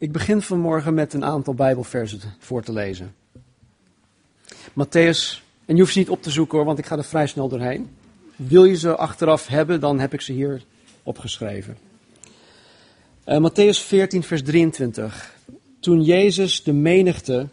Ik 0.00 0.12
begin 0.12 0.42
vanmorgen 0.42 0.94
met 0.94 1.12
een 1.12 1.24
aantal 1.24 1.54
Bijbelversen 1.54 2.20
voor 2.38 2.62
te 2.62 2.72
lezen. 2.72 3.14
Matthäus, 4.70 5.42
en 5.64 5.74
je 5.74 5.80
hoeft 5.80 5.92
ze 5.92 5.98
niet 5.98 6.10
op 6.10 6.22
te 6.22 6.30
zoeken 6.30 6.56
hoor, 6.56 6.66
want 6.66 6.78
ik 6.78 6.86
ga 6.86 6.96
er 6.96 7.04
vrij 7.04 7.26
snel 7.26 7.48
doorheen. 7.48 7.96
Wil 8.36 8.64
je 8.64 8.76
ze 8.76 8.96
achteraf 8.96 9.46
hebben, 9.46 9.80
dan 9.80 9.98
heb 9.98 10.12
ik 10.12 10.20
ze 10.20 10.32
hier 10.32 10.62
opgeschreven. 11.02 11.76
Uh, 13.26 13.48
Matthäus 13.48 13.86
14, 13.86 14.22
vers 14.22 14.42
23. 14.42 15.34
Toen 15.80 16.02
Jezus 16.02 16.62
de 16.62 16.72
menigte 16.72 17.48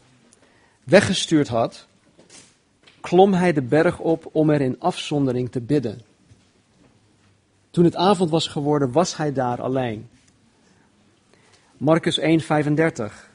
weggestuurd 0.84 1.48
had, 1.48 1.88
klom 3.02 3.34
hij 3.34 3.54
de 3.54 3.62
berg 3.62 4.00
op 4.00 4.30
om 4.32 4.50
er 4.50 4.62
in 4.62 4.80
afzondering 4.80 5.52
te 5.52 5.62
bidden. 5.62 6.02
Toen 7.72 7.84
het 7.84 7.96
avond 7.96 8.30
was 8.30 8.48
geworden, 8.48 8.92
was 8.92 9.18
hij 9.18 9.34
daar 9.34 9.62
alleen. 9.62 10.10
Marcus 11.78 12.18
1, 12.18 12.40
35. 12.40 13.30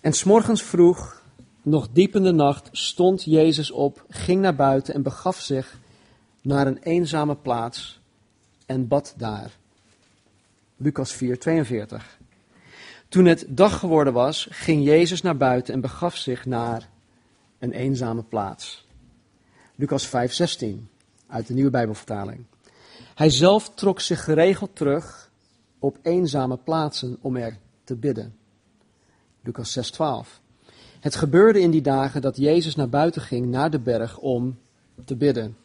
En 0.00 0.12
s'morgens 0.12 0.62
vroeg, 0.62 1.22
nog 1.62 1.88
diep 1.92 2.14
in 2.14 2.22
de 2.22 2.32
nacht, 2.32 2.68
stond 2.72 3.24
Jezus 3.24 3.70
op, 3.70 4.04
ging 4.08 4.40
naar 4.40 4.54
buiten 4.54 4.94
en 4.94 5.02
begaf 5.02 5.40
zich 5.40 5.78
naar 6.42 6.66
een 6.66 6.78
eenzame 6.78 7.36
plaats 7.36 8.00
en 8.66 8.88
bad 8.88 9.14
daar. 9.16 9.50
Lucas 10.76 11.12
4, 11.12 11.38
42. 11.38 12.18
Toen 13.08 13.24
het 13.24 13.46
dag 13.48 13.78
geworden 13.78 14.12
was, 14.12 14.48
ging 14.50 14.84
Jezus 14.84 15.22
naar 15.22 15.36
buiten 15.36 15.74
en 15.74 15.80
begaf 15.80 16.16
zich 16.16 16.46
naar 16.46 16.88
een 17.58 17.72
eenzame 17.72 18.22
plaats. 18.22 18.86
Lucas 19.74 20.06
5, 20.06 20.32
16 20.32 20.88
uit 21.26 21.46
de 21.46 21.54
nieuwe 21.54 21.70
Bijbelvertaling. 21.70 22.44
Hij 23.14 23.30
zelf 23.30 23.70
trok 23.74 24.00
zich 24.00 24.24
geregeld 24.24 24.76
terug 24.76 25.29
op 25.80 25.98
eenzame 26.02 26.56
plaatsen 26.56 27.16
om 27.20 27.36
er 27.36 27.58
te 27.84 27.96
bidden. 27.96 28.34
Lucas 29.42 29.72
6, 29.72 29.90
12. 29.90 30.40
Het 31.00 31.14
gebeurde 31.14 31.60
in 31.60 31.70
die 31.70 31.82
dagen 31.82 32.20
dat 32.20 32.36
Jezus 32.36 32.76
naar 32.76 32.88
buiten 32.88 33.22
ging 33.22 33.46
naar 33.46 33.70
de 33.70 33.78
berg 33.78 34.18
om 34.18 34.58
te 35.04 35.16
bidden. 35.16 35.56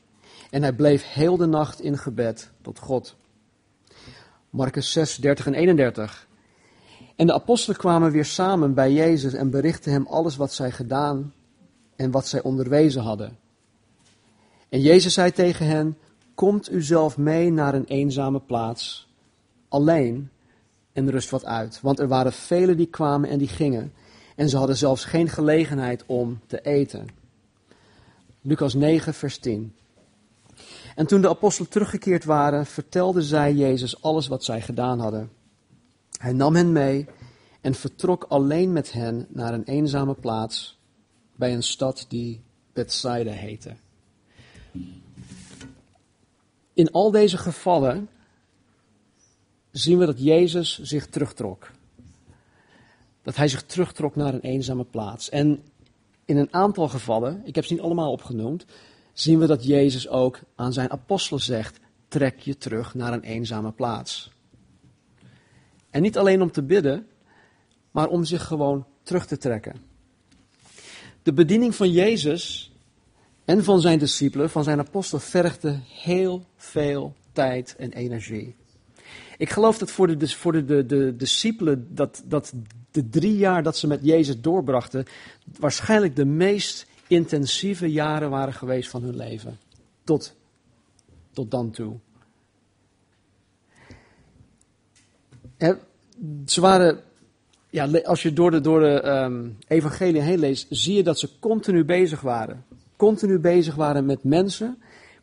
En 0.49 0.61
hij 0.61 0.73
bleef 0.73 1.13
heel 1.13 1.38
de 1.38 1.45
nacht 1.45 1.81
in 1.81 1.97
gebed 1.97 2.52
tot 2.61 2.80
God. 2.80 3.16
Marcus 4.49 4.91
6, 4.91 5.16
30 5.16 5.45
en 5.45 5.53
31. 5.53 6.27
En 7.16 7.27
de 7.27 7.33
apostelen 7.33 7.77
kwamen 7.77 8.11
weer 8.11 8.25
samen 8.25 8.73
bij 8.73 8.93
Jezus 8.93 9.33
en 9.33 9.49
berichtten 9.49 9.91
hem 9.91 10.08
alles 10.08 10.36
wat 10.36 10.53
zij 10.53 10.71
gedaan 10.71 11.33
en 11.95 12.11
wat 12.11 12.27
zij 12.27 12.41
onderwezen 12.41 13.02
hadden. 13.02 13.38
En 14.69 14.81
Jezus 14.81 15.13
zei 15.13 15.31
tegen 15.31 15.66
hen: 15.67 15.97
Komt 16.33 16.71
u 16.71 16.81
zelf 16.81 17.17
mee 17.17 17.52
naar 17.52 17.73
een 17.73 17.86
eenzame 17.86 18.39
plaats, 18.39 19.08
alleen, 19.69 20.30
en 20.94 21.09
rust 21.09 21.30
wat 21.30 21.45
uit. 21.45 21.80
Want 21.81 21.99
er 21.99 22.08
waren 22.08 22.33
velen 22.33 22.77
die 22.77 22.88
kwamen 22.88 23.30
en 23.30 23.38
die 23.38 23.47
gingen, 23.47 23.94
en 24.35 24.49
ze 24.49 24.58
hadden 24.58 24.77
zelfs 24.77 25.05
geen 25.05 25.30
gelegenheid 25.30 26.03
om 26.05 26.39
te 26.47 26.61
eten. 26.61 27.08
Lucas 28.41 28.73
9, 28.73 29.13
vers 29.13 29.38
10. 29.38 29.75
En 30.95 31.05
toen 31.05 31.21
de 31.21 31.30
apostelen 31.30 31.69
teruggekeerd 31.69 32.23
waren, 32.23 32.66
vertelden 32.66 33.23
zij 33.23 33.53
Jezus 33.53 34.02
alles 34.02 34.27
wat 34.27 34.43
zij 34.43 34.61
gedaan 34.61 34.99
hadden. 34.99 35.31
Hij 36.17 36.33
nam 36.33 36.55
hen 36.55 36.71
mee 36.71 37.08
en 37.61 37.73
vertrok 37.75 38.23
alleen 38.23 38.73
met 38.73 38.91
hen 38.91 39.27
naar 39.30 39.53
een 39.53 39.63
eenzame 39.63 40.13
plaats 40.13 40.80
bij 41.36 41.53
een 41.53 41.63
stad 41.63 42.05
die 42.08 42.41
Bethsaida 42.73 43.31
heette. 43.31 43.75
In 46.73 46.91
al 46.91 47.11
deze 47.11 47.38
gevallen 47.38 48.09
zien 49.77 49.97
we 49.97 50.05
dat 50.05 50.23
Jezus 50.23 50.79
zich 50.81 51.07
terugtrok. 51.07 51.71
Dat 53.21 53.35
hij 53.35 53.47
zich 53.47 53.63
terugtrok 53.63 54.15
naar 54.15 54.33
een 54.33 54.41
eenzame 54.41 54.83
plaats. 54.83 55.29
En 55.29 55.63
in 56.25 56.37
een 56.37 56.53
aantal 56.53 56.87
gevallen, 56.87 57.41
ik 57.45 57.55
heb 57.55 57.65
ze 57.65 57.73
niet 57.73 57.81
allemaal 57.81 58.11
opgenoemd, 58.11 58.65
zien 59.13 59.39
we 59.39 59.45
dat 59.45 59.65
Jezus 59.65 60.08
ook 60.08 60.39
aan 60.55 60.73
zijn 60.73 60.91
apostelen 60.91 61.41
zegt: 61.41 61.80
trek 62.08 62.39
je 62.39 62.58
terug 62.58 62.93
naar 62.93 63.14
een 63.14 63.23
eenzame 63.23 63.71
plaats. 63.71 64.31
En 65.89 66.02
niet 66.02 66.17
alleen 66.17 66.41
om 66.41 66.52
te 66.52 66.64
bidden, 66.64 67.08
maar 67.91 68.08
om 68.08 68.23
zich 68.23 68.43
gewoon 68.43 68.85
terug 69.03 69.25
te 69.25 69.37
trekken. 69.37 69.75
De 71.23 71.33
bediening 71.33 71.75
van 71.75 71.91
Jezus 71.91 72.71
en 73.45 73.64
van 73.64 73.81
zijn 73.81 73.99
discipelen, 73.99 74.49
van 74.49 74.64
zijn 74.64 74.80
apostelen, 74.80 75.23
vergde 75.23 75.80
heel 75.87 76.45
veel 76.55 77.14
tijd 77.31 77.75
en 77.77 77.91
energie. 77.91 78.55
Ik 79.37 79.49
geloof 79.49 79.77
dat 79.77 79.91
voor 79.91 80.17
de, 80.17 80.27
voor 80.27 80.51
de, 80.51 80.65
de, 80.65 80.85
de 80.85 81.15
discipelen, 81.15 81.87
dat, 81.89 82.23
dat 82.25 82.53
de 82.91 83.09
drie 83.09 83.37
jaar 83.37 83.63
dat 83.63 83.77
ze 83.77 83.87
met 83.87 83.99
Jezus 84.03 84.41
doorbrachten, 84.41 85.05
waarschijnlijk 85.59 86.15
de 86.15 86.25
meest 86.25 86.87
intensieve 87.07 87.91
jaren 87.91 88.29
waren 88.29 88.53
geweest 88.53 88.89
van 88.89 89.03
hun 89.03 89.15
leven. 89.15 89.57
Tot, 90.03 90.35
tot 91.31 91.51
dan 91.51 91.71
toe. 91.71 91.95
Ze 96.45 96.61
waren, 96.61 96.99
ja, 97.69 97.87
als 98.03 98.21
je 98.21 98.33
door 98.33 98.52
de, 98.52 98.61
door 98.61 98.79
de 98.79 99.07
um, 99.07 99.57
evangelie 99.67 100.21
heen 100.21 100.39
leest, 100.39 100.67
zie 100.69 100.95
je 100.95 101.03
dat 101.03 101.19
ze 101.19 101.29
continu 101.39 101.85
bezig 101.85 102.21
waren. 102.21 102.65
Continu 102.95 103.39
bezig 103.39 103.75
waren 103.75 104.05
met 104.05 104.23
mensen. 104.23 104.77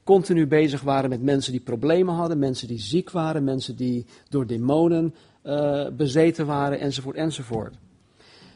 Continu 0.04 0.46
bezig 0.46 0.80
waren 0.80 1.10
met 1.10 1.22
mensen 1.22 1.52
die 1.52 1.60
problemen 1.60 2.14
hadden, 2.14 2.38
mensen 2.38 2.68
die 2.68 2.80
ziek 2.80 3.10
waren, 3.10 3.44
mensen 3.44 3.76
die 3.76 4.06
door 4.28 4.46
demonen 4.46 5.14
uh, 5.44 5.88
bezeten 5.88 6.46
waren, 6.46 6.80
enzovoort, 6.80 7.16
enzovoort. 7.16 7.74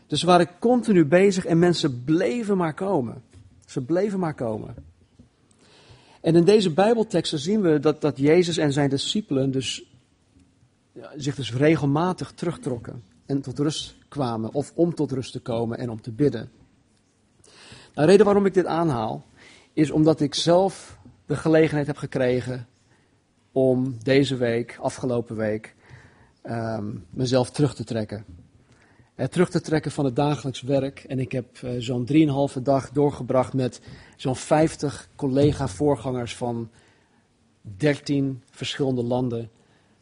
Dus 0.07 0.21
ze 0.21 0.27
waren 0.27 0.49
continu 0.59 1.05
bezig 1.05 1.45
en 1.45 1.59
mensen 1.59 2.05
bleven 2.05 2.57
maar 2.57 2.75
komen. 2.75 3.23
Ze 3.67 3.81
bleven 3.81 4.19
maar 4.19 4.35
komen. 4.35 4.75
En 6.21 6.37
in 6.37 6.45
deze 6.45 6.71
Bijbelteksten 6.71 7.39
zien 7.39 7.61
we 7.61 7.79
dat, 7.81 8.01
dat 8.01 8.19
Jezus 8.19 8.57
en 8.57 8.73
zijn 8.73 8.91
discipelen 8.91 9.51
dus, 9.51 9.85
ja, 10.93 11.11
zich 11.17 11.35
dus 11.35 11.55
regelmatig 11.55 12.33
terugtrokken 12.33 13.03
en 13.27 13.41
tot 13.41 13.59
rust 13.59 13.95
kwamen, 14.09 14.55
of 14.55 14.73
om 14.75 14.95
tot 14.95 15.13
rust 15.13 15.33
te 15.33 15.41
komen 15.41 15.79
en 15.79 15.91
om 15.91 16.01
te 16.01 16.11
bidden. 16.11 16.51
De 17.95 18.05
reden 18.05 18.25
waarom 18.25 18.47
ik 18.47 18.55
dit 18.55 18.67
aanhaal, 18.67 19.25
is 19.73 19.91
omdat 19.91 20.21
ik 20.21 20.35
zelf 20.35 20.96
de 21.27 21.37
gelegenheid 21.37 21.87
heb 21.87 21.97
gekregen 21.97 22.67
om 23.53 23.97
deze 24.03 24.37
week, 24.37 24.79
afgelopen 24.81 25.37
week, 25.37 25.75
um, 26.45 27.05
mezelf 27.11 27.51
terug 27.51 27.75
te 27.75 27.85
trekken 27.85 28.25
terug 29.17 29.51
te 29.51 29.61
trekken 29.61 29.91
van 29.91 30.05
het 30.05 30.17
dagelijks 30.17 30.61
werk. 30.61 31.05
En 31.09 31.19
ik 31.19 31.33
heb 31.33 31.47
uh, 31.65 31.71
zo'n 31.79 32.05
drieënhalve 32.05 32.63
dag 32.63 32.91
doorgebracht 32.91 33.53
met 33.53 33.81
zo'n 34.17 34.37
50 34.37 35.09
collega-voorgangers 35.17 36.37
van 36.37 36.71
13 37.61 38.43
verschillende 38.51 39.03
landen 39.03 39.51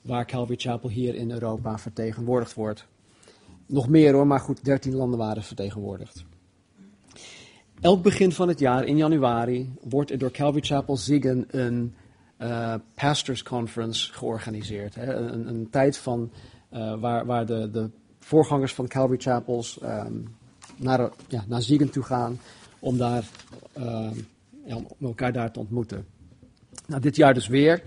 waar 0.03 0.27
Calvary 0.27 0.59
Chapel 0.59 0.89
hier 0.89 1.15
in 1.15 1.31
Europa 1.31 1.79
vertegenwoordigd 1.79 2.55
wordt. 2.55 2.87
Nog 3.67 3.89
meer 3.89 4.13
hoor, 4.13 4.27
maar 4.27 4.41
goed, 4.41 4.65
13 4.65 4.95
landen 4.95 5.19
waren 5.19 5.43
vertegenwoordigd. 5.43 6.25
Elk 7.85 8.03
begin 8.03 8.33
van 8.33 8.49
het 8.49 8.59
jaar, 8.59 8.85
in 8.85 8.97
januari, 8.97 9.73
wordt 9.81 10.11
er 10.11 10.19
door 10.19 10.31
Calvary 10.31 10.65
Chapel 10.65 10.97
Ziegen 10.97 11.45
een 11.51 11.95
uh, 12.39 12.75
Pastors 12.95 13.43
Conference 13.43 14.13
georganiseerd. 14.13 14.95
Hè? 14.95 15.15
Een, 15.15 15.49
een, 15.49 15.71
tijd 15.71 15.97
van, 15.97 16.31
uh, 16.73 17.01
waar, 17.01 17.27
waar 17.27 17.47
de, 17.47 17.71
de 17.71 17.91
voorgangers 18.19 18.75
van 18.75 18.89
Calvary 18.89 19.21
Chapels 19.21 19.79
um, 19.83 20.37
naar, 20.77 21.11
ja, 21.29 21.45
naar 21.49 21.63
Ziegen 21.63 21.91
toe 21.91 22.03
gaan 22.03 22.41
om, 22.79 22.97
daar, 22.97 23.25
ja, 24.67 24.77
om 24.77 24.87
elkaar 25.01 25.33
daar 25.33 25.53
te 25.53 25.59
ontmoeten. 25.59 26.07
Nou, 26.87 27.01
dit 27.01 27.17
jaar 27.17 27.35
dus 27.35 27.47
weer. 27.47 27.83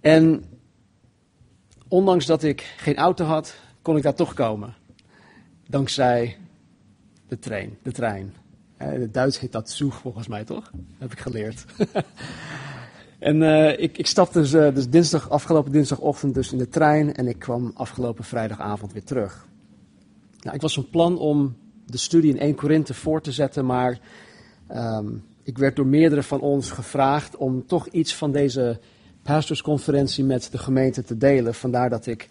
En 0.00 0.44
ondanks 1.88 2.26
dat 2.26 2.42
ik 2.42 2.74
geen 2.76 2.96
auto 2.96 3.24
had, 3.24 3.54
kon 3.82 3.96
ik 3.96 4.02
daar 4.02 4.14
toch 4.14 4.34
komen. 4.34 4.74
Dankzij 5.68 6.36
de 7.28 7.38
trein. 7.38 7.78
De 7.82 7.92
trein. 7.92 8.34
In 8.80 9.00
het 9.00 9.14
Duits 9.14 9.40
heet 9.40 9.52
dat 9.52 9.70
zoeg 9.70 9.94
volgens 9.94 10.28
mij 10.28 10.44
toch? 10.44 10.70
Heb 10.98 11.12
ik 11.12 11.18
geleerd. 11.18 11.64
En 13.20 13.36
uh, 13.36 13.78
ik, 13.78 13.98
ik 13.98 14.06
stapte 14.06 14.40
dus, 14.40 14.52
uh, 14.52 14.74
dus 14.74 14.88
dinsdag, 14.88 15.30
afgelopen 15.30 15.72
dinsdagochtend 15.72 16.34
dus 16.34 16.52
in 16.52 16.58
de 16.58 16.68
trein 16.68 17.14
en 17.14 17.26
ik 17.26 17.38
kwam 17.38 17.70
afgelopen 17.74 18.24
vrijdagavond 18.24 18.92
weer 18.92 19.04
terug. 19.04 19.46
Nou, 20.40 20.54
ik 20.54 20.62
was 20.62 20.74
van 20.74 20.88
plan 20.90 21.18
om 21.18 21.56
de 21.86 21.96
studie 21.96 22.30
in 22.30 22.38
1 22.38 22.54
Korinthe 22.54 22.94
voor 22.94 23.20
te 23.20 23.32
zetten, 23.32 23.66
maar 23.66 23.98
um, 24.74 25.24
ik 25.42 25.58
werd 25.58 25.76
door 25.76 25.86
meerdere 25.86 26.22
van 26.22 26.40
ons 26.40 26.70
gevraagd 26.70 27.36
om 27.36 27.66
toch 27.66 27.86
iets 27.86 28.14
van 28.14 28.32
deze 28.32 28.80
pastorsconferentie 29.22 30.24
met 30.24 30.48
de 30.52 30.58
gemeente 30.58 31.02
te 31.02 31.16
delen. 31.16 31.54
Vandaar 31.54 31.90
dat 31.90 32.06
ik 32.06 32.28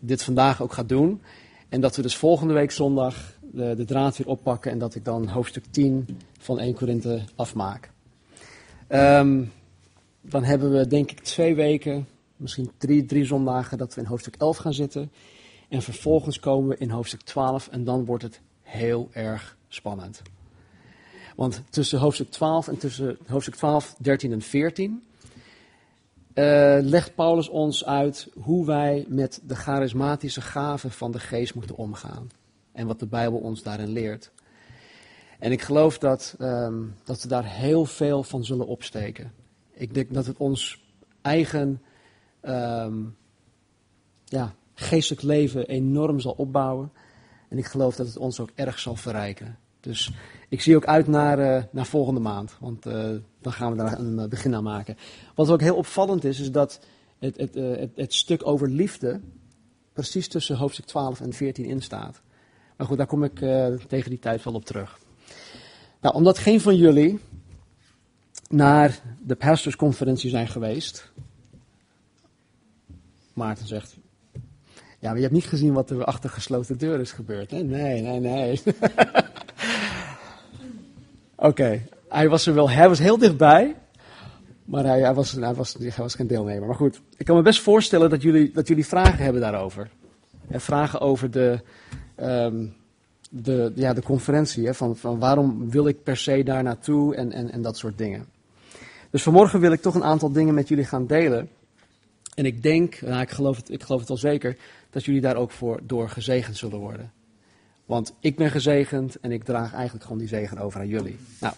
dit 0.00 0.22
vandaag 0.22 0.62
ook 0.62 0.72
ga 0.72 0.82
doen. 0.82 1.20
En 1.68 1.80
dat 1.80 1.96
we 1.96 2.02
dus 2.02 2.16
volgende 2.16 2.54
week 2.54 2.70
zondag 2.70 3.38
de, 3.40 3.74
de 3.76 3.84
draad 3.84 4.16
weer 4.16 4.28
oppakken 4.28 4.70
en 4.70 4.78
dat 4.78 4.94
ik 4.94 5.04
dan 5.04 5.28
hoofdstuk 5.28 5.64
10 5.70 6.18
van 6.38 6.60
1 6.60 6.74
Korinthe 6.74 7.22
afmaak. 7.34 7.90
Um, 8.88 9.52
dan 10.20 10.44
hebben 10.44 10.72
we 10.72 10.86
denk 10.86 11.10
ik 11.10 11.20
twee 11.20 11.54
weken, 11.54 12.06
misschien 12.36 12.70
drie, 12.78 13.04
drie 13.04 13.24
zondagen, 13.24 13.78
dat 13.78 13.94
we 13.94 14.00
in 14.00 14.06
hoofdstuk 14.06 14.34
11 14.38 14.56
gaan 14.56 14.74
zitten. 14.74 15.10
En 15.68 15.82
vervolgens 15.82 16.40
komen 16.40 16.68
we 16.68 16.76
in 16.78 16.90
hoofdstuk 16.90 17.20
12 17.20 17.68
en 17.68 17.84
dan 17.84 18.04
wordt 18.04 18.22
het 18.22 18.40
heel 18.62 19.08
erg 19.12 19.56
spannend. 19.68 20.22
Want 21.36 21.62
tussen 21.70 21.98
hoofdstuk 21.98 22.30
12 22.30 22.68
en 22.68 22.78
tussen 22.78 23.18
hoofdstuk 23.26 23.54
12, 23.54 23.94
13 23.98 24.32
en 24.32 24.42
14 24.42 25.02
uh, 26.36 26.78
legt 26.80 27.14
Paulus 27.14 27.48
ons 27.48 27.84
uit 27.84 28.28
hoe 28.34 28.66
wij 28.66 29.04
met 29.08 29.40
de 29.46 29.54
charismatische 29.54 30.40
gaven 30.40 30.90
van 30.90 31.10
de 31.10 31.18
geest 31.18 31.54
moeten 31.54 31.76
omgaan. 31.76 32.28
En 32.72 32.86
wat 32.86 32.98
de 32.98 33.06
Bijbel 33.06 33.38
ons 33.38 33.62
daarin 33.62 33.88
leert. 33.88 34.30
En 35.38 35.52
ik 35.52 35.62
geloof 35.62 35.98
dat, 35.98 36.36
um, 36.40 36.94
dat 37.04 37.22
we 37.22 37.28
daar 37.28 37.44
heel 37.44 37.84
veel 37.84 38.22
van 38.22 38.44
zullen 38.44 38.66
opsteken. 38.66 39.32
Ik 39.72 39.94
denk 39.94 40.14
dat 40.14 40.26
het 40.26 40.36
ons 40.36 40.84
eigen 41.22 41.82
um, 42.42 43.16
ja, 44.24 44.54
geestelijk 44.74 45.22
leven 45.22 45.66
enorm 45.66 46.20
zal 46.20 46.32
opbouwen. 46.32 46.92
En 47.48 47.58
ik 47.58 47.66
geloof 47.66 47.96
dat 47.96 48.06
het 48.06 48.16
ons 48.16 48.40
ook 48.40 48.50
erg 48.54 48.78
zal 48.78 48.96
verrijken. 48.96 49.58
Dus 49.80 50.12
ik 50.48 50.60
zie 50.60 50.76
ook 50.76 50.86
uit 50.86 51.06
naar, 51.06 51.38
uh, 51.38 51.62
naar 51.70 51.86
volgende 51.86 52.20
maand, 52.20 52.56
want 52.60 52.86
uh, 52.86 53.10
dan 53.46 53.54
gaan 53.54 53.70
we 53.70 53.76
daar 53.76 53.98
een 53.98 54.18
uh, 54.18 54.24
begin 54.24 54.54
aan 54.54 54.62
maken. 54.62 54.96
Wat 55.34 55.50
ook 55.50 55.60
heel 55.60 55.76
opvallend 55.76 56.24
is, 56.24 56.40
is 56.40 56.50
dat 56.50 56.80
het, 57.18 57.36
het, 57.36 57.54
het, 57.54 57.90
het, 57.94 58.14
stuk 58.14 58.46
over 58.46 58.68
liefde 58.68 59.20
precies 59.92 60.28
tussen 60.28 60.56
hoofdstuk 60.56 60.84
12 60.84 61.20
en 61.20 61.32
14 61.32 61.64
in 61.64 61.82
staat. 61.82 62.20
Maar 62.76 62.86
goed, 62.86 62.96
daar 62.96 63.06
kom 63.06 63.24
ik 63.24 63.38
tegen 63.88 64.10
die 64.10 64.18
tijd 64.18 64.44
wel 64.44 64.54
op 64.54 64.64
terug. 64.64 64.98
Nou, 66.00 66.14
omdat 66.14 66.38
geen 66.38 66.60
van 66.60 66.76
jullie 66.76 67.18
naar 68.48 69.00
de 69.22 69.34
pastorsconferentie 69.34 70.30
zijn 70.30 70.48
geweest. 70.48 71.12
Maarten 73.32 73.66
zegt, 73.66 73.96
ja, 74.98 75.08
maar 75.08 75.14
je 75.14 75.22
hebt 75.22 75.32
niet 75.32 75.46
gezien 75.46 75.72
wat 75.72 75.90
er 75.90 76.04
achter 76.04 76.30
gesloten 76.30 76.78
deuren 76.78 77.00
is 77.00 77.12
gebeurd. 77.12 77.50
Hè? 77.50 77.62
Nee, 77.62 78.02
nee, 78.02 78.20
nee. 78.20 78.62
Oké, 81.36 81.82
hij 82.08 82.28
was 82.28 82.46
er 82.46 82.54
wel, 82.54 82.70
hij 82.70 82.88
was 82.88 82.98
heel 82.98 83.18
dichtbij, 83.18 83.74
maar 84.64 84.84
hij, 84.84 85.00
hij, 85.00 85.14
was, 85.14 85.32
hij, 85.32 85.54
was, 85.54 85.76
hij 85.78 85.92
was 85.96 86.14
geen 86.14 86.26
deelnemer. 86.26 86.66
Maar 86.66 86.76
goed, 86.76 87.00
ik 87.16 87.26
kan 87.26 87.36
me 87.36 87.42
best 87.42 87.60
voorstellen 87.60 88.10
dat 88.10 88.22
jullie, 88.22 88.50
dat 88.52 88.68
jullie 88.68 88.86
vragen 88.86 89.24
hebben 89.24 89.40
daarover. 89.40 89.90
En 90.48 90.60
vragen 90.60 91.00
over 91.00 91.30
de, 91.30 91.60
um, 92.20 92.74
de, 93.30 93.72
ja, 93.74 93.92
de 93.92 94.02
conferentie, 94.02 94.66
hè, 94.66 94.74
van, 94.74 94.96
van 94.96 95.18
waarom 95.18 95.70
wil 95.70 95.86
ik 95.86 96.02
per 96.02 96.16
se 96.16 96.42
daar 96.42 96.62
naartoe 96.62 97.14
en, 97.14 97.32
en, 97.32 97.50
en 97.50 97.62
dat 97.62 97.78
soort 97.78 97.98
dingen. 97.98 98.26
Dus 99.10 99.22
vanmorgen 99.22 99.60
wil 99.60 99.72
ik 99.72 99.80
toch 99.80 99.94
een 99.94 100.04
aantal 100.04 100.32
dingen 100.32 100.54
met 100.54 100.68
jullie 100.68 100.84
gaan 100.84 101.06
delen. 101.06 101.48
En 102.34 102.44
ik 102.44 102.62
denk, 102.62 103.00
nou, 103.00 103.20
ik, 103.20 103.30
geloof 103.30 103.56
het, 103.56 103.70
ik 103.70 103.82
geloof 103.82 104.00
het 104.00 104.10
al 104.10 104.16
zeker, 104.16 104.56
dat 104.90 105.04
jullie 105.04 105.20
daar 105.20 105.36
ook 105.36 105.50
voor 105.50 105.80
door 105.82 106.08
gezegend 106.08 106.56
zullen 106.56 106.78
worden. 106.78 107.12
Want 107.86 108.14
ik 108.20 108.36
ben 108.36 108.50
gezegend 108.50 109.20
en 109.20 109.32
ik 109.32 109.44
draag 109.44 109.72
eigenlijk 109.74 110.02
gewoon 110.04 110.18
die 110.18 110.28
zegen 110.28 110.58
over 110.58 110.80
aan 110.80 110.88
jullie. 110.88 111.16
Nou, 111.40 111.54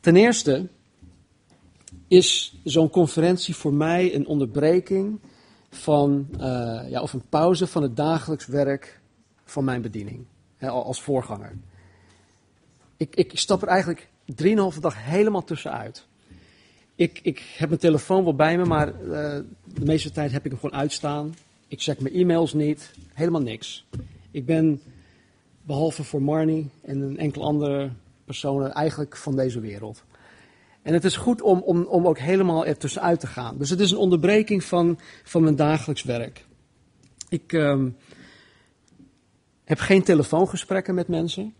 ten 0.00 0.16
eerste 0.16 0.68
is 2.08 2.54
zo'n 2.64 2.90
conferentie 2.90 3.56
voor 3.56 3.74
mij 3.74 4.14
een 4.14 4.26
onderbreking 4.26 5.20
van, 5.70 6.28
uh, 6.32 6.40
ja, 6.88 7.02
of 7.02 7.12
een 7.12 7.28
pauze 7.28 7.66
van 7.66 7.82
het 7.82 7.96
dagelijks 7.96 8.46
werk 8.46 9.00
van 9.44 9.64
mijn 9.64 9.82
bediening 9.82 10.24
hè, 10.56 10.68
als 10.68 11.02
voorganger. 11.02 11.52
Ik, 12.96 13.16
ik 13.16 13.30
stap 13.38 13.62
er 13.62 13.68
eigenlijk 13.68 14.08
drieënhalve 14.24 14.80
dag 14.80 15.04
helemaal 15.04 15.44
tussenuit. 15.44 16.06
Ik, 16.94 17.20
ik 17.22 17.54
heb 17.56 17.68
mijn 17.68 17.80
telefoon 17.80 18.24
wel 18.24 18.34
bij 18.34 18.56
me, 18.56 18.64
maar 18.64 19.02
uh, 19.02 19.10
de 19.74 19.84
meeste 19.84 20.10
tijd 20.10 20.32
heb 20.32 20.44
ik 20.44 20.50
hem 20.50 20.60
gewoon 20.60 20.80
uitstaan. 20.80 21.34
Ik 21.68 21.80
check 21.80 22.00
mijn 22.00 22.14
e-mails 22.14 22.52
niet, 22.52 22.90
helemaal 23.12 23.42
niks. 23.42 23.86
Ik 24.30 24.46
ben 24.46 24.80
Behalve 25.62 26.04
voor 26.04 26.22
Marnie 26.22 26.70
en 26.82 27.00
een 27.00 27.18
enkel 27.18 27.44
andere 27.44 27.90
personen 28.30 28.72
eigenlijk 28.72 29.16
van 29.16 29.36
deze 29.36 29.60
wereld. 29.60 30.04
En 30.82 30.92
het 30.92 31.04
is 31.04 31.16
goed 31.16 31.42
om, 31.42 31.60
om, 31.60 31.82
om 31.82 32.06
ook 32.06 32.18
helemaal 32.18 32.66
ertussenuit 32.66 33.20
te 33.20 33.26
gaan. 33.26 33.58
Dus 33.58 33.70
het 33.70 33.80
is 33.80 33.90
een 33.90 33.98
onderbreking 33.98 34.64
van, 34.64 34.98
van 35.24 35.42
mijn 35.42 35.56
dagelijks 35.56 36.02
werk. 36.02 36.44
Ik 37.28 37.52
um, 37.52 37.96
heb 39.64 39.78
geen 39.78 40.02
telefoongesprekken 40.02 40.94
met 40.94 41.08
mensen. 41.08 41.54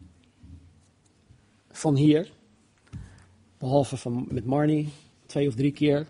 Van 1.71 1.97
hier. 1.97 2.33
Behalve 3.59 3.97
van, 3.97 4.27
met 4.29 4.45
Marnie, 4.45 4.89
twee 5.27 5.49
of 5.49 5.55
drie 5.55 5.73
keer. 5.73 6.07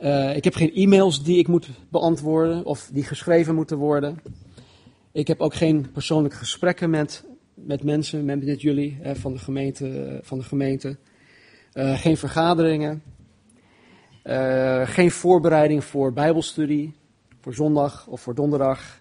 Uh, 0.00 0.36
ik 0.36 0.44
heb 0.44 0.54
geen 0.54 0.74
e-mails 0.74 1.22
die 1.22 1.38
ik 1.38 1.48
moet 1.48 1.68
beantwoorden 1.88 2.64
of 2.64 2.90
die 2.92 3.04
geschreven 3.04 3.54
moeten 3.54 3.76
worden. 3.76 4.20
Ik 5.12 5.26
heb 5.26 5.40
ook 5.40 5.54
geen 5.54 5.90
persoonlijke 5.92 6.36
gesprekken 6.36 6.90
met, 6.90 7.24
met 7.64 7.82
mensen, 7.82 8.24
met, 8.24 8.60
jullie 8.60 8.98
van, 9.02 9.32
de 9.32 9.38
gemeente, 9.38 10.20
van 10.22 10.38
de 10.38 10.44
gemeente. 10.44 10.96
Uh, 11.74 11.98
geen 11.98 12.16
vergaderingen. 12.16 13.02
Uh, 14.24 14.86
geen 14.86 15.10
voorbereiding 15.10 15.84
voor 15.84 16.12
Bijbelstudie, 16.12 16.94
voor 17.40 17.54
zondag 17.54 18.06
of 18.06 18.20
voor 18.20 18.34
donderdag. 18.34 19.00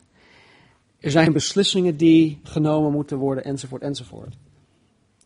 Er 0.99 1.11
zijn 1.11 1.33
beslissingen 1.33 1.97
die 1.97 2.39
genomen 2.43 2.91
moeten 2.91 3.17
worden, 3.17 3.43
enzovoort, 3.43 3.81
enzovoort. 3.81 4.37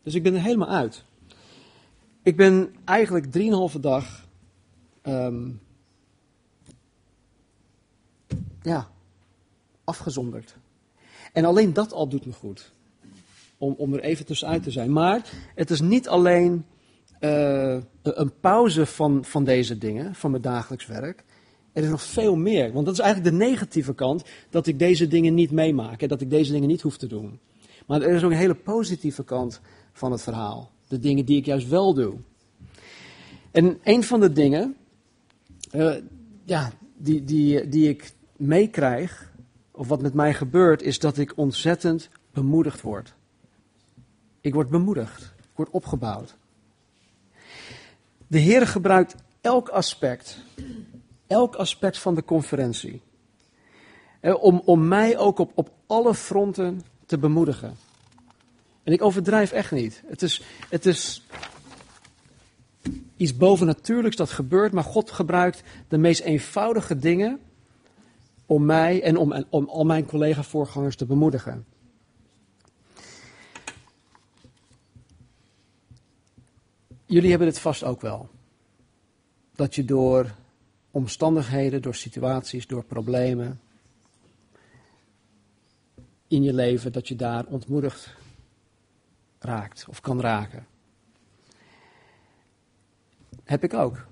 Dus 0.04 0.16
ik 0.16 0.24
ben 0.24 0.34
er 0.34 0.42
helemaal 0.42 0.70
uit. 0.70 1.04
Ik 2.24 2.36
ben 2.36 2.76
eigenlijk 2.86 3.32
drieënhalve 3.32 3.80
dag. 3.80 4.28
Um, 5.04 5.62
ja, 8.62 8.90
afgezonderd. 9.84 10.56
En 11.34 11.46
alleen 11.46 11.74
dat 11.74 11.94
al 11.94 12.08
doet 12.08 12.26
me 12.26 12.34
goed. 12.34 12.74
Om, 13.62 13.94
er 13.94 14.00
even 14.00 14.26
tussenuit 14.26 14.64
te 14.64 14.72
zijn. 14.72 14.92
Maar 14.92 15.30
het 15.56 15.70
is 15.70 15.82
niet 15.82 16.08
alleen 16.08 16.66
uh, 17.20 17.78
een 18.02 18.32
pauze 18.40 18.86
van, 18.86 19.26
van 19.26 19.44
deze 19.44 19.78
dingen, 19.78 20.16
van 20.16 20.32
mijn 20.32 20.44
dagelijks 20.44 20.86
werk. 20.86 21.24
Er 21.74 21.84
is 21.84 21.90
nog 21.90 22.02
veel 22.02 22.36
meer. 22.36 22.72
Want 22.72 22.86
dat 22.86 22.94
is 22.94 23.00
eigenlijk 23.00 23.32
de 23.32 23.46
negatieve 23.46 23.94
kant, 23.94 24.24
dat 24.50 24.68
ik 24.68 24.80
deze 24.80 25.08
dingen 25.08 25.34
niet 25.34 25.52
meemaak 25.52 26.02
en 26.02 26.08
dat 26.08 26.22
ik 26.22 26.30
deze 26.30 26.52
dingen 26.52 26.68
niet 26.68 26.82
hoef 26.82 26.98
te 26.98 27.08
doen. 27.08 27.40
Maar 27.88 28.02
er 28.02 28.16
is 28.16 28.24
ook 28.24 28.32
een 28.32 28.38
hele 28.38 28.56
positieve 28.56 29.24
kant 29.24 29.62
van 29.94 30.12
het 30.12 30.22
verhaal. 30.22 30.72
De 30.88 31.00
dingen 31.00 31.26
die 31.26 31.38
ik 31.38 31.46
juist 31.46 31.68
wel 31.68 31.94
doe. 31.94 32.14
En 33.52 33.80
een 33.84 34.04
van 34.04 34.20
de 34.20 34.32
dingen 34.32 34.76
uh, 35.72 35.96
ja, 36.44 36.72
die, 36.98 37.24
die, 37.24 37.68
die 37.70 37.90
ik 37.90 38.12
meekrijg, 38.36 39.32
of 39.72 39.88
wat 39.88 40.02
met 40.02 40.14
mij 40.14 40.34
gebeurt, 40.34 40.82
is 40.82 41.00
dat 41.00 41.18
ik 41.18 41.38
ontzettend 41.38 42.10
bemoedigd 42.34 42.82
word. 42.82 43.14
Ik 44.42 44.54
word 44.54 44.70
bemoedigd. 44.70 45.22
Ik 45.22 45.56
word 45.56 45.70
opgebouwd. 45.70 46.36
De 48.28 48.40
Heer 48.40 48.68
gebruikt 48.68 49.16
elk 49.42 49.70
aspect, 49.70 50.38
elk 51.28 51.56
aspect 51.56 51.98
van 51.98 52.16
de 52.16 52.24
conferentie, 52.24 53.02
om, 54.22 54.62
om 54.66 54.88
mij 54.88 55.18
ook 55.18 55.40
op, 55.40 55.52
op 55.56 55.72
alle 55.88 56.16
fronten 56.16 56.82
te 57.06 57.18
bemoedigen. 57.18 57.76
En 58.84 58.94
ik 58.94 59.02
overdrijf 59.02 59.52
echt 59.52 59.72
niet. 59.72 60.04
Het 60.06 60.22
is, 60.22 60.42
het 60.70 60.86
is 60.86 61.26
iets 63.18 63.38
bovennatuurlijks 63.38 64.16
dat 64.16 64.30
gebeurt, 64.30 64.72
maar 64.72 64.84
God 64.84 65.12
gebruikt 65.12 65.64
de 65.88 65.98
meest 65.98 66.22
eenvoudige 66.22 66.98
dingen 66.98 67.40
om 68.46 68.66
mij 68.66 69.04
en 69.04 69.18
om, 69.18 69.46
om 69.50 69.70
al 69.70 69.84
mijn 69.84 70.06
collega-voorgangers 70.06 70.96
te 70.96 71.06
bemoedigen. 71.06 71.66
Jullie 77.12 77.30
hebben 77.30 77.48
het 77.48 77.60
vast 77.60 77.84
ook 77.84 78.02
wel. 78.02 78.30
Dat 79.56 79.76
je 79.76 79.86
door 79.86 80.36
omstandigheden, 80.92 81.82
door 81.82 81.96
situaties, 81.96 82.68
door 82.68 82.84
problemen 82.84 83.62
in 86.28 86.44
je 86.44 86.54
leven, 86.54 86.92
dat 86.92 87.08
je 87.08 87.16
daar 87.16 87.46
ontmoedigd 87.46 88.16
raakt 89.40 89.86
of 89.90 90.02
kan 90.02 90.22
raken. 90.22 90.68
Heb 93.44 93.64
ik 93.64 93.74
ook. 93.74 94.06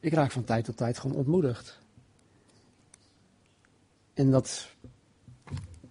Ik 0.00 0.12
raak 0.12 0.30
van 0.30 0.44
tijd 0.44 0.64
tot 0.64 0.76
tijd 0.76 0.98
gewoon 0.98 1.16
ontmoedigd. 1.16 1.78
En 4.14 4.30
dat, 4.30 4.68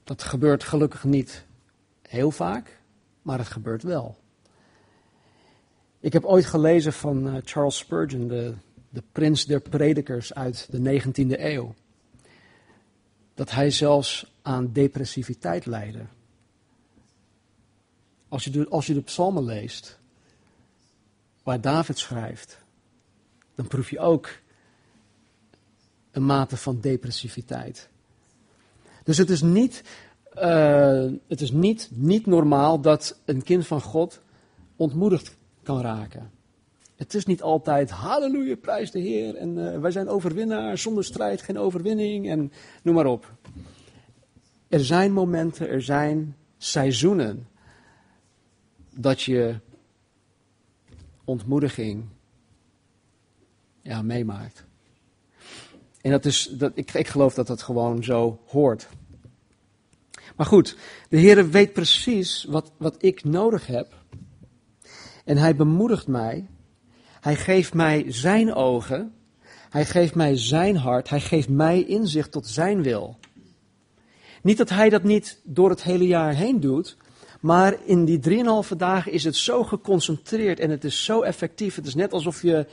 dat 0.03 0.23
gebeurt 0.23 0.63
gelukkig 0.63 1.03
niet 1.03 1.45
heel 2.01 2.31
vaak, 2.31 2.79
maar 3.21 3.37
het 3.37 3.47
gebeurt 3.47 3.83
wel. 3.83 4.21
Ik 6.03 6.13
heb 6.13 6.25
ooit 6.25 6.45
gelezen 6.45 6.93
van 6.93 7.27
uh, 7.27 7.35
Charles 7.43 7.77
Spurgeon, 7.77 8.27
de, 8.27 8.53
de 8.89 9.03
prins 9.11 9.45
der 9.45 9.61
predikers 9.61 10.33
uit 10.33 10.67
de 10.71 11.01
19e 11.01 11.39
eeuw. 11.39 11.73
Dat 13.33 13.51
hij 13.51 13.71
zelfs 13.71 14.33
aan 14.41 14.71
depressiviteit 14.71 15.65
leidde. 15.65 16.05
Als 18.27 18.43
je 18.43 18.49
de, 18.49 18.69
als 18.69 18.87
je 18.87 18.93
de 18.93 19.01
psalmen 19.01 19.43
leest, 19.43 19.99
waar 21.43 21.61
David 21.61 21.97
schrijft, 21.97 22.57
dan 23.55 23.67
proef 23.67 23.89
je 23.89 23.99
ook 23.99 24.29
een 26.11 26.25
mate 26.25 26.57
van 26.57 26.79
depressiviteit. 26.81 27.89
Dus 29.03 29.17
het 29.17 29.29
is 29.29 29.41
niet, 29.41 29.83
uh, 30.35 31.11
het 31.27 31.41
is 31.41 31.51
niet, 31.51 31.89
niet 31.91 32.25
normaal 32.25 32.81
dat 32.81 33.19
een 33.25 33.43
kind 33.43 33.67
van 33.67 33.81
God 33.81 34.21
ontmoedigd 34.75 35.41
kan 35.63 35.81
raken. 35.81 36.31
Het 36.95 37.13
is 37.13 37.25
niet 37.25 37.41
altijd 37.41 37.89
halleluja, 37.89 38.55
prijs 38.55 38.91
de 38.91 38.99
Heer 38.99 39.35
en 39.35 39.57
uh, 39.57 39.79
wij 39.79 39.91
zijn 39.91 40.07
overwinnaars, 40.07 40.81
zonder 40.81 41.03
strijd 41.03 41.41
geen 41.41 41.57
overwinning 41.57 42.29
en 42.29 42.51
noem 42.83 42.95
maar 42.95 43.05
op. 43.05 43.31
Er 44.67 44.85
zijn 44.85 45.11
momenten, 45.11 45.69
er 45.69 45.81
zijn 45.81 46.35
seizoenen 46.57 47.47
dat 48.89 49.21
je 49.21 49.59
ontmoediging 51.23 52.05
ja, 53.81 54.01
meemaakt. 54.01 54.65
En 56.01 56.11
dat 56.11 56.25
is, 56.25 56.43
dat, 56.43 56.71
ik, 56.75 56.93
ik 56.93 57.07
geloof 57.07 57.33
dat 57.33 57.47
dat 57.47 57.61
gewoon 57.61 58.03
zo 58.03 58.39
hoort. 58.45 58.87
Maar 60.35 60.45
goed, 60.45 60.77
de 61.09 61.17
Heer 61.17 61.49
weet 61.49 61.73
precies 61.73 62.43
wat, 62.43 62.71
wat 62.77 63.03
ik 63.03 63.23
nodig 63.23 63.67
heb. 63.67 64.01
En 65.23 65.37
hij 65.37 65.55
bemoedigt 65.55 66.07
mij. 66.07 66.47
Hij 67.19 67.35
geeft 67.35 67.73
mij 67.73 68.05
zijn 68.07 68.53
ogen. 68.53 69.13
Hij 69.69 69.85
geeft 69.85 70.15
mij 70.15 70.37
zijn 70.37 70.75
hart. 70.75 71.09
Hij 71.09 71.21
geeft 71.21 71.49
mij 71.49 71.83
inzicht 71.83 72.31
tot 72.31 72.47
zijn 72.47 72.83
wil. 72.83 73.17
Niet 74.41 74.57
dat 74.57 74.69
hij 74.69 74.89
dat 74.89 75.03
niet 75.03 75.41
door 75.43 75.69
het 75.69 75.83
hele 75.83 76.07
jaar 76.07 76.33
heen 76.33 76.59
doet. 76.59 76.97
Maar 77.39 77.77
in 77.85 78.05
die 78.05 78.19
drieënhalve 78.19 78.75
dagen 78.75 79.11
is 79.11 79.23
het 79.23 79.35
zo 79.35 79.63
geconcentreerd 79.63 80.59
en 80.59 80.69
het 80.69 80.83
is 80.83 81.03
zo 81.03 81.21
effectief. 81.21 81.75
Het 81.75 81.85
is 81.85 81.95
net 81.95 82.13
alsof 82.13 82.41
je 82.41 82.67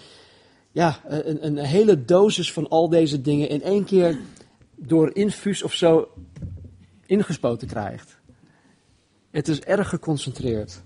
ja, 0.72 1.00
een, 1.04 1.46
een 1.46 1.58
hele 1.58 2.04
dosis 2.04 2.52
van 2.52 2.68
al 2.68 2.88
deze 2.88 3.20
dingen 3.20 3.48
in 3.48 3.62
één 3.62 3.84
keer 3.84 4.18
door 4.76 5.14
infuus 5.14 5.62
of 5.62 5.74
zo 5.74 6.08
ingespoten 7.06 7.68
krijgt. 7.68 8.18
Het 9.30 9.48
is 9.48 9.60
erg 9.60 9.88
geconcentreerd. 9.88 10.82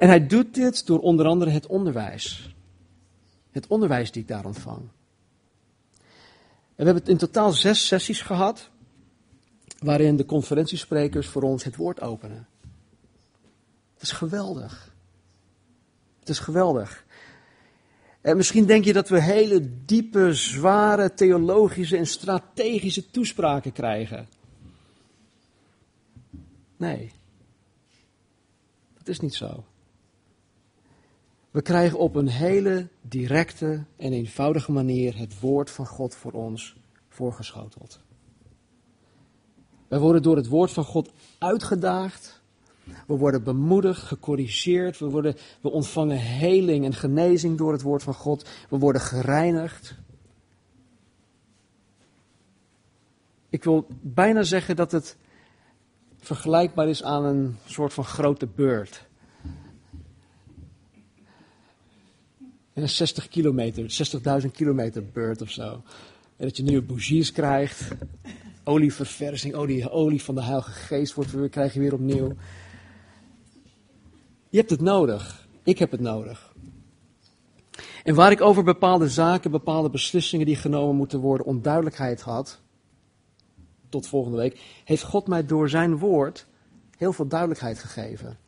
En 0.00 0.08
hij 0.08 0.26
doet 0.26 0.54
dit 0.54 0.86
door 0.86 1.00
onder 1.00 1.26
andere 1.26 1.50
het 1.50 1.66
onderwijs. 1.66 2.54
Het 3.50 3.66
onderwijs 3.66 4.12
die 4.12 4.22
ik 4.22 4.28
daar 4.28 4.44
ontvang. 4.44 4.78
En 6.74 6.84
we 6.84 6.84
hebben 6.84 7.04
in 7.04 7.16
totaal 7.16 7.52
zes 7.52 7.86
sessies 7.86 8.20
gehad, 8.20 8.70
waarin 9.78 10.16
de 10.16 10.24
conferentiesprekers 10.24 11.26
voor 11.26 11.42
ons 11.42 11.64
het 11.64 11.76
woord 11.76 12.00
openen. 12.00 12.48
Het 13.94 14.02
is 14.02 14.12
geweldig. 14.12 14.94
Het 16.18 16.28
is 16.28 16.38
geweldig. 16.38 17.04
En 18.20 18.36
misschien 18.36 18.66
denk 18.66 18.84
je 18.84 18.92
dat 18.92 19.08
we 19.08 19.22
hele 19.22 19.84
diepe, 19.84 20.34
zware 20.34 21.14
theologische 21.14 21.96
en 21.96 22.06
strategische 22.06 23.10
toespraken 23.10 23.72
krijgen. 23.72 24.28
Nee, 26.76 27.12
dat 28.98 29.08
is 29.08 29.20
niet 29.20 29.34
zo. 29.34 29.64
We 31.50 31.62
krijgen 31.62 31.98
op 31.98 32.14
een 32.14 32.28
hele 32.28 32.88
directe 33.00 33.84
en 33.96 34.12
eenvoudige 34.12 34.72
manier 34.72 35.18
het 35.18 35.40
woord 35.40 35.70
van 35.70 35.86
God 35.86 36.14
voor 36.14 36.32
ons 36.32 36.76
voorgeschoteld. 37.08 38.00
Wij 39.88 39.98
worden 39.98 40.22
door 40.22 40.36
het 40.36 40.48
woord 40.48 40.70
van 40.70 40.84
God 40.84 41.12
uitgedaagd. 41.38 42.42
We 43.06 43.16
worden 43.16 43.42
bemoedigd, 43.42 44.02
gecorrigeerd. 44.02 44.98
We, 44.98 45.06
worden, 45.06 45.36
we 45.60 45.70
ontvangen 45.70 46.18
heling 46.18 46.84
en 46.84 46.94
genezing 46.94 47.58
door 47.58 47.72
het 47.72 47.82
woord 47.82 48.02
van 48.02 48.14
God. 48.14 48.48
We 48.68 48.78
worden 48.78 49.02
gereinigd. 49.02 49.94
Ik 53.48 53.64
wil 53.64 53.86
bijna 54.00 54.42
zeggen 54.42 54.76
dat 54.76 54.92
het 54.92 55.16
vergelijkbaar 56.18 56.88
is 56.88 57.02
aan 57.02 57.24
een 57.24 57.56
soort 57.66 57.92
van 57.92 58.04
grote 58.04 58.46
beurt. 58.46 59.08
Een 62.74 62.88
60 62.88 63.28
kilometer, 63.28 64.10
60.000 64.42 64.50
kilometer 64.52 65.04
beurt 65.12 65.42
of 65.42 65.50
zo. 65.50 65.82
En 66.36 66.46
dat 66.46 66.56
je 66.56 66.62
nieuwe 66.62 66.82
bougies 66.82 67.32
krijgt. 67.32 67.88
Olieverversing, 68.64 69.54
olie, 69.54 69.90
olie 69.90 70.22
van 70.22 70.34
de 70.34 70.42
Heilige 70.42 70.70
Geest 70.70 71.14
wordt 71.14 71.30
weer, 71.30 71.48
krijg 71.48 71.74
je 71.74 71.80
weer 71.80 71.92
opnieuw. 71.92 72.34
Je 74.48 74.58
hebt 74.58 74.70
het 74.70 74.80
nodig. 74.80 75.48
Ik 75.62 75.78
heb 75.78 75.90
het 75.90 76.00
nodig. 76.00 76.54
En 78.04 78.14
waar 78.14 78.30
ik 78.30 78.40
over 78.40 78.64
bepaalde 78.64 79.08
zaken, 79.08 79.50
bepaalde 79.50 79.90
beslissingen 79.90 80.46
die 80.46 80.56
genomen 80.56 80.96
moeten 80.96 81.20
worden, 81.20 81.46
onduidelijkheid 81.46 82.20
had, 82.20 82.60
tot 83.88 84.06
volgende 84.06 84.36
week, 84.36 84.60
heeft 84.84 85.02
God 85.02 85.26
mij 85.26 85.46
door 85.46 85.68
zijn 85.68 85.98
woord 85.98 86.46
heel 86.96 87.12
veel 87.12 87.26
duidelijkheid 87.26 87.78
gegeven. 87.78 88.38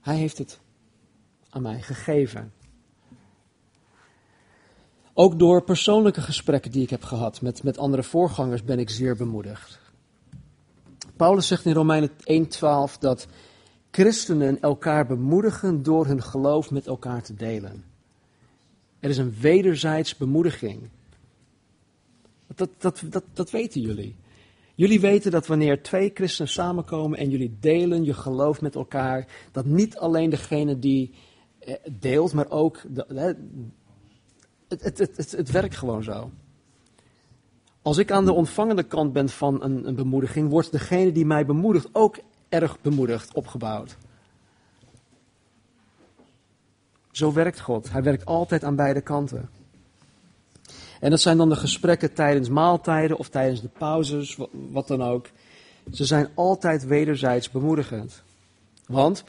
Hij 0.00 0.16
heeft 0.16 0.38
het 0.38 0.58
aan 1.56 1.62
mij 1.62 1.82
gegeven. 1.82 2.52
Ook 5.14 5.38
door 5.38 5.62
persoonlijke 5.62 6.20
gesprekken 6.20 6.70
die 6.70 6.82
ik 6.82 6.90
heb 6.90 7.02
gehad 7.02 7.40
met, 7.40 7.62
met 7.62 7.78
andere 7.78 8.02
voorgangers 8.02 8.64
ben 8.64 8.78
ik 8.78 8.90
zeer 8.90 9.16
bemoedigd. 9.16 9.78
Paulus 11.16 11.46
zegt 11.46 11.64
in 11.64 11.72
Romeinen 11.72 12.10
1:12 12.10 12.98
dat 12.98 13.26
christenen 13.90 14.60
elkaar 14.60 15.06
bemoedigen 15.06 15.82
door 15.82 16.06
hun 16.06 16.22
geloof 16.22 16.70
met 16.70 16.86
elkaar 16.86 17.22
te 17.22 17.34
delen. 17.34 17.84
Er 19.00 19.10
is 19.10 19.18
een 19.18 19.34
wederzijds 19.40 20.16
bemoediging. 20.16 20.88
Dat, 22.54 22.70
dat, 22.78 23.02
dat, 23.10 23.24
dat 23.32 23.50
weten 23.50 23.80
jullie. 23.80 24.16
Jullie 24.74 25.00
weten 25.00 25.30
dat 25.30 25.46
wanneer 25.46 25.82
twee 25.82 26.10
christenen 26.14 26.50
samenkomen 26.50 27.18
en 27.18 27.30
jullie 27.30 27.56
delen 27.60 28.04
je 28.04 28.14
geloof 28.14 28.60
met 28.60 28.74
elkaar, 28.74 29.26
dat 29.52 29.64
niet 29.64 29.96
alleen 29.96 30.30
degene 30.30 30.78
die 30.78 31.14
deelt, 31.90 32.32
maar 32.32 32.50
ook 32.50 32.82
het, 34.68 34.82
het, 34.82 34.98
het, 34.98 35.32
het, 35.32 35.50
werkt 35.50 35.76
gewoon 35.76 36.02
zo. 36.02 36.30
Als 37.82 37.98
ik 37.98 38.10
aan 38.10 38.24
de 38.24 38.32
ontvangende 38.32 38.82
kant 38.82 39.12
ben 39.12 39.28
van 39.28 39.62
een, 39.62 39.88
een 39.88 39.94
bemoediging, 39.94 40.50
wordt 40.50 40.72
degene 40.72 41.12
die 41.12 41.26
mij 41.26 41.46
bemoedigt 41.46 41.88
ook 41.92 42.18
erg 42.48 42.80
bemoedigd, 42.80 43.34
opgebouwd. 43.34 43.96
Zo 47.10 47.32
werkt 47.32 47.60
God. 47.60 47.92
Hij 47.92 48.02
werkt 48.02 48.24
altijd 48.24 48.64
aan 48.64 48.76
beide 48.76 49.00
kanten. 49.00 49.50
En 51.00 51.10
dat 51.10 51.20
zijn 51.20 51.36
dan 51.36 51.48
de 51.48 51.56
gesprekken 51.56 52.12
tijdens 52.12 52.48
maaltijden 52.48 53.16
of 53.16 53.28
tijdens 53.28 53.60
de 53.60 53.68
pauzes, 53.68 54.38
wat 54.50 54.88
dan 54.88 55.02
ook. 55.02 55.26
Ze 55.92 56.04
zijn 56.04 56.28
altijd 56.34 56.86
wederzijds 56.86 57.50
bemoedigend. 57.50 58.22
Want 58.86 59.24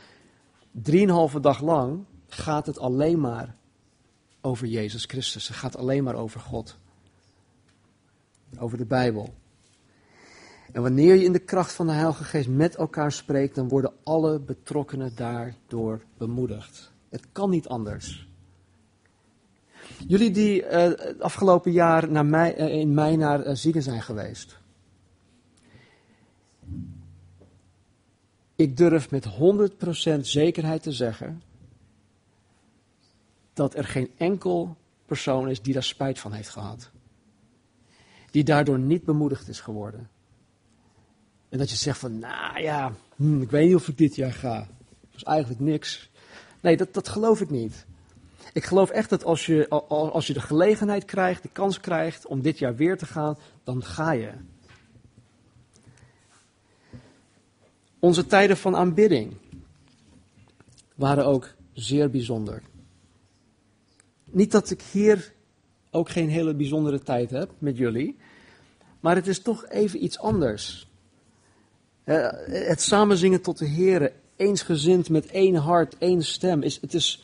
drieënhalve 0.71 1.39
dag 1.39 1.61
lang 1.61 2.05
gaat 2.27 2.65
het 2.65 2.79
alleen 2.79 3.19
maar 3.19 3.55
over 4.41 4.67
Jezus 4.67 5.05
Christus. 5.05 5.47
Het 5.47 5.57
gaat 5.57 5.77
alleen 5.77 6.03
maar 6.03 6.15
over 6.15 6.39
God. 6.39 6.77
Over 8.57 8.77
de 8.77 8.85
Bijbel. 8.85 9.33
En 10.71 10.81
wanneer 10.81 11.15
je 11.15 11.23
in 11.23 11.31
de 11.31 11.39
kracht 11.39 11.71
van 11.71 11.87
de 11.87 11.93
Heilige 11.93 12.23
Geest 12.23 12.49
met 12.49 12.75
elkaar 12.75 13.11
spreekt, 13.11 13.55
dan 13.55 13.67
worden 13.67 13.93
alle 14.03 14.39
betrokkenen 14.39 15.15
daardoor 15.15 16.01
bemoedigd. 16.17 16.91
Het 17.09 17.27
kan 17.31 17.49
niet 17.49 17.67
anders. 17.67 18.27
Jullie 20.07 20.31
die 20.31 20.63
uh, 20.63 20.91
afgelopen 21.19 21.71
jaar 21.71 22.11
naar 22.11 22.57
uh, 22.57 22.67
in 22.67 22.93
mei 22.93 23.17
naar 23.17 23.47
uh, 23.47 23.55
zieken 23.55 23.81
zijn 23.81 24.01
geweest. 24.01 24.59
Ik 28.55 28.77
durf 28.77 29.11
met 29.11 29.27
100% 30.17 30.19
zekerheid 30.19 30.83
te 30.83 30.91
zeggen 30.91 31.41
dat 33.57 33.75
er 33.75 33.83
geen 33.83 34.11
enkel 34.17 34.75
persoon 35.05 35.49
is 35.49 35.61
die 35.61 35.73
daar 35.73 35.83
spijt 35.83 36.19
van 36.19 36.31
heeft 36.31 36.49
gehad. 36.49 36.89
Die 38.31 38.43
daardoor 38.43 38.79
niet 38.79 39.03
bemoedigd 39.03 39.47
is 39.47 39.59
geworden. 39.59 40.09
En 41.49 41.57
dat 41.57 41.69
je 41.69 41.75
zegt 41.75 41.99
van, 41.99 42.19
nou 42.19 42.59
ja, 42.61 42.93
hm, 43.15 43.41
ik 43.41 43.51
weet 43.51 43.65
niet 43.67 43.75
of 43.75 43.87
ik 43.87 43.97
dit 43.97 44.15
jaar 44.15 44.33
ga. 44.33 44.57
Dat 45.01 45.15
is 45.15 45.23
eigenlijk 45.23 45.61
niks. 45.61 46.09
Nee, 46.61 46.77
dat, 46.77 46.93
dat 46.93 47.07
geloof 47.07 47.41
ik 47.41 47.49
niet. 47.49 47.85
Ik 48.53 48.63
geloof 48.63 48.89
echt 48.89 49.09
dat 49.09 49.23
als 49.23 49.45
je, 49.45 49.69
als 49.89 50.27
je 50.27 50.33
de 50.33 50.41
gelegenheid 50.41 51.05
krijgt, 51.05 51.41
de 51.43 51.49
kans 51.49 51.79
krijgt 51.79 52.25
om 52.25 52.41
dit 52.41 52.59
jaar 52.59 52.75
weer 52.75 52.97
te 52.97 53.05
gaan, 53.05 53.37
dan 53.63 53.83
ga 53.83 54.11
je. 54.11 54.31
Onze 57.99 58.25
tijden 58.25 58.57
van 58.57 58.75
aanbidding 58.75 59.37
waren 60.95 61.25
ook 61.25 61.53
zeer 61.73 62.09
bijzonder. 62.09 62.61
Niet 64.37 64.51
dat 64.51 64.69
ik 64.69 64.81
hier 64.91 65.33
ook 65.91 66.09
geen 66.09 66.29
hele 66.29 66.53
bijzondere 66.53 66.99
tijd 66.99 67.29
heb 67.29 67.51
met 67.57 67.77
jullie, 67.77 68.15
maar 68.99 69.15
het 69.15 69.27
is 69.27 69.39
toch 69.39 69.67
even 69.69 70.03
iets 70.03 70.19
anders. 70.19 70.87
Het 72.03 72.81
samenzingen 72.81 73.41
tot 73.41 73.57
de 73.57 73.65
Heer, 73.65 74.11
eensgezind 74.35 75.09
met 75.09 75.25
één 75.25 75.55
hart, 75.55 75.97
één 75.97 76.23
stem, 76.23 76.61
is, 76.61 76.81
het, 76.81 76.93
is, 76.93 77.23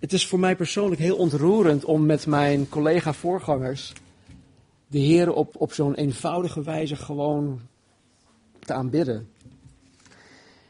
het 0.00 0.12
is 0.12 0.26
voor 0.26 0.38
mij 0.38 0.56
persoonlijk 0.56 1.00
heel 1.00 1.16
ontroerend 1.16 1.84
om 1.84 2.06
met 2.06 2.26
mijn 2.26 2.68
collega-voorgangers 2.68 3.92
de 4.86 4.98
Heer 4.98 5.32
op, 5.32 5.54
op 5.56 5.72
zo'n 5.72 5.94
eenvoudige 5.94 6.62
wijze 6.62 6.96
gewoon 6.96 7.60
te 8.58 8.72
aanbidden. 8.72 9.28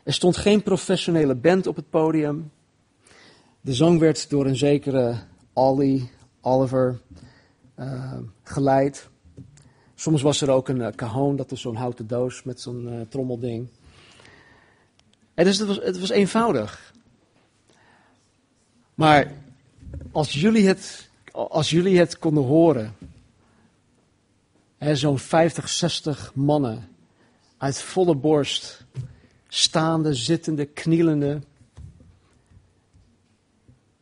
Er 0.03 0.13
stond 0.13 0.37
geen 0.37 0.63
professionele 0.63 1.35
band 1.35 1.67
op 1.67 1.77
het 1.77 1.91
podium. 1.91 2.51
De 3.61 3.75
zang 3.75 3.99
werd 3.99 4.31
door 4.31 4.47
een 4.47 4.57
zekere 4.57 5.19
Ollie, 5.57 6.11
Oliver, 6.41 7.01
uh, 7.79 8.19
geleid. 8.43 9.09
Soms 9.95 10.23
was 10.23 10.41
er 10.41 10.51
ook 10.51 10.69
een 10.69 10.81
uh, 10.81 10.89
cajon, 10.89 11.37
dat 11.37 11.53
is 11.53 11.61
zo'n 11.61 11.77
houten 11.77 12.07
doos 12.07 12.43
met 12.43 12.61
zo'n 12.61 12.89
uh, 12.89 13.01
trommelding. 13.09 13.69
En 15.35 15.45
dus 15.45 15.59
het 15.59 15.69
was, 15.69 15.79
het 15.83 15.99
was 15.99 16.11
eenvoudig. 16.11 16.95
Maar 18.95 19.33
als 20.13 20.33
jullie 20.33 20.67
het, 20.67 21.09
als 21.33 21.71
jullie 21.71 21.99
het 21.99 22.19
konden 22.19 22.45
horen, 22.45 22.95
zo'n 24.79 25.19
50, 25.19 25.69
60 25.69 26.35
mannen 26.35 26.89
uit 27.59 27.83
volle 27.83 28.15
borst, 28.15 28.85
staande, 29.49 30.15
zittende, 30.15 30.65
knielende. 30.65 31.41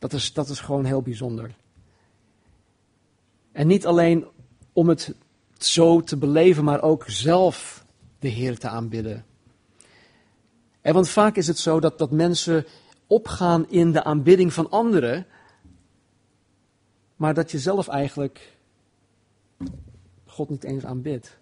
Dat 0.04 0.12
is, 0.12 0.32
dat 0.32 0.48
is 0.48 0.60
gewoon 0.60 0.84
heel 0.84 1.02
bijzonder. 1.02 1.54
En 3.52 3.66
niet 3.66 3.86
alleen 3.86 4.26
om 4.72 4.88
het 4.88 5.14
zo 5.58 6.00
te 6.00 6.16
beleven, 6.16 6.64
maar 6.64 6.82
ook 6.82 7.04
zelf 7.06 7.84
de 8.18 8.28
Heer 8.28 8.58
te 8.58 8.68
aanbidden. 8.68 9.24
En 10.80 10.94
want 10.94 11.08
vaak 11.08 11.36
is 11.36 11.46
het 11.46 11.58
zo 11.58 11.80
dat, 11.80 11.98
dat 11.98 12.10
mensen 12.10 12.66
opgaan 13.06 13.70
in 13.70 13.92
de 13.92 14.04
aanbidding 14.04 14.52
van 14.52 14.70
anderen, 14.70 15.26
maar 17.16 17.34
dat 17.34 17.50
je 17.50 17.58
zelf 17.58 17.88
eigenlijk 17.88 18.56
God 20.26 20.48
niet 20.48 20.64
eens 20.64 20.84
aanbidt. 20.84 21.38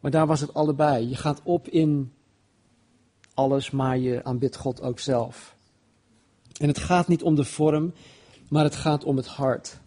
Maar 0.00 0.10
daar 0.10 0.26
was 0.26 0.40
het 0.40 0.54
allebei. 0.54 1.08
Je 1.08 1.16
gaat 1.16 1.40
op 1.42 1.68
in 1.68 2.12
alles, 3.34 3.70
maar 3.70 3.98
je 3.98 4.24
aanbidt 4.24 4.56
God 4.56 4.82
ook 4.82 4.98
zelf. 4.98 5.51
En 6.58 6.68
het 6.68 6.78
gaat 6.78 7.08
niet 7.08 7.22
om 7.22 7.34
de 7.34 7.44
vorm, 7.44 7.92
maar 8.48 8.64
het 8.64 8.76
gaat 8.76 9.04
om 9.04 9.16
het 9.16 9.26
hart. 9.26 9.80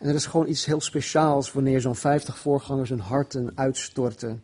En 0.00 0.08
er 0.08 0.14
is 0.14 0.26
gewoon 0.26 0.48
iets 0.48 0.64
heel 0.64 0.80
speciaals 0.80 1.52
wanneer 1.52 1.80
zo'n 1.80 1.96
50 1.96 2.38
voorgangers 2.38 2.90
hun 2.90 3.00
harten 3.00 3.52
uitstorten 3.54 4.42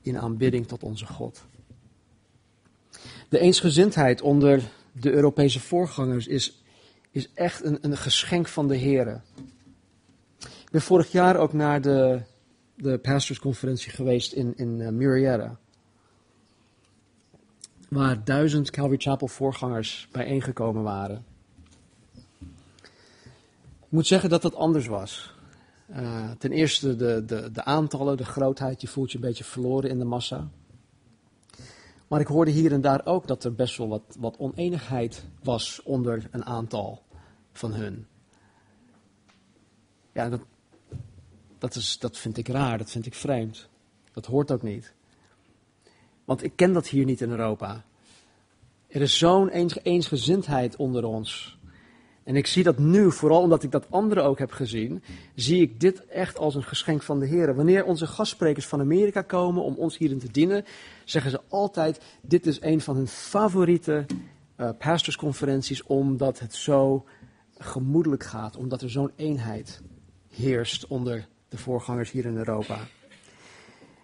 in 0.00 0.18
aanbidding 0.18 0.66
tot 0.66 0.82
onze 0.82 1.06
God. 1.06 1.44
De 3.28 3.38
eensgezindheid 3.38 4.20
onder 4.20 4.62
de 4.92 5.12
Europese 5.12 5.60
voorgangers 5.60 6.26
is, 6.26 6.62
is 7.10 7.30
echt 7.34 7.64
een, 7.64 7.78
een 7.80 7.96
geschenk 7.96 8.48
van 8.48 8.68
de 8.68 8.76
Heer. 8.76 9.22
Ik 10.38 10.70
ben 10.70 10.82
vorig 10.82 11.12
jaar 11.12 11.36
ook 11.36 11.52
naar 11.52 11.80
de, 11.80 12.20
de 12.74 12.98
pastorsconferentie 12.98 13.90
geweest 13.90 14.32
in, 14.32 14.52
in 14.56 14.80
uh, 14.80 14.88
Murrieta. 14.88 15.58
Waar 17.94 18.24
duizend 18.24 18.70
Calvary 18.70 18.98
Chapel 18.98 19.28
voorgangers 19.28 20.08
bijeengekomen 20.12 20.82
waren. 20.82 21.24
Ik 23.80 23.88
moet 23.88 24.06
zeggen 24.06 24.30
dat 24.30 24.42
dat 24.42 24.54
anders 24.54 24.86
was. 24.86 25.34
Uh, 25.90 26.30
ten 26.30 26.52
eerste 26.52 26.96
de, 26.96 27.24
de, 27.24 27.50
de 27.52 27.64
aantallen, 27.64 28.16
de 28.16 28.24
grootheid, 28.24 28.80
je 28.80 28.88
voelt 28.88 29.10
je 29.10 29.16
een 29.16 29.24
beetje 29.24 29.44
verloren 29.44 29.90
in 29.90 29.98
de 29.98 30.04
massa. 30.04 30.48
Maar 32.08 32.20
ik 32.20 32.26
hoorde 32.26 32.50
hier 32.50 32.72
en 32.72 32.80
daar 32.80 33.06
ook 33.06 33.26
dat 33.26 33.44
er 33.44 33.54
best 33.54 33.76
wel 33.76 33.88
wat, 33.88 34.16
wat 34.18 34.38
oneenigheid 34.38 35.24
was 35.42 35.82
onder 35.82 36.28
een 36.30 36.44
aantal 36.44 37.02
van 37.52 37.72
hun. 37.72 38.06
Ja, 40.12 40.28
dat, 40.28 40.40
dat, 41.58 41.74
is, 41.74 41.98
dat 41.98 42.18
vind 42.18 42.36
ik 42.36 42.48
raar, 42.48 42.78
dat 42.78 42.90
vind 42.90 43.06
ik 43.06 43.14
vreemd. 43.14 43.68
Dat 44.12 44.26
hoort 44.26 44.50
ook 44.50 44.62
niet. 44.62 44.94
Want 46.24 46.42
ik 46.42 46.52
ken 46.56 46.72
dat 46.72 46.88
hier 46.88 47.04
niet 47.04 47.20
in 47.20 47.30
Europa. 47.30 47.84
Er 48.86 49.00
is 49.00 49.18
zo'n 49.18 49.48
eensgezindheid 49.82 50.76
onder 50.76 51.04
ons. 51.04 51.58
En 52.24 52.36
ik 52.36 52.46
zie 52.46 52.62
dat 52.62 52.78
nu, 52.78 53.12
vooral 53.12 53.42
omdat 53.42 53.62
ik 53.62 53.70
dat 53.70 53.90
anderen 53.90 54.24
ook 54.24 54.38
heb 54.38 54.50
gezien, 54.50 55.02
zie 55.34 55.60
ik 55.60 55.80
dit 55.80 56.06
echt 56.06 56.38
als 56.38 56.54
een 56.54 56.62
geschenk 56.62 57.02
van 57.02 57.18
de 57.18 57.26
Heer. 57.26 57.54
Wanneer 57.54 57.84
onze 57.84 58.06
gastsprekers 58.06 58.66
van 58.66 58.80
Amerika 58.80 59.22
komen 59.22 59.62
om 59.62 59.74
ons 59.74 59.98
hierin 59.98 60.18
te 60.18 60.30
dienen, 60.30 60.64
zeggen 61.04 61.30
ze 61.30 61.40
altijd, 61.48 62.00
dit 62.22 62.46
is 62.46 62.60
een 62.60 62.80
van 62.80 62.96
hun 62.96 63.08
favoriete 63.08 64.06
uh, 64.56 64.70
pastorsconferenties, 64.78 65.82
omdat 65.82 66.38
het 66.38 66.54
zo 66.54 67.04
gemoedelijk 67.58 68.24
gaat, 68.24 68.56
omdat 68.56 68.82
er 68.82 68.90
zo'n 68.90 69.12
eenheid 69.16 69.82
heerst 70.28 70.86
onder 70.86 71.28
de 71.48 71.58
voorgangers 71.58 72.10
hier 72.10 72.24
in 72.24 72.36
Europa. 72.36 72.78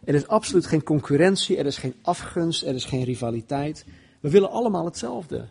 Er 0.04 0.14
is 0.14 0.26
absoluut 0.26 0.66
geen 0.66 0.82
concurrentie, 0.82 1.56
er 1.56 1.66
is 1.66 1.78
geen 1.78 1.94
afgunst, 2.02 2.62
er 2.62 2.74
is 2.74 2.84
geen 2.84 3.04
rivaliteit. 3.04 3.84
We 4.20 4.30
willen 4.30 4.50
allemaal 4.50 4.84
hetzelfde. 4.84 5.48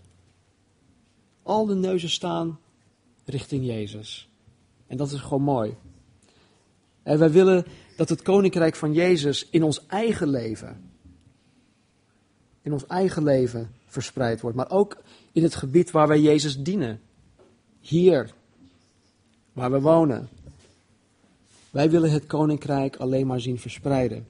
Al 1.44 1.66
de 1.66 1.76
neuzen 1.76 2.10
staan 2.10 2.60
richting 3.26 3.66
Jezus. 3.66 4.30
En 4.88 4.98
dat 4.98 5.12
is 5.12 5.20
gewoon 5.20 5.44
mooi. 5.44 5.76
En 7.04 7.20
wij 7.20 7.32
willen 7.32 7.66
dat 7.96 8.10
het 8.10 8.22
koninkrijk 8.22 8.76
van 8.76 8.94
Jezus 8.94 9.48
in 9.50 9.64
ons 9.64 9.86
eigen 9.88 10.30
leven, 10.30 10.92
in 12.62 12.74
ons 12.74 12.86
eigen 12.88 13.24
leven 13.24 13.72
verspreid 13.86 14.42
wordt, 14.42 14.58
maar 14.58 14.70
ook 14.70 14.98
in 15.32 15.44
het 15.44 15.56
gebied 15.56 15.92
waar 15.92 16.08
wij 16.08 16.22
Jezus 16.22 16.58
dienen. 16.58 17.02
Hier, 17.80 18.34
waar 19.54 19.72
we 19.72 19.82
wonen. 19.82 20.30
Wij 21.70 21.90
willen 21.90 22.12
het 22.12 22.26
koninkrijk 22.26 22.96
alleen 22.96 23.28
maar 23.28 23.40
zien 23.40 23.60
verspreiden. 23.60 24.28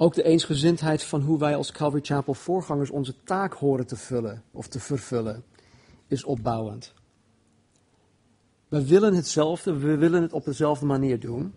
Ook 0.00 0.14
de 0.14 0.22
eensgezindheid 0.22 1.02
van 1.02 1.20
hoe 1.20 1.38
wij 1.38 1.56
als 1.56 1.72
Calvary 1.72 2.04
Chapel 2.04 2.34
voorgangers 2.34 2.90
onze 2.90 3.14
taak 3.24 3.52
horen 3.52 3.86
te 3.86 3.96
vullen 3.96 4.42
of 4.52 4.68
te 4.68 4.80
vervullen, 4.80 5.44
is 6.06 6.24
opbouwend. 6.24 6.92
We 8.68 8.86
willen 8.86 9.14
hetzelfde, 9.14 9.76
we 9.76 9.96
willen 9.96 10.22
het 10.22 10.32
op 10.32 10.44
dezelfde 10.44 10.86
manier 10.86 11.20
doen. 11.20 11.52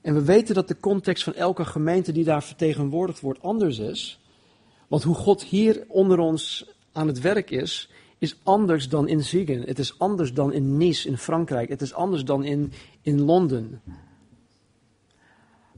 En 0.00 0.14
we 0.14 0.24
weten 0.24 0.54
dat 0.54 0.68
de 0.68 0.80
context 0.80 1.24
van 1.24 1.34
elke 1.34 1.64
gemeente 1.64 2.12
die 2.12 2.24
daar 2.24 2.42
vertegenwoordigd 2.42 3.20
wordt 3.20 3.42
anders 3.42 3.78
is. 3.78 4.20
Want 4.86 5.02
hoe 5.02 5.14
God 5.14 5.42
hier 5.42 5.84
onder 5.88 6.18
ons 6.18 6.70
aan 6.92 7.06
het 7.06 7.20
werk 7.20 7.50
is, 7.50 7.90
is 8.18 8.36
anders 8.42 8.88
dan 8.88 9.08
in 9.08 9.24
Ziegen. 9.24 9.62
Het 9.62 9.78
is 9.78 9.98
anders 9.98 10.34
dan 10.34 10.52
in 10.52 10.76
Nice 10.76 11.08
in 11.08 11.18
Frankrijk. 11.18 11.68
Het 11.68 11.82
is 11.82 11.94
anders 11.94 12.24
dan 12.24 12.44
in, 12.44 12.72
in 13.02 13.20
Londen. 13.20 13.82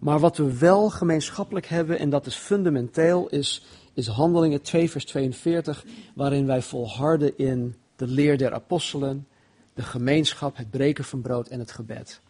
Maar 0.00 0.20
wat 0.20 0.36
we 0.36 0.58
wel 0.58 0.90
gemeenschappelijk 0.90 1.66
hebben, 1.66 1.98
en 1.98 2.10
dat 2.10 2.26
is 2.26 2.34
fundamenteel, 2.34 3.28
is, 3.28 3.64
is 3.94 4.06
Handelingen 4.06 4.62
2, 4.62 4.90
vers 4.90 5.04
42, 5.04 5.84
waarin 6.14 6.46
wij 6.46 6.62
volharden 6.62 7.38
in 7.38 7.74
de 7.96 8.06
leer 8.06 8.38
der 8.38 8.52
apostelen, 8.52 9.26
de 9.74 9.82
gemeenschap, 9.82 10.56
het 10.56 10.70
breken 10.70 11.04
van 11.04 11.20
brood 11.20 11.48
en 11.48 11.58
het 11.58 11.70
gebed. 11.70 12.20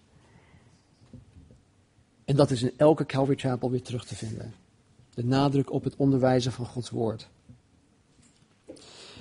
En 2.24 2.37
dat 2.37 2.50
is 2.50 2.62
in 2.62 2.72
elke 2.76 3.06
Calvary 3.06 3.38
Chapel 3.38 3.70
weer 3.70 3.83
terug 3.83 4.04
te 4.04 4.16
vinden. 4.16 4.54
De 5.14 5.24
nadruk 5.24 5.72
op 5.72 5.85
het 5.85 5.96
onderwijzen 5.96 6.52
van 6.52 6.66
Gods 6.66 6.90
woord. 6.90 7.28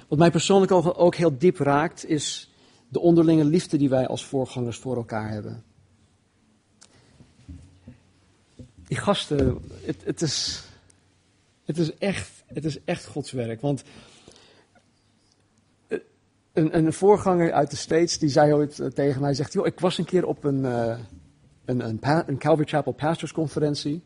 Wat 0.07 0.19
mij 0.19 0.31
persoonlijk 0.31 0.71
ook 0.71 1.15
heel 1.15 1.37
diep 1.37 1.57
raakt, 1.57 2.05
is 2.05 2.53
de 2.87 2.99
onderlinge 2.99 3.43
liefde 3.43 3.77
die 3.77 3.89
wij 3.89 4.07
als 4.07 4.25
voorgangers 4.25 4.77
voor 4.77 4.95
elkaar 4.95 5.29
hebben. 5.29 5.63
Die 8.89 8.97
gasten, 8.97 9.61
het, 9.85 10.03
het, 10.03 10.21
is, 10.21 10.63
het, 11.65 11.77
is 11.77 11.97
echt, 11.97 12.43
het 12.45 12.65
is 12.65 12.83
echt 12.83 13.05
Gods 13.05 13.31
werk. 13.31 13.61
Want 13.61 13.83
een, 16.53 16.77
een 16.77 16.93
voorganger 16.93 17.53
uit 17.53 17.69
de 17.69 17.75
States, 17.75 18.19
die 18.19 18.29
zei 18.29 18.53
ooit 18.53 18.81
tegen 18.93 19.21
mij, 19.21 19.33
zegt, 19.33 19.53
joh, 19.53 19.65
ik 19.65 19.79
was 19.79 19.97
een 19.97 20.05
keer 20.05 20.25
op 20.25 20.43
een, 20.43 20.59
uh, 20.59 20.97
een, 21.65 21.87
een, 21.87 22.37
Calvary 22.37 22.67
Chapel 22.67 22.91
pastorsconferentie. 22.91 24.01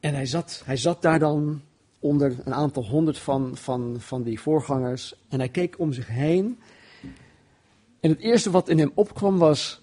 En 0.00 0.14
hij 0.14 0.26
zat, 0.26 0.62
hij 0.64 0.76
zat 0.76 1.02
daar 1.02 1.18
dan 1.18 1.62
onder 1.98 2.36
een 2.44 2.54
aantal 2.54 2.84
honderd 2.84 3.18
van, 3.18 3.56
van, 3.56 3.96
van 3.98 4.22
die 4.22 4.40
voorgangers. 4.40 5.14
En 5.28 5.38
hij 5.38 5.48
keek 5.48 5.78
om 5.78 5.92
zich 5.92 6.06
heen. 6.06 6.60
En 8.00 8.10
het 8.10 8.20
eerste 8.20 8.50
wat 8.50 8.68
in 8.68 8.78
hem 8.78 8.92
opkwam 8.94 9.38
was: 9.38 9.82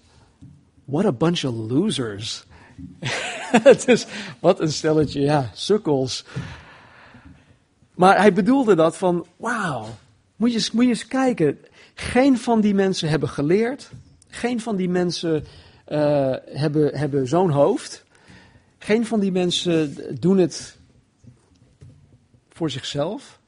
What 0.84 1.04
a 1.04 1.12
bunch 1.12 1.44
of 1.44 1.70
losers. 1.70 2.48
dus 3.86 4.06
wat 4.38 4.60
een 4.60 4.72
stelletje, 4.72 5.20
ja, 5.20 5.50
sukkels. 5.54 6.24
Maar 7.94 8.16
hij 8.16 8.32
bedoelde 8.32 8.74
dat 8.74 8.96
van: 8.96 9.26
Wauw, 9.36 9.86
moet 10.36 10.52
je, 10.52 10.70
moet 10.72 10.84
je 10.84 10.88
eens 10.88 11.06
kijken. 11.06 11.58
Geen 11.94 12.38
van 12.38 12.60
die 12.60 12.74
mensen 12.74 13.08
hebben 13.08 13.28
geleerd. 13.28 13.90
Geen 14.28 14.60
van 14.60 14.76
die 14.76 14.88
mensen 14.88 15.44
uh, 15.88 16.34
hebben, 16.44 16.98
hebben 16.98 17.28
zo'n 17.28 17.50
hoofd. 17.50 18.04
Geen 18.78 19.06
van 19.06 19.20
die 19.20 19.32
mensen 19.32 19.96
doen 20.20 20.38
het 20.38 20.78
voor 22.48 22.70
zichzelf. 22.70 23.40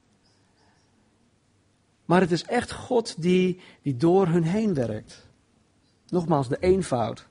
Maar 2.04 2.20
het 2.20 2.30
is 2.30 2.44
echt 2.44 2.72
God 2.72 3.22
die, 3.22 3.60
die 3.82 3.96
door 3.96 4.26
hun 4.26 4.42
heen 4.42 4.74
werkt. 4.74 5.26
Nogmaals, 6.08 6.48
de 6.48 6.56
eenvoud. 6.60 7.26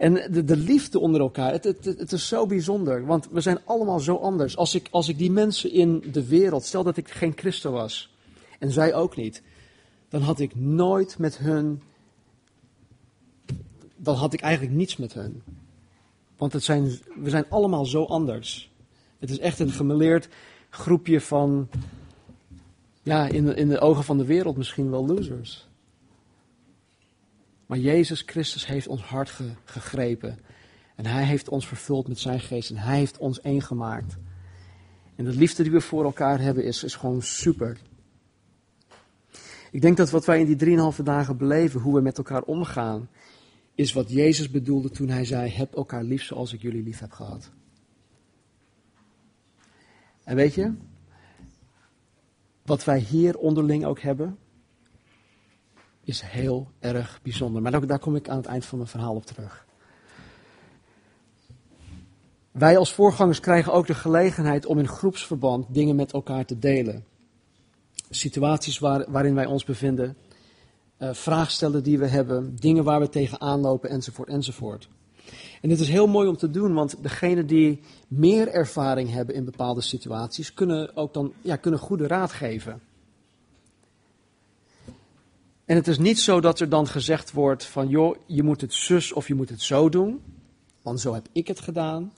En 0.00 0.14
de, 0.14 0.44
de 0.44 0.56
liefde 0.56 0.98
onder 0.98 1.20
elkaar, 1.20 1.52
het, 1.52 1.64
het, 1.64 1.84
het 1.84 2.12
is 2.12 2.28
zo 2.28 2.46
bijzonder, 2.46 3.06
want 3.06 3.28
we 3.30 3.40
zijn 3.40 3.58
allemaal 3.64 4.00
zo 4.00 4.16
anders. 4.16 4.56
Als 4.56 4.74
ik, 4.74 4.88
als 4.90 5.08
ik 5.08 5.18
die 5.18 5.30
mensen 5.30 5.72
in 5.72 6.04
de 6.12 6.26
wereld, 6.26 6.64
stel 6.64 6.82
dat 6.82 6.96
ik 6.96 7.10
geen 7.10 7.32
christen 7.36 7.72
was, 7.72 8.14
en 8.58 8.70
zij 8.70 8.94
ook 8.94 9.16
niet, 9.16 9.42
dan 10.08 10.22
had 10.22 10.38
ik 10.38 10.56
nooit 10.56 11.18
met 11.18 11.38
hun, 11.38 11.82
dan 13.96 14.14
had 14.14 14.32
ik 14.32 14.40
eigenlijk 14.40 14.74
niets 14.74 14.96
met 14.96 15.12
hun. 15.12 15.42
Want 16.36 16.52
het 16.52 16.64
zijn, 16.64 16.98
we 17.16 17.30
zijn 17.30 17.44
allemaal 17.48 17.84
zo 17.84 18.04
anders. 18.04 18.70
Het 19.18 19.30
is 19.30 19.38
echt 19.38 19.58
een 19.58 19.70
gemeleerd 19.70 20.28
groepje 20.70 21.20
van, 21.20 21.68
ja, 23.02 23.26
in 23.26 23.56
in 23.56 23.68
de 23.68 23.80
ogen 23.80 24.04
van 24.04 24.18
de 24.18 24.24
wereld 24.24 24.56
misschien 24.56 24.90
wel 24.90 25.06
losers. 25.06 25.68
Maar 27.70 27.78
Jezus 27.78 28.22
Christus 28.26 28.66
heeft 28.66 28.86
ons 28.86 29.02
hart 29.02 29.40
gegrepen. 29.64 30.38
En 30.96 31.06
hij 31.06 31.24
heeft 31.24 31.48
ons 31.48 31.66
vervuld 31.66 32.08
met 32.08 32.18
zijn 32.18 32.40
geest. 32.40 32.70
En 32.70 32.76
hij 32.76 32.96
heeft 32.96 33.18
ons 33.18 33.40
één 33.40 33.62
gemaakt. 33.62 34.16
En 35.16 35.24
de 35.24 35.30
liefde 35.30 35.62
die 35.62 35.72
we 35.72 35.80
voor 35.80 36.04
elkaar 36.04 36.40
hebben 36.40 36.64
is, 36.64 36.84
is 36.84 36.94
gewoon 36.94 37.22
super. 37.22 37.78
Ik 39.70 39.80
denk 39.80 39.96
dat 39.96 40.10
wat 40.10 40.24
wij 40.24 40.40
in 40.40 40.46
die 40.46 40.56
drieënhalve 40.56 41.02
dagen 41.02 41.36
beleven, 41.36 41.80
hoe 41.80 41.94
we 41.94 42.00
met 42.00 42.18
elkaar 42.18 42.42
omgaan, 42.42 43.08
is 43.74 43.92
wat 43.92 44.10
Jezus 44.10 44.50
bedoelde 44.50 44.90
toen 44.90 45.08
hij 45.08 45.24
zei: 45.24 45.50
Heb 45.50 45.74
elkaar 45.74 46.02
lief 46.02 46.22
zoals 46.22 46.52
ik 46.52 46.62
jullie 46.62 46.82
lief 46.82 46.98
heb 46.98 47.12
gehad. 47.12 47.50
En 50.24 50.36
weet 50.36 50.54
je, 50.54 50.74
wat 52.62 52.84
wij 52.84 52.98
hier 52.98 53.38
onderling 53.38 53.84
ook 53.84 54.00
hebben, 54.00 54.38
is 56.10 56.20
heel 56.20 56.70
erg 56.78 57.20
bijzonder. 57.22 57.62
Maar 57.62 57.86
daar 57.86 57.98
kom 57.98 58.16
ik 58.16 58.28
aan 58.28 58.36
het 58.36 58.46
eind 58.46 58.64
van 58.64 58.78
mijn 58.78 58.90
verhaal 58.90 59.14
op 59.14 59.26
terug. 59.26 59.66
Wij 62.50 62.78
als 62.78 62.92
voorgangers 62.92 63.40
krijgen 63.40 63.72
ook 63.72 63.86
de 63.86 63.94
gelegenheid 63.94 64.66
om 64.66 64.78
in 64.78 64.88
groepsverband 64.88 65.66
dingen 65.74 65.96
met 65.96 66.12
elkaar 66.12 66.44
te 66.44 66.58
delen. 66.58 67.04
Situaties 68.10 68.78
waar, 68.78 69.04
waarin 69.08 69.34
wij 69.34 69.46
ons 69.46 69.64
bevinden, 69.64 70.16
uh, 70.98 71.12
vraagstellen 71.12 71.82
die 71.82 71.98
we 71.98 72.06
hebben, 72.06 72.56
dingen 72.56 72.84
waar 72.84 73.00
we 73.00 73.08
tegenaan 73.08 73.60
lopen, 73.60 73.90
enzovoort, 73.90 74.28
enzovoort. 74.28 74.88
En 75.60 75.68
dit 75.68 75.80
is 75.80 75.88
heel 75.88 76.06
mooi 76.06 76.28
om 76.28 76.36
te 76.36 76.50
doen, 76.50 76.74
want 76.74 77.02
degenen 77.02 77.46
die 77.46 77.80
meer 78.08 78.48
ervaring 78.48 79.10
hebben 79.10 79.34
in 79.34 79.44
bepaalde 79.44 79.80
situaties, 79.80 80.54
kunnen 80.54 80.96
ook 80.96 81.14
dan 81.14 81.32
ja, 81.42 81.56
kunnen 81.56 81.80
goede 81.80 82.06
raad 82.06 82.32
geven. 82.32 82.80
En 85.70 85.76
het 85.76 85.88
is 85.88 85.98
niet 85.98 86.20
zo 86.20 86.40
dat 86.40 86.60
er 86.60 86.68
dan 86.68 86.86
gezegd 86.86 87.32
wordt 87.32 87.64
van, 87.64 87.88
joh, 87.88 88.16
je 88.26 88.42
moet 88.42 88.60
het 88.60 88.74
zus 88.74 89.12
of 89.12 89.28
je 89.28 89.34
moet 89.34 89.48
het 89.48 89.62
zo 89.62 89.88
doen, 89.88 90.22
want 90.82 91.00
zo 91.00 91.14
heb 91.14 91.26
ik 91.32 91.46
het 91.46 91.60
gedaan. 91.60 92.12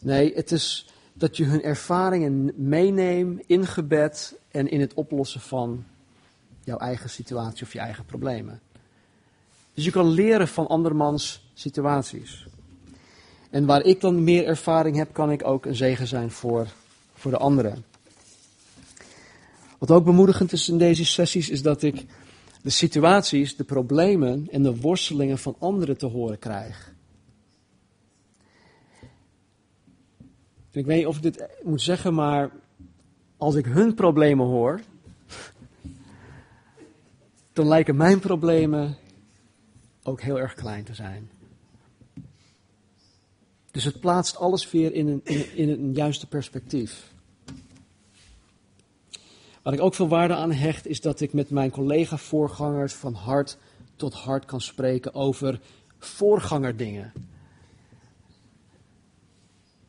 Nee, 0.00 0.34
het 0.34 0.52
is 0.52 0.86
dat 1.12 1.36
je 1.36 1.44
hun 1.44 1.62
ervaringen 1.62 2.52
meeneemt 2.56 3.42
in 3.46 3.66
gebed 3.66 4.38
en 4.50 4.70
in 4.70 4.80
het 4.80 4.94
oplossen 4.94 5.40
van 5.40 5.84
jouw 6.64 6.78
eigen 6.78 7.10
situatie 7.10 7.62
of 7.62 7.72
je 7.72 7.78
eigen 7.78 8.04
problemen. 8.04 8.60
Dus 9.74 9.84
je 9.84 9.90
kan 9.90 10.08
leren 10.08 10.48
van 10.48 10.66
andermans 10.66 11.50
situaties. 11.54 12.46
En 13.50 13.66
waar 13.66 13.82
ik 13.82 14.00
dan 14.00 14.24
meer 14.24 14.46
ervaring 14.46 14.96
heb, 14.96 15.12
kan 15.12 15.30
ik 15.30 15.46
ook 15.46 15.66
een 15.66 15.76
zegen 15.76 16.06
zijn 16.06 16.30
voor, 16.30 16.66
voor 17.14 17.30
de 17.30 17.38
anderen. 17.38 17.84
Wat 19.78 19.90
ook 19.90 20.04
bemoedigend 20.04 20.52
is 20.52 20.68
in 20.68 20.78
deze 20.78 21.04
sessies, 21.04 21.48
is 21.48 21.62
dat 21.62 21.82
ik 21.82 22.06
de 22.68 22.74
situaties, 22.74 23.56
de 23.56 23.64
problemen 23.64 24.48
en 24.50 24.62
de 24.62 24.76
worstelingen 24.76 25.38
van 25.38 25.56
anderen 25.58 25.98
te 25.98 26.06
horen 26.06 26.38
krijg. 26.38 26.94
ik 30.70 30.86
weet 30.86 30.96
niet 30.96 31.06
of 31.06 31.16
ik 31.16 31.22
dit 31.22 31.48
moet 31.62 31.82
zeggen, 31.82 32.14
maar 32.14 32.50
als 33.36 33.54
ik 33.54 33.64
hun 33.64 33.94
problemen 33.94 34.46
hoor, 34.46 34.80
dan 37.52 37.68
lijken 37.68 37.96
mijn 37.96 38.18
problemen 38.18 38.96
ook 40.02 40.20
heel 40.20 40.38
erg 40.38 40.54
klein 40.54 40.84
te 40.84 40.94
zijn. 40.94 41.30
Dus 43.70 43.84
het 43.84 44.00
plaatst 44.00 44.36
alles 44.36 44.70
weer 44.70 44.94
in 44.94 45.08
een, 45.08 45.20
in, 45.24 45.56
in 45.56 45.68
een 45.68 45.92
juiste 45.92 46.26
perspectief. 46.26 47.12
Wat 49.68 49.76
ik 49.76 49.82
ook 49.82 49.94
veel 49.94 50.08
waarde 50.08 50.34
aan 50.34 50.52
hecht, 50.52 50.86
is 50.86 51.00
dat 51.00 51.20
ik 51.20 51.32
met 51.32 51.50
mijn 51.50 51.70
collega-voorgangers 51.70 52.94
van 52.94 53.14
hart 53.14 53.58
tot 53.96 54.14
hart 54.14 54.44
kan 54.44 54.60
spreken 54.60 55.14
over 55.14 55.60
voorgangerdingen. 55.98 57.12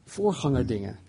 Voorgangerdingen. 0.05 0.99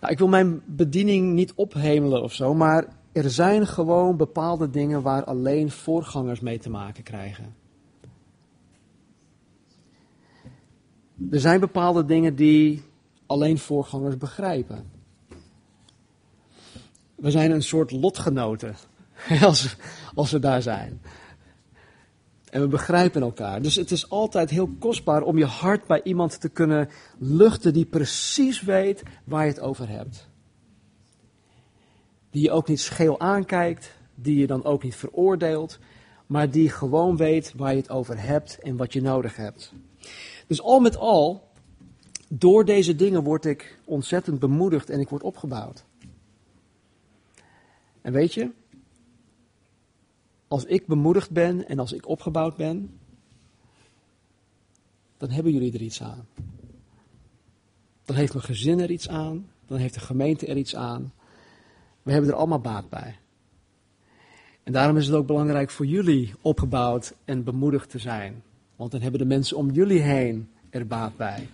Nou, 0.00 0.12
ik 0.12 0.18
wil 0.18 0.28
mijn 0.28 0.62
bediening 0.66 1.32
niet 1.32 1.52
ophemelen 1.54 2.22
of 2.22 2.32
zo, 2.32 2.54
maar 2.54 2.86
er 3.12 3.30
zijn 3.30 3.66
gewoon 3.66 4.16
bepaalde 4.16 4.70
dingen 4.70 5.02
waar 5.02 5.24
alleen 5.24 5.70
voorgangers 5.70 6.40
mee 6.40 6.58
te 6.58 6.70
maken 6.70 7.02
krijgen. 7.02 7.54
Er 11.30 11.40
zijn 11.40 11.60
bepaalde 11.60 12.04
dingen 12.04 12.34
die 12.34 12.82
alleen 13.26 13.58
voorgangers 13.58 14.16
begrijpen. 14.16 15.01
We 17.22 17.30
zijn 17.30 17.50
een 17.50 17.62
soort 17.62 17.90
lotgenoten 17.90 18.76
als, 19.42 19.76
als 20.14 20.30
we 20.30 20.38
daar 20.38 20.62
zijn. 20.62 21.00
En 22.50 22.60
we 22.60 22.68
begrijpen 22.68 23.22
elkaar. 23.22 23.62
Dus 23.62 23.76
het 23.76 23.90
is 23.90 24.10
altijd 24.10 24.50
heel 24.50 24.70
kostbaar 24.78 25.22
om 25.22 25.38
je 25.38 25.44
hart 25.44 25.86
bij 25.86 26.00
iemand 26.02 26.40
te 26.40 26.48
kunnen 26.48 26.88
luchten 27.18 27.72
die 27.72 27.84
precies 27.84 28.62
weet 28.62 29.02
waar 29.24 29.44
je 29.44 29.50
het 29.50 29.60
over 29.60 29.88
hebt. 29.88 30.28
Die 32.30 32.42
je 32.42 32.50
ook 32.50 32.68
niet 32.68 32.80
scheel 32.80 33.20
aankijkt, 33.20 33.92
die 34.14 34.38
je 34.38 34.46
dan 34.46 34.64
ook 34.64 34.82
niet 34.82 34.96
veroordeelt, 34.96 35.78
maar 36.26 36.50
die 36.50 36.70
gewoon 36.70 37.16
weet 37.16 37.52
waar 37.56 37.70
je 37.70 37.80
het 37.80 37.90
over 37.90 38.22
hebt 38.22 38.58
en 38.58 38.76
wat 38.76 38.92
je 38.92 39.02
nodig 39.02 39.36
hebt. 39.36 39.72
Dus 40.46 40.62
al 40.62 40.80
met 40.80 40.96
al, 40.96 41.48
door 42.28 42.64
deze 42.64 42.96
dingen 42.96 43.22
word 43.22 43.44
ik 43.44 43.78
ontzettend 43.84 44.38
bemoedigd 44.38 44.90
en 44.90 45.00
ik 45.00 45.08
word 45.08 45.22
opgebouwd. 45.22 45.84
En 48.02 48.12
weet 48.12 48.34
je, 48.34 48.50
als 50.48 50.64
ik 50.64 50.86
bemoedigd 50.86 51.30
ben 51.30 51.68
en 51.68 51.78
als 51.78 51.92
ik 51.92 52.08
opgebouwd 52.08 52.56
ben, 52.56 52.98
dan 55.16 55.30
hebben 55.30 55.52
jullie 55.52 55.72
er 55.72 55.82
iets 55.82 56.02
aan. 56.02 56.26
Dan 58.04 58.16
heeft 58.16 58.32
mijn 58.32 58.44
gezin 58.44 58.80
er 58.80 58.90
iets 58.90 59.08
aan, 59.08 59.48
dan 59.66 59.78
heeft 59.78 59.94
de 59.94 60.00
gemeente 60.00 60.46
er 60.46 60.56
iets 60.56 60.76
aan. 60.76 61.12
We 62.02 62.12
hebben 62.12 62.30
er 62.30 62.36
allemaal 62.36 62.60
baat 62.60 62.88
bij. 62.88 63.16
En 64.62 64.72
daarom 64.72 64.96
is 64.96 65.06
het 65.06 65.14
ook 65.14 65.26
belangrijk 65.26 65.70
voor 65.70 65.86
jullie 65.86 66.34
opgebouwd 66.40 67.14
en 67.24 67.44
bemoedigd 67.44 67.90
te 67.90 67.98
zijn. 67.98 68.42
Want 68.76 68.90
dan 68.90 69.00
hebben 69.00 69.20
de 69.20 69.26
mensen 69.26 69.56
om 69.56 69.70
jullie 69.70 70.00
heen 70.00 70.48
er 70.70 70.86
baat 70.86 71.16
bij. 71.16 71.48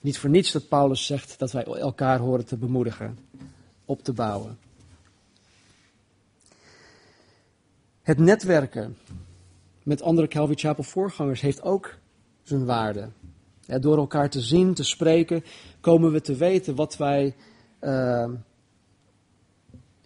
Niet 0.00 0.18
voor 0.18 0.30
niets 0.30 0.52
dat 0.52 0.68
Paulus 0.68 1.06
zegt 1.06 1.38
dat 1.38 1.52
wij 1.52 1.64
elkaar 1.64 2.18
horen 2.18 2.46
te 2.46 2.56
bemoedigen, 2.56 3.18
op 3.84 4.02
te 4.02 4.12
bouwen. 4.12 4.58
Het 8.02 8.18
netwerken 8.18 8.96
met 9.82 10.02
andere 10.02 10.28
Calvary 10.28 10.58
Chapel 10.58 10.82
voorgangers 10.82 11.40
heeft 11.40 11.62
ook 11.62 11.94
zijn 12.42 12.64
waarde. 12.64 13.08
door 13.66 13.96
elkaar 13.96 14.30
te 14.30 14.40
zien, 14.40 14.74
te 14.74 14.84
spreken, 14.84 15.44
komen 15.80 16.12
we 16.12 16.20
te 16.20 16.34
weten 16.34 16.74
wat 16.74 16.96
wij, 16.96 17.34
uh, 17.80 18.30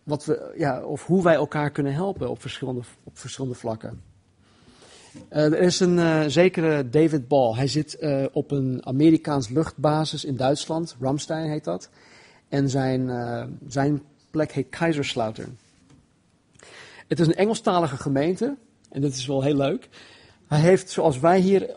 wat 0.03 0.25
we, 0.25 0.55
ja, 0.57 0.85
of 0.85 1.07
hoe 1.07 1.23
wij 1.23 1.35
elkaar 1.35 1.71
kunnen 1.71 1.95
helpen 1.95 2.31
op 2.31 2.41
verschillende, 2.41 2.83
op 3.05 3.19
verschillende 3.19 3.57
vlakken. 3.57 4.03
Uh, 5.33 5.45
er 5.45 5.59
is 5.59 5.81
een 5.81 5.97
uh, 5.97 6.25
zekere 6.27 6.89
David 6.89 7.29
Ball. 7.29 7.55
Hij 7.55 7.67
zit 7.67 7.97
uh, 8.01 8.27
op 8.33 8.51
een 8.51 8.87
Amerikaans 8.87 9.49
luchtbasis 9.49 10.25
in 10.25 10.37
Duitsland. 10.37 10.97
Ramstein 11.01 11.51
heet 11.51 11.65
dat. 11.65 11.91
En 12.49 12.71
zijn, 12.71 13.11
zijn 13.69 14.03
plek 14.31 14.53
heet 14.53 14.69
Kaiserslautern. 14.69 15.59
Het 17.09 17.21
is 17.21 17.27
een 17.27 17.35
Engelstalige 17.35 17.97
gemeente. 17.97 18.57
En 18.89 19.01
dat 19.01 19.13
is 19.13 19.27
wel 19.27 19.43
heel 19.43 19.57
leuk. 19.57 19.89
Hij 20.47 20.61
heeft, 20.61 20.91
zoals 20.91 21.19
wij 21.19 21.41
hier 21.41 21.77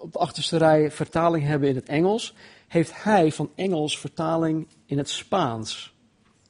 op 0.00 0.12
de 0.12 0.18
achterste 0.18 0.56
rij 0.56 0.90
vertaling 0.90 1.44
hebben 1.44 1.68
in 1.68 1.74
het 1.74 1.88
Engels, 1.88 2.34
heeft 2.68 3.02
hij 3.02 3.32
van 3.32 3.50
Engels 3.54 3.98
vertaling 3.98 4.66
in 4.86 4.98
het 4.98 5.08
Spaans. 5.08 5.94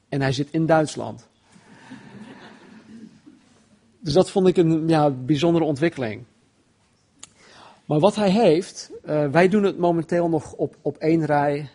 En 0.09 0.21
hij 0.21 0.33
zit 0.33 0.49
in 0.51 0.67
Duitsland. 0.67 1.29
Dus 4.01 4.13
dat 4.13 4.31
vond 4.31 4.47
ik 4.47 4.57
een 4.57 4.89
ja, 4.89 5.11
bijzondere 5.11 5.65
ontwikkeling. 5.65 6.25
Maar 7.85 7.99
wat 7.99 8.17
hij 8.17 8.31
heeft, 8.31 8.91
uh, 9.07 9.27
wij 9.27 9.49
doen 9.49 9.63
het 9.63 9.79
momenteel 9.79 10.29
nog 10.29 10.53
op, 10.53 10.77
op 10.83 10.97
één 10.97 11.25
rij 11.25 11.69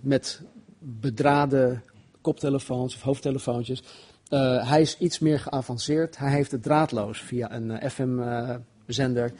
met 0.00 0.42
bedraden 0.84 1.82
koptelefoons 2.20 2.94
of 2.94 3.02
hoofdtelefoontjes. 3.02 3.82
Uh, 4.30 4.68
hij 4.68 4.80
is 4.80 4.98
iets 4.98 5.18
meer 5.18 5.40
geavanceerd. 5.40 6.18
Hij 6.18 6.30
heeft 6.30 6.50
het 6.50 6.62
draadloos 6.62 7.20
via 7.20 7.52
een 7.52 7.70
uh, 7.70 7.90
FM-zender 7.90 9.32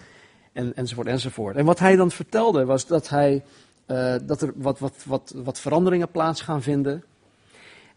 en, 0.53 0.77
enzovoort 0.77 1.07
enzovoort. 1.07 1.57
En 1.57 1.65
wat 1.65 1.79
hij 1.79 1.97
dan 1.97 2.11
vertelde 2.11 2.65
was 2.65 2.87
dat, 2.87 3.09
hij, 3.09 3.45
dat 4.25 4.43
er 4.43 4.53
wat, 4.57 4.79
wat, 4.79 5.05
wat, 5.05 5.33
wat 5.37 5.61
veranderingen 5.61 6.11
plaats 6.11 6.41
gaan 6.41 6.63
vinden. 6.63 7.05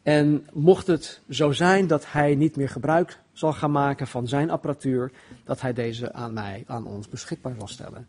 En 0.04 0.48
mocht 0.54 0.88
het 0.88 1.22
zo 1.30 1.52
zijn 1.52 1.88
dat 1.88 2.12
hij 2.12 2.36
niet 2.36 2.56
meer 2.56 2.70
gebruik 2.70 3.20
zal 3.34 3.54
gaan 3.54 3.72
maken 3.72 4.08
van 4.08 4.28
zijn 4.28 4.50
apparatuur, 4.50 5.12
dat 5.44 5.62
hij 5.62 5.74
deze 5.74 6.14
aan 6.14 6.34
mij, 6.34 6.64
aan 6.68 6.86
ons 6.86 7.10
beschikbaar 7.10 7.54
zal 7.58 7.68
stellen. 7.68 8.08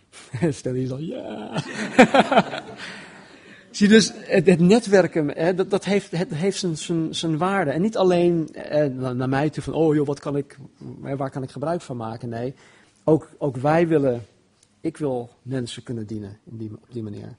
Stel 0.50 0.74
je 0.74 0.86
zo, 0.86 0.98
ja. 0.98 1.62
Zie 3.72 3.88
dus, 3.88 4.12
het, 4.14 4.60
netwerken, 4.60 5.28
hè, 5.28 5.54
dat, 5.54 5.70
dat, 5.70 5.84
heeft, 5.84 6.10
het 6.10 6.34
heeft 6.34 6.58
zijn, 6.58 6.76
zijn, 6.76 7.14
zijn 7.14 7.38
waarde. 7.38 7.70
En 7.70 7.82
niet 7.82 7.96
alleen 7.96 8.54
eh, 8.54 8.86
naar 8.86 9.28
mij 9.28 9.50
toe 9.50 9.62
van, 9.62 9.72
oh 9.72 9.94
joh, 9.94 10.06
wat 10.06 10.20
kan 10.20 10.36
ik, 10.36 10.58
waar 11.00 11.30
kan 11.30 11.42
ik 11.42 11.50
gebruik 11.50 11.80
van 11.80 11.96
maken? 11.96 12.28
Nee, 12.28 12.54
ook, 13.04 13.28
ook 13.38 13.56
wij 13.56 13.88
willen, 13.88 14.26
ik 14.80 14.96
wil 14.96 15.30
mensen 15.42 15.82
kunnen 15.82 16.06
dienen 16.06 16.38
in 16.44 16.56
die, 16.56 16.70
op 16.72 16.92
die 16.92 17.02
manier. 17.02 17.36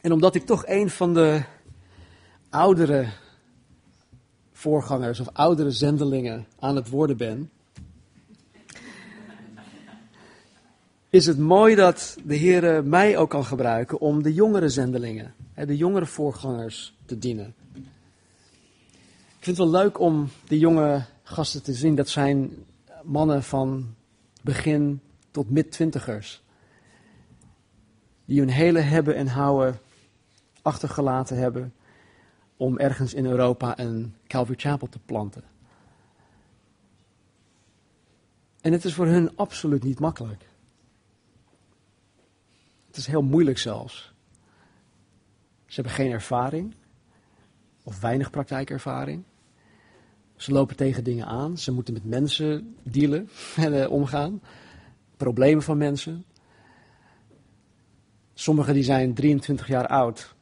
En 0.00 0.12
omdat 0.12 0.34
ik 0.34 0.46
toch 0.46 0.66
een 0.66 0.90
van 0.90 1.14
de 1.14 1.42
oudere 2.50 3.06
voorgangers 4.52 5.20
of 5.20 5.28
oudere 5.32 5.70
zendelingen 5.70 6.46
aan 6.58 6.76
het 6.76 6.88
worden 6.88 7.16
ben, 7.16 7.50
is 11.10 11.26
het 11.26 11.38
mooi 11.38 11.74
dat 11.74 12.16
de 12.24 12.34
Heer 12.34 12.84
mij 12.84 13.16
ook 13.16 13.30
kan 13.30 13.44
gebruiken 13.44 14.00
om 14.00 14.22
de 14.22 14.34
jongere 14.34 14.68
zendelingen, 14.68 15.34
de 15.54 15.76
jongere 15.76 16.06
voorgangers 16.06 16.96
te 17.04 17.18
dienen. 17.18 17.54
Ik 19.38 19.54
vind 19.54 19.56
het 19.56 19.70
wel 19.70 19.82
leuk 19.82 20.00
om 20.00 20.28
de 20.48 20.58
jonge 20.58 21.04
gasten 21.22 21.62
te 21.62 21.74
zien. 21.74 21.94
Dat 21.94 22.08
zijn 22.08 22.50
mannen 23.02 23.42
van 23.42 23.94
begin 24.42 25.00
tot 25.30 25.50
mid-twintigers. 25.50 26.42
Die 28.24 28.38
hun 28.38 28.48
hele 28.48 28.80
hebben 28.80 29.16
en 29.16 29.26
houden 29.26 29.78
achtergelaten 30.62 31.36
hebben 31.36 31.74
om 32.56 32.78
ergens 32.78 33.14
in 33.14 33.26
Europa 33.26 33.78
een 33.78 34.14
Calvary 34.26 34.58
Chapel 34.58 34.88
te 34.88 34.98
planten. 34.98 35.44
En 38.60 38.72
het 38.72 38.84
is 38.84 38.94
voor 38.94 39.06
hun 39.06 39.36
absoluut 39.36 39.82
niet 39.82 40.00
makkelijk. 40.00 40.45
Het 42.96 43.04
is 43.04 43.10
heel 43.10 43.22
moeilijk 43.22 43.58
zelfs. 43.58 44.12
Ze 45.66 45.74
hebben 45.74 45.92
geen 45.92 46.10
ervaring, 46.10 46.74
of 47.82 48.00
weinig 48.00 48.30
praktijkervaring. 48.30 49.22
Ze 50.36 50.52
lopen 50.52 50.76
tegen 50.76 51.04
dingen 51.04 51.26
aan, 51.26 51.58
ze 51.58 51.72
moeten 51.72 51.94
met 51.94 52.04
mensen 52.04 52.76
dealen 52.82 53.28
en 53.56 53.74
uh, 53.74 53.90
omgaan, 53.90 54.42
problemen 55.16 55.62
van 55.62 55.76
mensen. 55.76 56.24
Sommigen 58.34 58.74
die 58.74 58.84
zijn 58.84 59.14
23 59.14 59.68
jaar 59.68 59.86
oud, 59.86 60.34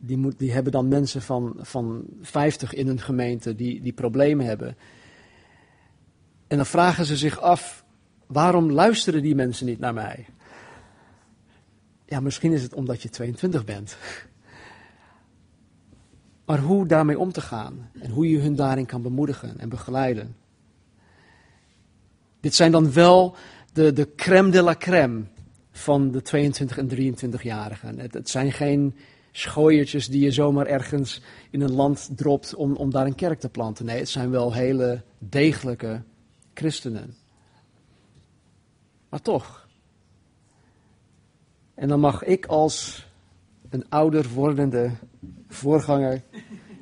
die, 0.00 0.16
moet, 0.16 0.38
die 0.38 0.52
hebben 0.52 0.72
dan 0.72 0.88
mensen 0.88 1.22
van, 1.22 1.54
van 1.58 2.04
50 2.20 2.74
in 2.74 2.86
hun 2.86 3.00
gemeente 3.00 3.54
die, 3.54 3.82
die 3.82 3.92
problemen 3.92 4.46
hebben. 4.46 4.76
En 6.46 6.56
dan 6.56 6.66
vragen 6.66 7.04
ze 7.04 7.16
zich 7.16 7.40
af, 7.40 7.84
waarom 8.26 8.70
luisteren 8.70 9.22
die 9.22 9.34
mensen 9.34 9.66
niet 9.66 9.78
naar 9.78 9.94
mij? 9.94 10.26
Ja, 12.12 12.20
misschien 12.20 12.52
is 12.52 12.62
het 12.62 12.74
omdat 12.74 13.02
je 13.02 13.08
22 13.08 13.64
bent. 13.64 13.96
Maar 16.44 16.58
hoe 16.58 16.86
daarmee 16.86 17.18
om 17.18 17.32
te 17.32 17.40
gaan 17.40 17.90
en 18.00 18.10
hoe 18.10 18.30
je 18.30 18.38
hun 18.38 18.54
daarin 18.54 18.86
kan 18.86 19.02
bemoedigen 19.02 19.58
en 19.58 19.68
begeleiden. 19.68 20.36
Dit 22.40 22.54
zijn 22.54 22.72
dan 22.72 22.92
wel 22.92 23.36
de, 23.72 23.92
de 23.92 24.14
crème 24.14 24.50
de 24.50 24.62
la 24.62 24.76
crème 24.76 25.22
van 25.70 26.10
de 26.10 26.22
22 26.22 26.78
en 26.78 26.88
23-jarigen. 26.90 27.98
Het, 27.98 28.14
het, 28.14 28.28
zijn 28.28 28.52
geen 28.52 28.96
schooiertjes 29.30 30.08
die 30.08 30.24
je 30.24 30.30
zomaar 30.30 30.66
ergens 30.66 31.22
in 31.50 31.60
een 31.60 31.74
land 31.74 32.10
dropt 32.16 32.54
om, 32.54 32.76
om 32.76 32.90
daar 32.90 33.06
een 33.06 33.14
kerk 33.14 33.40
te 33.40 33.48
planten. 33.48 33.84
Nee, 33.84 33.98
het 33.98 34.08
zijn 34.08 34.30
wel 34.30 34.52
hele 34.52 35.02
degelijke 35.18 36.02
christenen. 36.54 37.16
Maar 39.08 39.22
toch, 39.22 39.61
en 41.74 41.88
dan 41.88 42.00
mag 42.00 42.22
ik 42.22 42.46
als 42.46 43.06
een 43.68 43.88
ouder 43.88 44.28
wordende 44.28 44.90
voorganger 45.48 46.22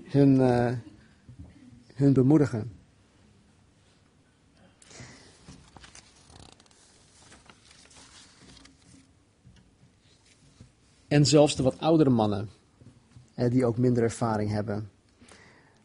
hun, 0.05 0.35
uh, 0.35 0.73
hun 1.95 2.13
bemoedigen. 2.13 2.73
En 11.09 11.27
zelfs 11.27 11.57
de 11.57 11.63
wat 11.63 11.81
oudere 11.81 12.11
mannen, 12.11 12.51
hè, 13.35 13.49
die 13.49 13.65
ook 13.65 13.79
minder 13.79 14.03
ervaring 14.03 14.51
hebben, 14.51 14.91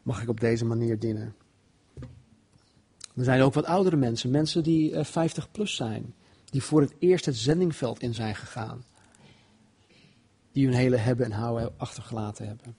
mag 0.04 0.22
ik 0.22 0.30
op 0.30 0.40
deze 0.40 0.66
manier 0.66 1.00
dienen. 1.00 1.36
Er 3.16 3.24
zijn 3.24 3.42
ook 3.42 3.54
wat 3.54 3.66
oudere 3.66 3.96
mensen, 3.96 4.32
mensen 4.32 4.64
die 4.64 4.92
uh, 4.92 5.04
50 5.04 5.52
plus 5.52 5.76
zijn, 5.76 6.14
die 6.46 6.64
voor 6.64 6.82
het 6.82 6.94
eerst 7.00 7.26
het 7.26 7.36
zendingveld 7.36 8.02
in 8.02 8.14
zijn 8.14 8.36
gegaan 8.36 8.84
die 10.56 10.66
hun 10.66 10.76
hele 10.76 10.96
hebben 10.96 11.26
en 11.26 11.32
houden 11.32 11.74
achtergelaten 11.78 12.48
hebben. 12.48 12.76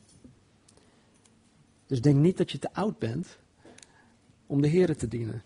Dus 1.87 2.01
denk 2.01 2.17
niet 2.17 2.37
dat 2.37 2.51
je 2.51 2.59
te 2.59 2.73
oud 2.73 2.99
bent 2.99 3.39
om 4.47 4.63
de 4.63 4.69
Heer 4.69 4.97
te 4.97 5.09
dienen. 5.09 5.43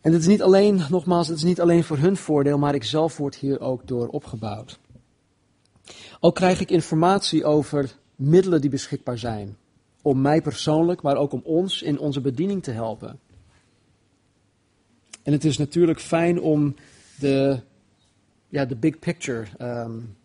En 0.00 0.12
het 0.12 0.20
is 0.20 0.26
niet 0.26 0.42
alleen, 0.42 0.82
nogmaals, 0.90 1.28
het 1.28 1.36
is 1.36 1.42
niet 1.42 1.60
alleen 1.60 1.84
voor 1.84 1.98
hun 1.98 2.16
voordeel, 2.16 2.58
maar 2.58 2.74
ik 2.74 2.84
zelf 2.84 3.16
word 3.16 3.34
hier 3.34 3.60
ook 3.60 3.86
door 3.86 4.08
opgebouwd. 4.08 4.78
Ook 6.20 6.34
krijg 6.34 6.60
ik 6.60 6.70
informatie 6.70 7.44
over 7.44 7.96
middelen 8.16 8.60
die 8.60 8.70
beschikbaar 8.70 9.18
zijn. 9.18 9.56
Om 10.02 10.20
mij 10.20 10.42
persoonlijk, 10.42 11.02
maar 11.02 11.16
ook 11.16 11.32
om 11.32 11.42
ons 11.44 11.82
in 11.82 11.98
onze 11.98 12.20
bediening 12.20 12.62
te 12.62 12.70
helpen. 12.70 13.20
En 15.22 15.32
het 15.32 15.44
is 15.44 15.58
natuurlijk 15.58 16.00
fijn 16.00 16.40
om 16.40 16.74
de, 17.18 17.60
ja, 18.48 18.64
de 18.64 18.76
big 18.76 18.98
picture 18.98 19.46
um, 19.58 20.20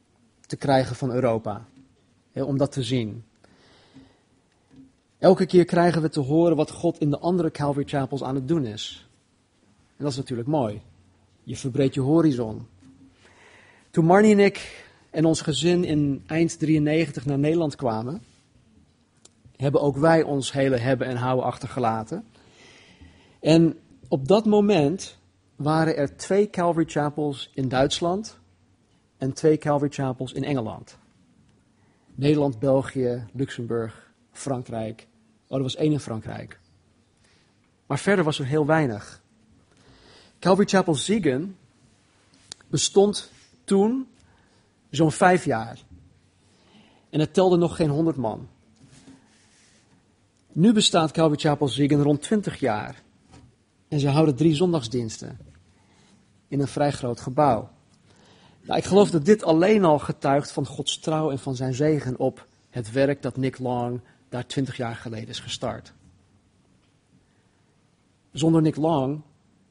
te 0.48 0.56
krijgen 0.56 0.96
van 0.96 1.12
Europa. 1.12 1.66
om 2.34 2.58
dat 2.58 2.72
te 2.72 2.84
zien. 2.84 3.24
Elke 5.18 5.46
keer 5.46 5.66
krijgen 5.66 6.02
we 6.02 6.10
te 6.10 6.20
horen 6.20 6.56
wat 6.56 6.72
God 6.72 7.00
in 7.00 7.10
de 7.10 7.20
andere 7.20 7.52
Calvary 7.52 7.88
Chapels 7.88 8.24
aan 8.24 8.36
het 8.36 8.48
doen 8.48 8.66
is. 8.66 9.08
En 9.98 10.04
dat 10.04 10.12
is 10.12 10.18
natuurlijk 10.18 10.48
mooi. 10.48 10.82
Je 11.44 11.56
verbreedt 11.56 11.94
je 11.94 12.02
horizon. 12.02 12.68
Toen 13.90 14.06
Marnie 14.06 14.32
en 14.32 14.40
ik 14.40 14.86
en 15.10 15.26
ons 15.26 15.42
gezin 15.42 15.84
in 15.84 16.24
eind 16.28 16.60
93 16.60 17.26
naar 17.26 17.40
Nederland 17.40 17.76
kwamen, 17.76 18.22
hebben 19.56 19.82
ook 19.82 19.98
wij 19.98 20.24
ons 20.24 20.52
hele 20.52 20.78
hebben 20.78 21.08
en 21.08 21.16
houden 21.16 21.46
achtergelaten. 21.46 22.26
En 23.40 23.78
op 24.08 24.28
dat 24.28 24.46
moment 24.46 25.18
waren 25.56 25.98
er 25.98 26.18
twee 26.18 26.50
Calvary 26.50 26.86
Chapels 26.88 27.52
in 27.54 27.68
Duitsland 27.68 28.40
en 29.18 29.34
twee 29.34 29.58
Calvary 29.58 29.92
Chapels 29.92 30.34
in 30.34 30.44
Engeland. 30.44 30.98
Nederland, 32.16 32.60
België, 32.60 33.26
Luxemburg, 33.34 34.12
Frankrijk. 34.32 35.08
Oh, 35.48 35.58
er 35.58 35.64
was 35.64 35.76
één 35.76 35.92
in 35.92 36.00
Frankrijk. 36.00 36.60
Maar 37.86 38.00
verder 38.00 38.26
was 38.26 38.40
er 38.40 38.46
heel 38.46 38.66
weinig. 38.66 39.22
Calvary 40.40 40.68
Chapel 40.68 40.96
Ziegen 40.96 41.58
bestond 42.68 43.32
toen 43.64 44.08
zo'n 44.90 45.12
vijf 45.12 45.46
jaar. 45.46 45.80
En 47.10 47.20
het 47.20 47.34
telde 47.34 47.58
nog 47.58 47.76
geen 47.76 47.90
honderd 47.90 48.18
man. 48.18 48.48
Nu 50.52 50.74
bestaat 50.74 51.12
Calvary 51.12 51.40
Chapel 51.40 51.68
Ziegen 51.68 52.04
rond 52.04 52.22
20 52.22 52.60
jaar. 52.60 53.04
En 53.88 54.00
ze 54.00 54.10
houden 54.10 54.36
drie 54.36 54.56
zondagsdiensten. 54.56 55.40
In 56.48 56.60
een 56.60 56.68
vrij 56.68 56.92
groot 56.92 57.22
gebouw. 57.22 57.70
Nou, 58.68 58.80
ik 58.80 58.86
geloof 58.86 59.10
dat 59.10 59.26
dit 59.26 59.44
alleen 59.44 59.84
al 59.84 60.00
getuigt 60.00 60.52
van 60.52 60.66
Gods 60.66 61.00
trouw 61.00 61.32
en 61.32 61.40
van 61.40 61.56
zijn 61.56 61.74
zegen 61.74 62.20
op 62.20 62.46
het 62.70 62.92
werk 62.92 63.22
dat 63.22 63.38
Nick 63.38 63.60
Long 63.60 64.00
daar 64.30 64.46
twintig 64.46 64.78
jaar 64.78 64.96
geleden 64.96 65.28
is 65.28 65.40
gestart. 65.40 65.94
Zonder 68.32 68.62
Nick 68.62 68.76
Long, 68.76 69.22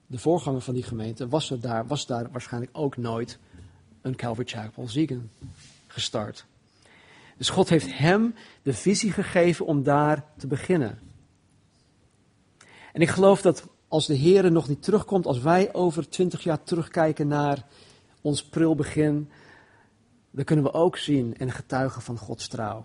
de 0.07 0.19
voorganger 0.19 0.61
van 0.61 0.75
die 0.75 0.83
gemeente, 0.83 1.29
was, 1.29 1.51
er 1.51 1.61
daar, 1.61 1.87
was 1.87 2.07
daar 2.07 2.31
waarschijnlijk 2.31 2.73
ook 2.79 2.97
nooit 2.97 3.39
een 4.01 4.17
Calvary 4.17 4.49
Chapel 4.49 4.89
Ziegen 4.89 5.31
gestart. 5.87 6.45
Dus 7.37 7.49
God 7.49 7.69
heeft 7.69 7.99
hem 7.99 8.35
de 8.63 8.75
visie 8.75 9.13
gegeven 9.13 9.67
om 9.67 9.83
daar 9.83 10.25
te 10.37 10.47
beginnen. 10.47 10.99
En 12.93 13.01
ik 13.01 13.09
geloof 13.09 13.43
dat 13.43 13.67
als 13.89 14.07
de 14.07 14.15
Heer 14.15 14.53
nog 14.53 14.69
niet 14.69 14.83
terugkomt, 14.83 15.27
als 15.27 15.41
wij 15.41 15.75
over 15.75 16.09
twintig 16.09 16.43
jaar 16.43 16.63
terugkijken 16.63 17.29
naar 17.29 17.67
ons 18.27 18.45
pril 18.45 18.75
begin, 18.75 19.31
dan 20.31 20.45
kunnen 20.45 20.65
we 20.65 20.73
ook 20.73 20.97
zien 20.97 21.37
en 21.37 21.51
getuigen 21.51 22.03
van 22.03 22.19
Gods 22.19 22.49
trouw. 22.49 22.85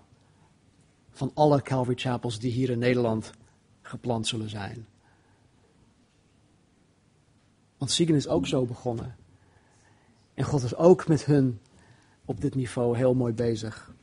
Van 1.09 1.31
alle 1.33 1.61
Calvary 1.61 1.97
Chapels 1.97 2.39
die 2.39 2.51
hier 2.51 2.69
in 2.69 2.79
Nederland 2.79 3.31
geplant 3.81 4.27
zullen 4.27 4.49
zijn. 4.49 4.85
Want 7.77 7.91
Siegen 7.91 8.15
is 8.15 8.27
ook 8.27 8.47
zo 8.47 8.65
begonnen. 8.65 9.15
En 10.33 10.43
God 10.43 10.63
is 10.63 10.75
ook 10.75 11.07
met 11.07 11.25
hun 11.25 11.59
op 12.25 12.41
dit 12.41 12.55
niveau 12.55 12.97
heel 12.97 13.13
mooi 13.13 13.33
bezig. 13.33 13.93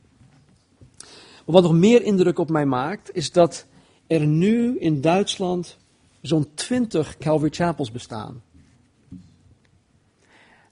Maar 0.97 1.55
wat 1.55 1.63
nog 1.63 1.73
meer 1.73 2.01
indruk 2.01 2.39
op 2.39 2.49
mij 2.49 2.65
maakt, 2.65 3.15
is 3.15 3.31
dat 3.31 3.65
er 4.07 4.25
nu 4.25 4.77
in 4.79 5.01
Duitsland 5.01 5.77
zo'n 6.21 6.53
20 6.53 7.17
Calvary 7.17 7.51
Chapels 7.53 7.91
bestaan. 7.91 8.41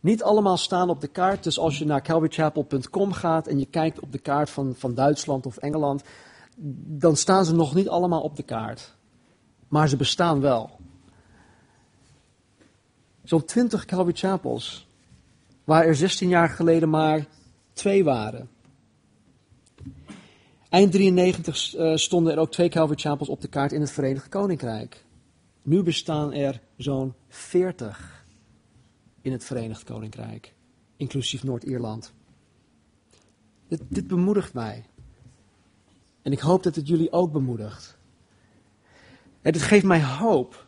Niet 0.07 0.23
allemaal 0.23 0.57
staan 0.57 0.89
op 0.89 1.01
de 1.01 1.07
kaart, 1.07 1.43
dus 1.43 1.59
als 1.59 1.77
je 1.77 1.85
naar 1.85 2.01
calvarychapel.com 2.01 3.11
gaat 3.11 3.47
en 3.47 3.59
je 3.59 3.65
kijkt 3.65 3.99
op 3.99 4.11
de 4.11 4.17
kaart 4.17 4.49
van, 4.49 4.75
van 4.77 4.93
Duitsland 4.93 5.45
of 5.45 5.57
Engeland, 5.57 6.03
dan 6.85 7.15
staan 7.15 7.45
ze 7.45 7.55
nog 7.55 7.75
niet 7.75 7.89
allemaal 7.89 8.21
op 8.21 8.35
de 8.35 8.43
kaart. 8.43 8.95
Maar 9.67 9.89
ze 9.89 9.95
bestaan 9.95 10.41
wel. 10.41 10.69
Zo'n 13.23 13.45
20 13.45 13.85
Calvary 13.85 14.15
Chapels, 14.15 14.87
waar 15.63 15.85
er 15.85 15.95
16 15.95 16.29
jaar 16.29 16.49
geleden 16.49 16.89
maar 16.89 17.25
twee 17.73 18.03
waren. 18.03 18.49
Eind 20.69 20.91
93 20.91 21.75
uh, 21.75 21.91
eh, 21.91 21.97
stonden 21.97 22.33
er 22.33 22.39
ook 22.39 22.51
twee 22.51 22.69
Calvary 22.69 22.99
Chapels 22.99 23.29
op 23.29 23.41
de 23.41 23.47
kaart 23.47 23.71
in 23.71 23.81
het 23.81 23.91
Verenigd 23.91 24.29
Koninkrijk. 24.29 25.05
Nu 25.61 25.83
bestaan 25.83 26.33
er 26.33 26.61
zo'n 26.77 27.13
40 27.29 28.16
in 29.21 29.31
het 29.31 29.43
Verenigd 29.43 29.83
Koninkrijk, 29.83 30.53
inclusief 30.95 31.43
Noord-Ierland. 31.43 32.13
Dit, 33.67 34.07
bemoedigt 34.07 34.53
mij. 34.53 34.85
En 36.21 36.31
ik 36.31 36.39
hoop 36.39 36.63
dat 36.63 36.75
het 36.75 36.87
jullie 36.87 37.11
ook 37.11 37.31
bemoedigt. 37.31 37.97
En 39.41 39.51
dit 39.51 39.61
geeft 39.61 39.85
mij 39.85 40.03
hoop. 40.03 40.67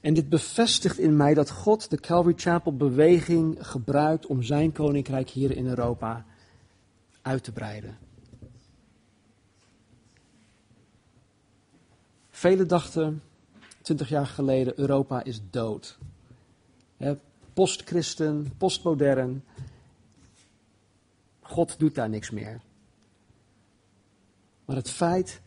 En 0.00 0.14
dit 0.14 0.28
bevestigt 0.28 0.98
in 0.98 1.16
mij 1.16 1.34
dat 1.34 1.50
God 1.50 1.90
de 1.90 2.00
Calvary 2.00 2.34
Chapel 2.36 2.76
beweging 2.76 3.56
gebruikt 3.60 4.26
om 4.26 4.42
zijn 4.42 4.72
koninkrijk 4.72 5.28
hier 5.28 5.56
in 5.56 5.66
Europa 5.66 6.26
uit 7.22 7.44
te 7.44 7.52
breiden. 7.52 7.98
Velen 12.30 12.68
dachten 12.68 13.22
twintig 13.82 14.08
jaar 14.08 14.26
geleden, 14.26 14.78
Europa 14.78 15.24
is 15.24 15.40
dood. 15.50 15.98
Postchristen, 17.56 18.52
postmodern. 18.58 19.44
God 21.40 21.78
doet 21.78 21.94
daar 21.94 22.08
niks 22.08 22.30
meer. 22.30 22.60
Maar 24.64 24.76
het 24.76 24.90
feit 24.90 25.40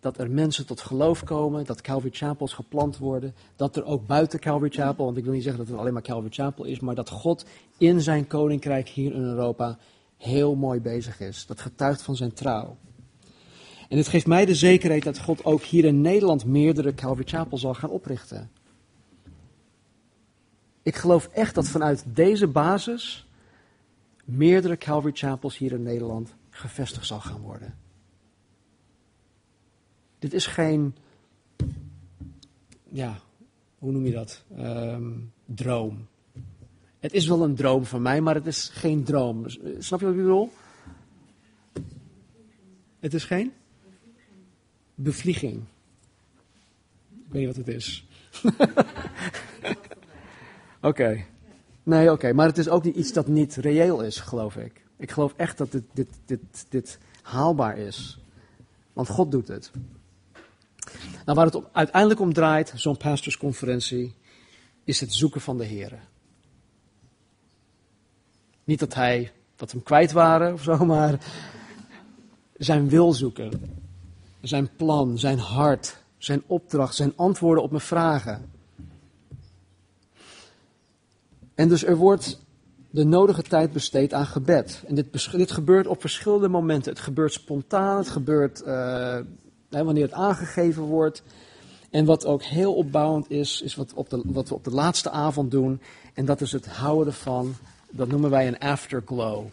dat 0.00 0.18
er 0.18 0.30
mensen 0.30 0.66
tot 0.66 0.80
geloof 0.80 1.24
komen, 1.24 1.64
dat 1.64 1.80
Calvary 1.80 2.14
Chapels 2.14 2.52
geplant 2.52 2.98
worden, 2.98 3.34
dat 3.56 3.76
er 3.76 3.84
ook 3.84 4.06
buiten 4.06 4.40
Calvary 4.40 4.70
Chapel, 4.70 5.04
want 5.04 5.16
ik 5.16 5.24
wil 5.24 5.32
niet 5.32 5.42
zeggen 5.42 5.60
dat 5.60 5.70
het 5.70 5.80
alleen 5.80 5.92
maar 5.92 6.02
Calvary 6.02 6.32
Chapel 6.32 6.64
is, 6.64 6.80
maar 6.80 6.94
dat 6.94 7.10
God 7.10 7.44
in 7.78 8.00
zijn 8.00 8.26
koninkrijk 8.26 8.88
hier 8.88 9.12
in 9.12 9.22
Europa 9.22 9.78
heel 10.16 10.54
mooi 10.54 10.80
bezig 10.80 11.20
is. 11.20 11.46
Dat 11.46 11.60
getuigt 11.60 12.02
van 12.02 12.16
zijn 12.16 12.32
trouw. 12.32 12.76
En 13.88 13.96
het 13.96 14.08
geeft 14.08 14.26
mij 14.26 14.44
de 14.44 14.54
zekerheid 14.54 15.02
dat 15.02 15.18
God 15.18 15.44
ook 15.44 15.62
hier 15.62 15.84
in 15.84 16.00
Nederland 16.00 16.44
meerdere 16.44 16.94
Calvary 16.94 17.28
Chapel 17.28 17.58
zal 17.58 17.74
gaan 17.74 17.90
oprichten. 17.90 18.50
Ik 20.84 20.96
geloof 20.96 21.26
echt 21.26 21.54
dat 21.54 21.68
vanuit 21.68 22.04
deze 22.06 22.46
basis 22.46 23.26
meerdere 24.24 24.76
Calvary 24.76 25.14
Chapels 25.14 25.58
hier 25.58 25.72
in 25.72 25.82
Nederland 25.82 26.34
gevestigd 26.50 27.06
zal 27.06 27.20
gaan 27.20 27.40
worden. 27.40 27.78
Dit 30.18 30.32
is 30.34 30.46
geen, 30.46 30.96
ja, 32.88 33.18
hoe 33.78 33.92
noem 33.92 34.04
je 34.04 34.12
dat? 34.12 34.44
Um, 34.58 35.32
droom. 35.44 36.06
Het 36.98 37.12
is 37.12 37.26
wel 37.26 37.42
een 37.42 37.54
droom 37.54 37.84
van 37.84 38.02
mij, 38.02 38.20
maar 38.20 38.34
het 38.34 38.46
is 38.46 38.68
geen 38.68 39.04
droom. 39.04 39.48
Snap 39.78 40.00
je 40.00 40.06
wat 40.06 40.14
ik 40.14 40.20
bedoel? 40.20 40.52
Het 43.00 43.14
is 43.14 43.24
geen? 43.24 43.52
Bevlieging. 44.94 45.64
Ik 47.10 47.32
weet 47.32 47.46
niet 47.46 47.56
wat 47.56 47.66
het 47.66 47.74
is. 47.74 48.06
Oké. 50.84 51.24
Nee, 51.82 52.12
oké. 52.12 52.32
Maar 52.32 52.46
het 52.46 52.58
is 52.58 52.68
ook 52.68 52.84
niet 52.84 52.96
iets 52.96 53.12
dat 53.12 53.26
niet 53.26 53.54
reëel 53.54 54.02
is, 54.02 54.20
geloof 54.20 54.56
ik. 54.56 54.84
Ik 54.96 55.10
geloof 55.10 55.34
echt 55.36 55.58
dat 55.58 55.72
dit, 55.72 55.84
dit, 55.92 56.08
dit, 56.24 56.66
dit 56.68 56.98
haalbaar 57.22 57.78
is. 57.78 58.20
Want 58.92 59.08
God 59.08 59.30
doet 59.30 59.48
het. 59.48 59.70
Nou, 61.24 61.38
waar 61.38 61.46
het 61.46 61.62
uiteindelijk 61.72 62.20
om 62.20 62.32
draait, 62.32 62.72
zo'n 62.76 62.96
pastorsconferentie, 62.96 64.14
is 64.84 65.00
het 65.00 65.12
zoeken 65.12 65.40
van 65.40 65.58
de 65.58 65.64
Heer. 65.64 65.98
Niet 68.64 68.78
dat 68.78 68.94
hij, 68.94 69.32
dat 69.56 69.70
hem 69.70 69.82
kwijt 69.82 70.12
waren 70.12 70.52
of 70.52 70.62
zo, 70.62 70.84
maar 70.84 71.18
zijn 72.56 72.88
wil 72.88 73.12
zoeken. 73.12 73.50
Zijn 74.40 74.68
plan, 74.76 75.18
zijn 75.18 75.38
hart, 75.38 75.96
zijn 76.18 76.42
opdracht, 76.46 76.94
zijn 76.94 77.12
antwoorden 77.16 77.62
op 77.62 77.70
mijn 77.70 77.82
vragen. 77.82 78.52
En 81.54 81.68
dus 81.68 81.84
er 81.84 81.96
wordt 81.96 82.38
de 82.90 83.04
nodige 83.04 83.42
tijd 83.42 83.72
besteed 83.72 84.12
aan 84.12 84.26
gebed. 84.26 84.82
En 84.86 84.94
dit, 84.94 85.32
dit 85.32 85.50
gebeurt 85.50 85.86
op 85.86 86.00
verschillende 86.00 86.48
momenten. 86.48 86.92
Het 86.92 87.00
gebeurt 87.00 87.32
spontaan, 87.32 87.96
het 87.96 88.08
gebeurt 88.08 88.62
uh, 88.66 89.18
wanneer 89.68 90.02
het 90.02 90.12
aangegeven 90.12 90.82
wordt. 90.82 91.22
En 91.90 92.04
wat 92.04 92.26
ook 92.26 92.42
heel 92.42 92.74
opbouwend 92.74 93.30
is, 93.30 93.62
is 93.62 93.74
wat, 93.74 93.92
op 93.94 94.10
de, 94.10 94.22
wat 94.24 94.48
we 94.48 94.54
op 94.54 94.64
de 94.64 94.70
laatste 94.70 95.10
avond 95.10 95.50
doen. 95.50 95.80
En 96.14 96.24
dat 96.24 96.40
is 96.40 96.52
het 96.52 96.66
houden 96.66 97.12
van, 97.12 97.54
dat 97.90 98.08
noemen 98.08 98.30
wij 98.30 98.46
een 98.46 98.58
afterglow. 98.58 99.44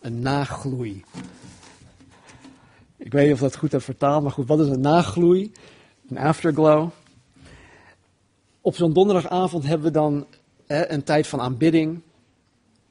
Een 0.00 0.20
nagloei. 0.20 1.04
Ik 2.96 3.12
weet 3.12 3.24
niet 3.24 3.34
of 3.34 3.40
dat 3.40 3.56
goed 3.56 3.72
heb 3.72 3.82
vertaald, 3.82 4.22
maar 4.22 4.32
goed, 4.32 4.46
wat 4.46 4.60
is 4.60 4.68
een 4.68 4.80
nagloei? 4.80 5.52
Een 6.08 6.18
afterglow. 6.18 6.88
Op 8.60 8.76
zo'n 8.76 8.92
donderdagavond 8.92 9.64
hebben 9.66 9.86
we 9.86 9.92
dan 9.92 10.26
een 10.66 11.02
tijd 11.02 11.26
van 11.26 11.40
aanbidding. 11.40 12.02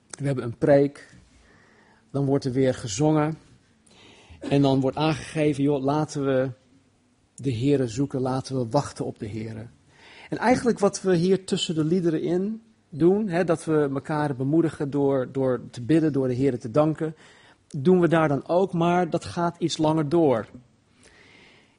We 0.09 0.25
hebben 0.25 0.43
een 0.43 0.57
preek. 0.57 1.15
Dan 2.11 2.25
wordt 2.25 2.45
er 2.45 2.51
weer 2.51 2.73
gezongen. 2.73 3.37
En 4.39 4.61
dan 4.61 4.79
wordt 4.79 4.97
aangegeven, 4.97 5.63
joh, 5.63 5.83
laten 5.83 6.25
we 6.25 6.49
de 7.35 7.55
Here 7.55 7.87
zoeken, 7.87 8.21
laten 8.21 8.59
we 8.59 8.67
wachten 8.69 9.05
op 9.05 9.19
de 9.19 9.29
Here. 9.29 9.67
En 10.29 10.37
eigenlijk 10.37 10.79
wat 10.79 11.01
we 11.01 11.15
hier 11.15 11.45
tussen 11.45 11.75
de 11.75 11.83
liederen 11.83 12.21
in 12.21 12.61
doen, 12.89 13.27
hè, 13.27 13.43
dat 13.43 13.65
we 13.65 13.89
elkaar 13.93 14.35
bemoedigen 14.35 14.89
door, 14.89 15.31
door 15.31 15.61
te 15.71 15.81
bidden, 15.81 16.13
door 16.13 16.27
de 16.27 16.35
Here 16.35 16.57
te 16.57 16.71
danken, 16.71 17.15
doen 17.67 17.99
we 17.99 18.07
daar 18.07 18.27
dan 18.27 18.47
ook, 18.47 18.73
maar 18.73 19.09
dat 19.09 19.25
gaat 19.25 19.55
iets 19.57 19.77
langer 19.77 20.09
door. 20.09 20.47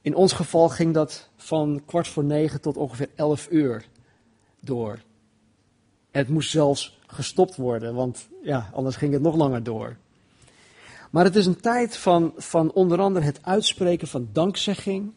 In 0.01 0.15
ons 0.15 0.33
geval 0.33 0.69
ging 0.69 0.95
dat 0.95 1.31
van 1.37 1.83
kwart 1.87 2.09
voor 2.09 2.25
negen 2.25 2.61
tot 2.61 2.77
ongeveer 2.77 3.09
elf 3.15 3.49
uur 3.51 3.89
door. 4.61 4.99
Het 6.17 6.29
moest 6.29 6.51
zelfs 6.51 6.99
gestopt 7.07 7.57
worden, 7.57 7.95
want 7.95 8.29
ja, 8.43 8.71
anders 8.73 8.97
ging 8.97 9.13
het 9.13 9.23
nog 9.23 9.37
langer 9.37 9.63
door. 9.63 9.97
Maar 11.11 11.25
het 11.25 11.37
is 11.37 11.47
een 11.47 11.61
tijd 11.61 11.97
van, 11.97 12.33
van 12.37 12.73
onder 12.73 13.01
andere 13.01 13.25
het 13.25 13.39
uitspreken 13.43 14.09
van 14.09 14.29
dankzegging, 14.33 15.13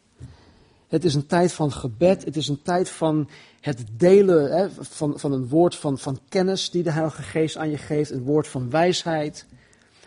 het 0.90 1.04
is 1.04 1.14
een 1.14 1.26
tijd 1.26 1.52
van 1.52 1.72
gebed. 1.72 2.24
Het 2.24 2.36
is 2.36 2.48
een 2.48 2.62
tijd 2.62 2.90
van 2.90 3.28
het 3.60 3.84
delen 3.92 4.52
hè, 4.52 4.70
van, 4.70 5.18
van 5.18 5.32
een 5.32 5.48
woord 5.48 5.76
van, 5.76 5.98
van 5.98 6.18
kennis 6.28 6.70
die 6.70 6.82
de 6.82 6.90
Heilige 6.90 7.22
Geest 7.22 7.56
aan 7.56 7.70
je 7.70 7.78
geeft. 7.78 8.10
Een 8.10 8.22
woord 8.22 8.48
van 8.48 8.70
wijsheid. 8.70 9.46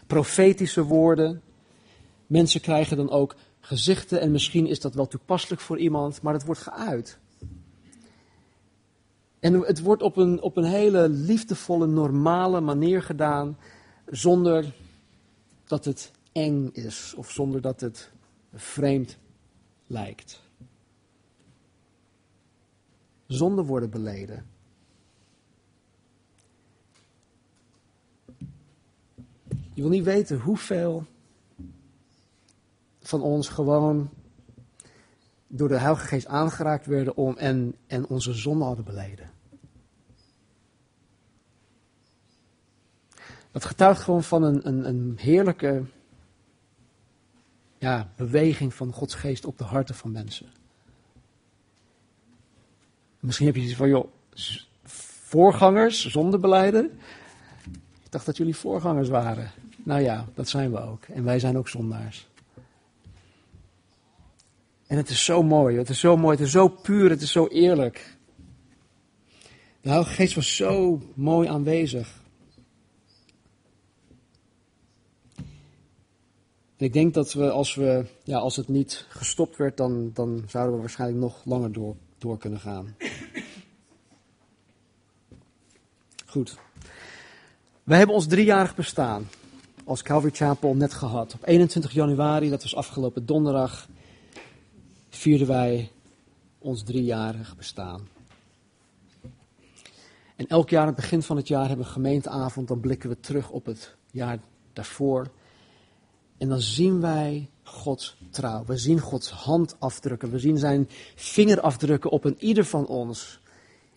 Profetische 0.07 0.83
woorden. 0.83 1.41
Mensen 2.27 2.61
krijgen 2.61 2.97
dan 2.97 3.09
ook 3.09 3.35
gezichten 3.59 4.21
en 4.21 4.31
misschien 4.31 4.67
is 4.67 4.79
dat 4.79 4.93
wel 4.93 5.07
toepasselijk 5.07 5.61
voor 5.61 5.77
iemand, 5.77 6.21
maar 6.21 6.33
het 6.33 6.45
wordt 6.45 6.61
geuit. 6.61 7.17
En 9.43 9.53
het 9.53 9.81
wordt 9.81 10.01
op 10.01 10.17
een, 10.17 10.41
op 10.41 10.57
een 10.57 10.63
hele 10.63 11.09
liefdevolle, 11.09 11.87
normale 11.87 12.61
manier 12.61 13.01
gedaan, 13.01 13.57
zonder 14.05 14.73
dat 15.65 15.85
het 15.85 16.11
eng 16.31 16.69
is 16.73 17.13
of 17.17 17.31
zonder 17.31 17.61
dat 17.61 17.81
het 17.81 18.11
vreemd 18.53 19.17
lijkt. 19.87 20.41
Zonde 23.27 23.63
worden 23.63 23.89
beleden. 23.89 24.45
Je 29.73 29.81
wil 29.81 29.89
niet 29.89 30.03
weten 30.03 30.39
hoeveel 30.39 31.05
van 32.99 33.21
ons 33.21 33.49
gewoon 33.49 34.09
door 35.47 35.67
de 35.67 35.77
Heilige 35.77 36.07
Geest 36.07 36.27
aangeraakt 36.27 36.85
werden 36.85 37.15
om, 37.15 37.37
en, 37.37 37.75
en 37.87 38.07
onze 38.07 38.33
zonde 38.33 38.63
hadden 38.63 38.85
beleden. 38.85 39.32
Dat 43.53 43.65
getuigt 43.65 44.01
gewoon 44.01 44.23
van 44.23 44.43
een, 44.43 44.67
een, 44.67 44.87
een 44.87 45.13
heerlijke 45.19 45.83
ja, 47.77 48.09
beweging 48.15 48.73
van 48.73 48.91
Gods 48.91 49.15
geest 49.15 49.45
op 49.45 49.57
de 49.57 49.63
harten 49.63 49.95
van 49.95 50.11
mensen. 50.11 50.47
Misschien 53.19 53.45
heb 53.45 53.55
je 53.55 53.61
iets 53.61 53.75
van, 53.75 53.89
joh, 53.89 54.07
voorgangers, 54.83 56.07
zondebeleider. 56.07 56.83
Ik 58.03 58.11
dacht 58.11 58.25
dat 58.25 58.37
jullie 58.37 58.55
voorgangers 58.55 59.09
waren. 59.09 59.51
Nou 59.83 60.01
ja, 60.01 60.25
dat 60.33 60.49
zijn 60.49 60.71
we 60.71 60.79
ook. 60.79 61.03
En 61.03 61.23
wij 61.23 61.39
zijn 61.39 61.57
ook 61.57 61.67
zondaars. 61.67 62.27
En 64.87 64.97
het 64.97 65.09
is 65.09 65.25
zo 65.25 65.43
mooi, 65.43 65.77
het 65.77 65.89
is 65.89 65.99
zo 65.99 66.17
mooi, 66.17 66.37
het 66.37 66.45
is 66.45 66.51
zo 66.51 66.67
puur, 66.67 67.09
het 67.09 67.21
is 67.21 67.31
zo 67.31 67.47
eerlijk. 67.47 68.17
De 69.81 69.89
Heilige 69.89 70.13
Geest 70.13 70.35
was 70.35 70.55
zo 70.55 71.01
mooi 71.13 71.47
aanwezig. 71.47 72.21
En 76.83 76.89
ik 76.89 76.95
denk 76.95 77.13
dat 77.13 77.33
we 77.33 77.51
als, 77.51 77.75
we, 77.75 78.05
ja, 78.23 78.37
als 78.37 78.55
het 78.55 78.67
niet 78.67 79.05
gestopt 79.09 79.57
werd, 79.57 79.77
dan, 79.77 80.11
dan 80.13 80.43
zouden 80.47 80.75
we 80.75 80.79
waarschijnlijk 80.79 81.19
nog 81.19 81.41
langer 81.45 81.71
door, 81.71 81.95
door 82.17 82.37
kunnen 82.37 82.59
gaan. 82.59 82.95
Goed. 86.25 86.57
We 87.83 87.95
hebben 87.95 88.15
ons 88.15 88.27
driejarig 88.27 88.75
bestaan 88.75 89.27
als 89.83 90.01
Calvary 90.01 90.33
Chapel 90.33 90.75
net 90.75 90.93
gehad. 90.93 91.33
Op 91.33 91.47
21 91.47 91.91
januari, 91.91 92.49
dat 92.49 92.61
was 92.61 92.75
afgelopen 92.75 93.25
donderdag, 93.25 93.87
vierden 95.09 95.47
wij 95.47 95.91
ons 96.59 96.83
driejarig 96.83 97.55
bestaan. 97.55 98.07
En 100.35 100.47
elk 100.47 100.69
jaar 100.69 100.81
aan 100.81 100.87
het 100.87 100.95
begin 100.95 101.21
van 101.21 101.37
het 101.37 101.47
jaar 101.47 101.67
hebben 101.67 101.85
we 101.85 101.91
gemeenteavond, 101.91 102.67
dan 102.67 102.79
blikken 102.79 103.09
we 103.09 103.19
terug 103.19 103.49
op 103.49 103.65
het 103.65 103.95
jaar 104.11 104.39
daarvoor. 104.73 105.27
En 106.37 106.49
dan 106.49 106.61
zien 106.61 107.01
wij 107.01 107.49
Gods 107.63 108.17
trouw. 108.29 108.65
We 108.65 108.77
zien 108.77 108.99
Gods 108.99 109.29
handafdrukken. 109.29 110.31
We 110.31 110.39
zien 110.39 110.57
zijn 110.57 110.89
vingerafdrukken 111.15 112.09
op 112.09 112.23
een 112.23 112.35
ieder 112.39 112.65
van 112.65 112.87
ons. 112.87 113.39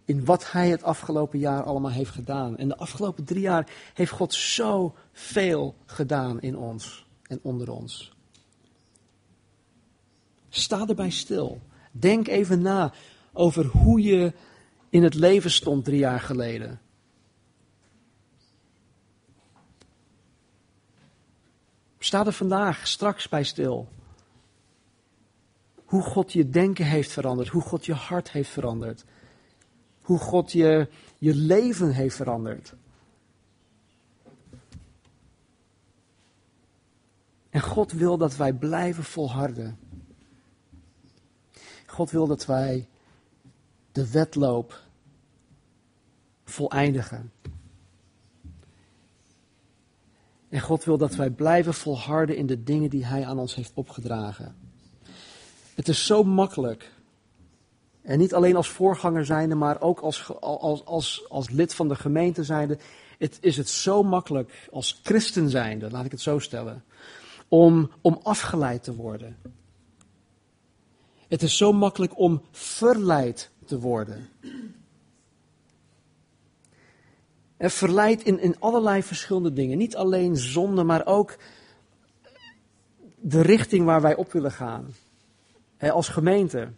In 0.05 0.24
wat 0.24 0.53
hij 0.53 0.68
het 0.68 0.82
afgelopen 0.82 1.39
jaar 1.39 1.62
allemaal 1.62 1.91
heeft 1.91 2.11
gedaan. 2.11 2.57
En 2.57 2.68
de 2.68 2.76
afgelopen 2.76 3.24
drie 3.24 3.41
jaar 3.41 3.70
heeft 3.95 4.11
God 4.11 4.34
zo 4.34 4.95
veel 5.12 5.74
gedaan 5.87 6.41
in 6.41 6.57
ons 6.57 7.07
en 7.22 7.39
onder 7.43 7.70
ons. 7.70 8.12
Sta 10.49 10.87
erbij 10.87 11.11
stil. 11.11 11.61
Denk 11.93 12.28
even 12.28 12.62
na 12.62 12.93
over 13.32 13.66
hoe 13.66 14.03
je 14.03 14.32
in 14.91 15.03
het 15.03 15.14
leven 15.14 15.51
stond 15.51 15.84
drie 15.84 15.99
jaar 15.99 16.20
geleden. 16.20 16.80
Sta 22.07 22.26
er 22.26 22.32
vandaag 22.32 22.86
straks 22.86 23.28
bij 23.28 23.44
stil. 23.44 23.88
Hoe 25.84 26.02
God 26.02 26.32
je 26.32 26.48
denken 26.48 26.84
heeft 26.84 27.12
veranderd, 27.12 27.48
hoe 27.48 27.62
God 27.62 27.86
je 27.86 27.94
hart 27.94 28.30
heeft 28.30 28.50
veranderd, 28.50 29.04
hoe 30.00 30.18
God 30.18 30.52
je, 30.52 30.88
je 31.18 31.34
leven 31.34 31.90
heeft 31.92 32.16
veranderd. 32.16 32.74
En 37.50 37.61
God 37.61 37.92
wil 37.92 38.16
dat 38.16 38.36
wij 38.36 38.52
blijven 38.52 39.04
volharden. 39.04 39.78
God 41.86 42.11
wil 42.11 42.26
dat 42.26 42.46
wij 42.46 42.88
de 43.92 44.11
wedloop 44.11 44.82
voleindigen. 46.44 47.32
En 50.49 50.61
God 50.61 50.84
wil 50.84 50.99
dat 50.99 51.14
wij 51.14 51.30
blijven 51.30 51.74
volharden 51.74 52.36
in 52.36 52.47
de 52.47 52.62
dingen 52.62 52.90
die 52.90 53.05
Hij 53.05 53.26
aan 53.26 53.38
ons 53.38 53.55
heeft 53.55 53.72
opgedragen. 53.74 54.57
Het 55.74 55.88
is 55.88 56.07
zo 56.07 56.24
makkelijk. 56.24 56.92
En 58.03 58.18
niet 58.18 58.34
alleen 58.34 58.57
als 58.57 58.68
voorganger 58.68 59.24
zijnde, 59.24 59.55
maar 59.55 59.80
ook 59.80 60.01
als, 60.01 60.40
als, 60.40 60.84
als, 60.84 61.24
als 61.28 61.51
lid 61.51 61.74
van 61.74 61.88
de 61.88 61.94
gemeente 61.94 62.44
zijnde. 62.44 62.78
Het 63.18 63.38
is 63.40 63.57
het 63.57 63.68
zo 63.68 64.03
makkelijk 64.03 64.68
als 64.72 65.01
christen 65.03 65.51
zijnde, 65.51 65.90
laat 65.90 66.05
ik 66.05 66.11
het 66.11 66.20
zo 66.20 66.38
stellen, 66.38 66.84
om, 67.49 67.90
om 68.01 68.20
afgeleid 68.22 68.82
te 68.82 68.94
worden. 68.94 69.36
Het 71.28 71.42
is 71.42 71.57
zo 71.57 71.72
makkelijk 71.72 72.18
om 72.18 72.42
verleid 72.51 73.51
te 73.64 73.78
worden. 73.78 74.28
Verleid 77.59 78.22
in, 78.22 78.40
in 78.40 78.61
allerlei 78.61 79.02
verschillende 79.02 79.52
dingen. 79.52 79.78
Niet 79.78 79.96
alleen 79.96 80.36
zonde, 80.36 80.82
maar 80.82 81.07
ook 81.07 81.36
de 83.20 83.40
richting 83.40 83.84
waar 83.84 84.00
wij 84.00 84.16
op 84.16 84.32
willen 84.32 84.52
gaan. 84.52 84.94
als 85.78 86.09
gemeente. 86.09 86.68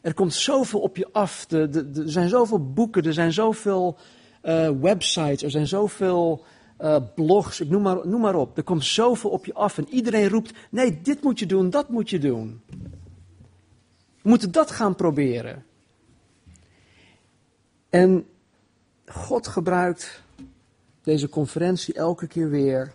Er 0.00 0.14
komt 0.14 0.34
zoveel 0.34 0.80
op 0.80 0.96
je 0.96 1.08
af. 1.12 1.46
De, 1.46 1.68
de, 1.68 2.02
er 2.02 2.10
zijn 2.10 2.28
zoveel 2.28 2.72
boeken, 2.72 3.02
er 3.02 3.12
zijn 3.12 3.32
zoveel 3.32 3.98
uh, 4.42 4.70
websites, 4.80 5.42
er 5.42 5.50
zijn 5.50 5.66
zoveel 5.66 6.44
uh, 6.80 6.96
blogs, 7.14 7.60
ik 7.60 7.68
noem 7.68 7.82
maar, 7.82 8.08
noem 8.08 8.20
maar 8.20 8.34
op. 8.34 8.56
Er 8.56 8.62
komt 8.62 8.84
zoveel 8.84 9.30
op 9.30 9.44
je 9.46 9.54
af 9.54 9.78
en 9.78 9.88
iedereen 9.88 10.28
roept: 10.28 10.52
nee, 10.70 11.00
dit 11.02 11.22
moet 11.22 11.38
je 11.38 11.46
doen, 11.46 11.70
dat 11.70 11.88
moet 11.88 12.10
je 12.10 12.18
doen. 12.18 12.60
We 14.22 14.28
moeten 14.28 14.52
dat 14.52 14.70
gaan 14.70 14.94
proberen. 14.94 15.64
En 17.90 18.26
God 19.12 19.46
gebruikt 19.46 20.22
deze 21.02 21.28
conferentie 21.28 21.94
elke 21.94 22.26
keer 22.26 22.50
weer 22.50 22.92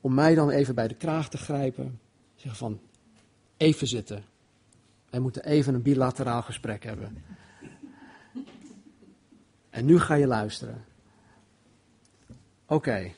om 0.00 0.14
mij 0.14 0.34
dan 0.34 0.50
even 0.50 0.74
bij 0.74 0.88
de 0.88 0.94
kraag 0.94 1.28
te 1.28 1.38
grijpen. 1.38 2.00
Zeggen 2.34 2.58
van, 2.58 2.80
even 3.56 3.86
zitten. 3.86 4.24
Wij 5.10 5.20
moeten 5.20 5.44
even 5.44 5.74
een 5.74 5.82
bilateraal 5.82 6.42
gesprek 6.42 6.84
hebben. 6.84 7.24
En 9.70 9.84
nu 9.84 9.98
ga 9.98 10.14
je 10.14 10.26
luisteren. 10.26 10.84
Oké. 12.66 13.12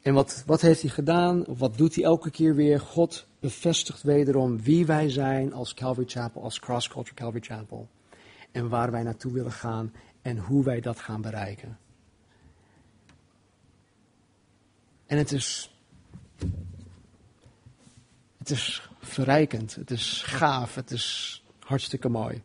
En 0.00 0.14
wat, 0.14 0.42
wat 0.46 0.60
heeft 0.60 0.80
hij 0.80 0.90
gedaan? 0.90 1.44
Wat 1.46 1.76
doet 1.76 1.94
hij 1.94 2.04
elke 2.04 2.30
keer 2.30 2.54
weer? 2.54 2.80
God 2.80 3.26
bevestigt 3.40 4.02
wederom 4.02 4.62
wie 4.62 4.86
wij 4.86 5.10
zijn 5.10 5.52
als 5.52 5.74
Calvary 5.74 6.08
Chapel, 6.08 6.42
als 6.42 6.58
Cross 6.58 6.88
Culture 6.88 7.14
Calvary 7.14 7.44
Chapel 7.44 7.88
en 8.58 8.68
waar 8.68 8.90
wij 8.90 9.02
naartoe 9.02 9.32
willen 9.32 9.52
gaan 9.52 9.94
en 10.22 10.38
hoe 10.38 10.64
wij 10.64 10.80
dat 10.80 10.98
gaan 10.98 11.20
bereiken. 11.20 11.78
En 15.06 15.18
het 15.18 15.32
is, 15.32 15.74
het 18.38 18.50
is 18.50 18.88
verrijkend, 19.00 19.74
het 19.74 19.90
is 19.90 20.22
gaaf, 20.22 20.74
het 20.74 20.90
is 20.90 21.44
hartstikke 21.58 22.08
mooi. 22.08 22.42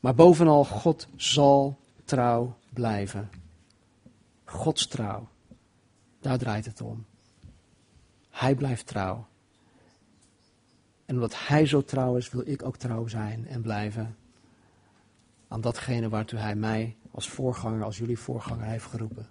Maar 0.00 0.14
bovenal, 0.14 0.64
God 0.64 1.08
zal 1.16 1.78
trouw 2.04 2.56
blijven. 2.72 3.30
Gods 4.44 4.86
trouw, 4.86 5.28
daar 6.20 6.38
draait 6.38 6.64
het 6.64 6.80
om. 6.80 7.06
Hij 8.30 8.54
blijft 8.54 8.86
trouw. 8.86 9.26
En 11.04 11.14
omdat 11.14 11.46
Hij 11.46 11.66
zo 11.66 11.82
trouw 11.82 12.16
is, 12.16 12.30
wil 12.30 12.42
ik 12.46 12.62
ook 12.62 12.76
trouw 12.76 13.06
zijn 13.06 13.46
en 13.46 13.62
blijven 13.62 14.16
aan 15.48 15.60
datgene 15.60 16.08
waartoe 16.08 16.38
Hij 16.38 16.56
mij 16.56 16.96
als 17.10 17.28
voorganger, 17.28 17.84
als 17.84 17.98
jullie 17.98 18.18
voorganger 18.18 18.64
heeft 18.64 18.86
geroepen. 18.86 19.28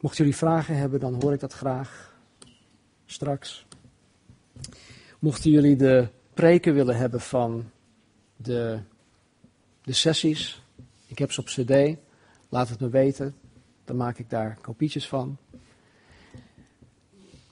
Mochten 0.00 0.24
jullie 0.24 0.38
vragen 0.38 0.76
hebben, 0.76 1.00
dan 1.00 1.22
hoor 1.22 1.32
ik 1.32 1.40
dat 1.40 1.52
graag 1.52 2.14
straks. 3.06 3.66
Mochten 5.18 5.50
jullie 5.50 5.76
de 5.76 6.08
preken 6.34 6.74
willen 6.74 6.96
hebben 6.96 7.20
van 7.20 7.70
de, 8.36 8.78
de 9.82 9.92
sessies, 9.92 10.62
ik 11.06 11.18
heb 11.18 11.32
ze 11.32 11.40
op 11.40 11.46
cd, 11.46 11.98
laat 12.48 12.68
het 12.68 12.80
me 12.80 12.88
weten. 12.88 13.34
Dan 13.84 13.96
maak 13.96 14.18
ik 14.18 14.30
daar 14.30 14.58
kopietjes 14.60 15.08
van. 15.08 15.36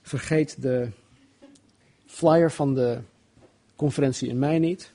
Vergeet 0.06 0.62
de 0.62 0.90
flyer 2.06 2.52
van 2.52 2.74
de 2.74 3.00
conferentie 3.76 4.28
in 4.28 4.38
mei 4.38 4.58
niet. 4.58 4.92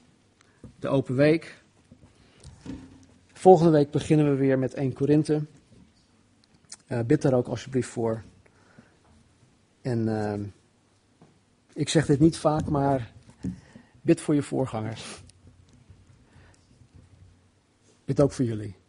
De 0.80 0.88
open 0.88 1.16
week. 1.16 1.64
Volgende 3.34 3.72
week 3.72 3.92
beginnen 3.92 4.30
we 4.30 4.36
weer 4.36 4.60
met 4.60 4.74
1 4.74 4.94
Korinthe. 4.94 5.46
Uh, 6.88 7.00
bid 7.00 7.22
daar 7.22 7.34
ook 7.34 7.48
alsjeblieft 7.48 7.90
voor. 7.90 8.24
En 9.82 10.08
uh, 10.08 10.40
ik 11.74 11.90
zeg 11.90 12.06
dit 12.06 12.20
niet 12.20 12.38
vaak, 12.38 12.70
maar 12.70 13.12
bid 14.02 14.22
voor 14.22 14.36
je 14.36 14.44
voorgangers. 14.44 15.24
Bid 18.06 18.22
ook 18.22 18.32
voor 18.32 18.46
jullie. 18.46 18.81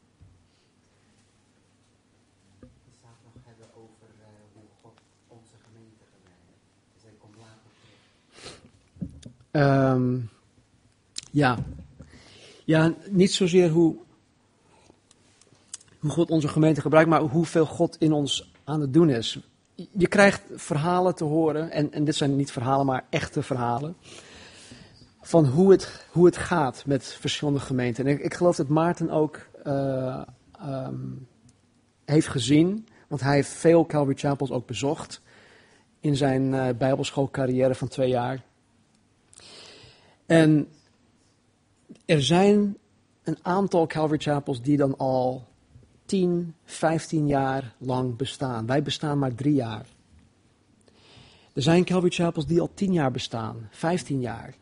Um, 9.52 10.30
Ja. 11.30 11.58
Ja, 12.64 12.94
niet 13.10 13.32
zozeer 13.32 13.70
hoe, 13.70 13.96
hoe 15.98 16.10
God 16.10 16.30
onze 16.30 16.48
gemeente 16.48 16.80
gebruikt, 16.80 17.10
maar 17.10 17.20
hoeveel 17.20 17.66
God 17.66 17.96
in 17.98 18.12
ons 18.12 18.52
aan 18.64 18.80
het 18.80 18.92
doen 18.92 19.10
is. 19.10 19.40
Je 19.74 20.06
krijgt 20.06 20.42
verhalen 20.54 21.14
te 21.14 21.24
horen, 21.24 21.70
en, 21.70 21.92
en 21.92 22.04
dit 22.04 22.14
zijn 22.14 22.36
niet 22.36 22.52
verhalen, 22.52 22.86
maar 22.86 23.04
echte 23.10 23.42
verhalen. 23.42 23.96
Van 25.20 25.46
hoe 25.46 25.70
het, 25.70 26.06
hoe 26.10 26.26
het 26.26 26.36
gaat 26.36 26.82
met 26.86 27.04
verschillende 27.04 27.60
gemeenten. 27.60 28.06
En 28.06 28.12
ik, 28.12 28.20
ik 28.20 28.34
geloof 28.34 28.56
dat 28.56 28.68
Maarten 28.68 29.10
ook 29.10 29.46
uh, 29.66 30.22
um, 30.66 31.26
heeft 32.04 32.28
gezien, 32.28 32.86
want 33.08 33.20
hij 33.20 33.34
heeft 33.34 33.50
veel 33.50 33.86
Calvary 33.86 34.18
Chapels 34.18 34.50
ook 34.50 34.66
bezocht 34.66 35.20
in 36.00 36.16
zijn 36.16 36.42
uh, 36.42 36.68
bijbelschoolcarrière 36.78 37.74
van 37.74 37.88
twee 37.88 38.08
jaar. 38.08 38.42
En 40.26 40.68
er 42.04 42.22
zijn 42.22 42.76
een 43.22 43.38
aantal 43.42 43.86
Calvary 43.86 44.20
Chapels 44.20 44.62
die 44.62 44.76
dan 44.76 44.96
al 44.96 45.46
10, 46.04 46.54
15 46.64 47.26
jaar 47.26 47.74
lang 47.78 48.16
bestaan. 48.16 48.66
Wij 48.66 48.82
bestaan 48.82 49.18
maar 49.18 49.34
drie 49.34 49.54
jaar. 49.54 49.86
Er 51.52 51.62
zijn 51.62 51.84
Calvary 51.84 52.12
Chapels 52.12 52.46
die 52.46 52.60
al 52.60 52.70
10 52.74 52.92
jaar 52.92 53.10
bestaan, 53.10 53.68
15 53.70 54.20
jaar. 54.20 54.54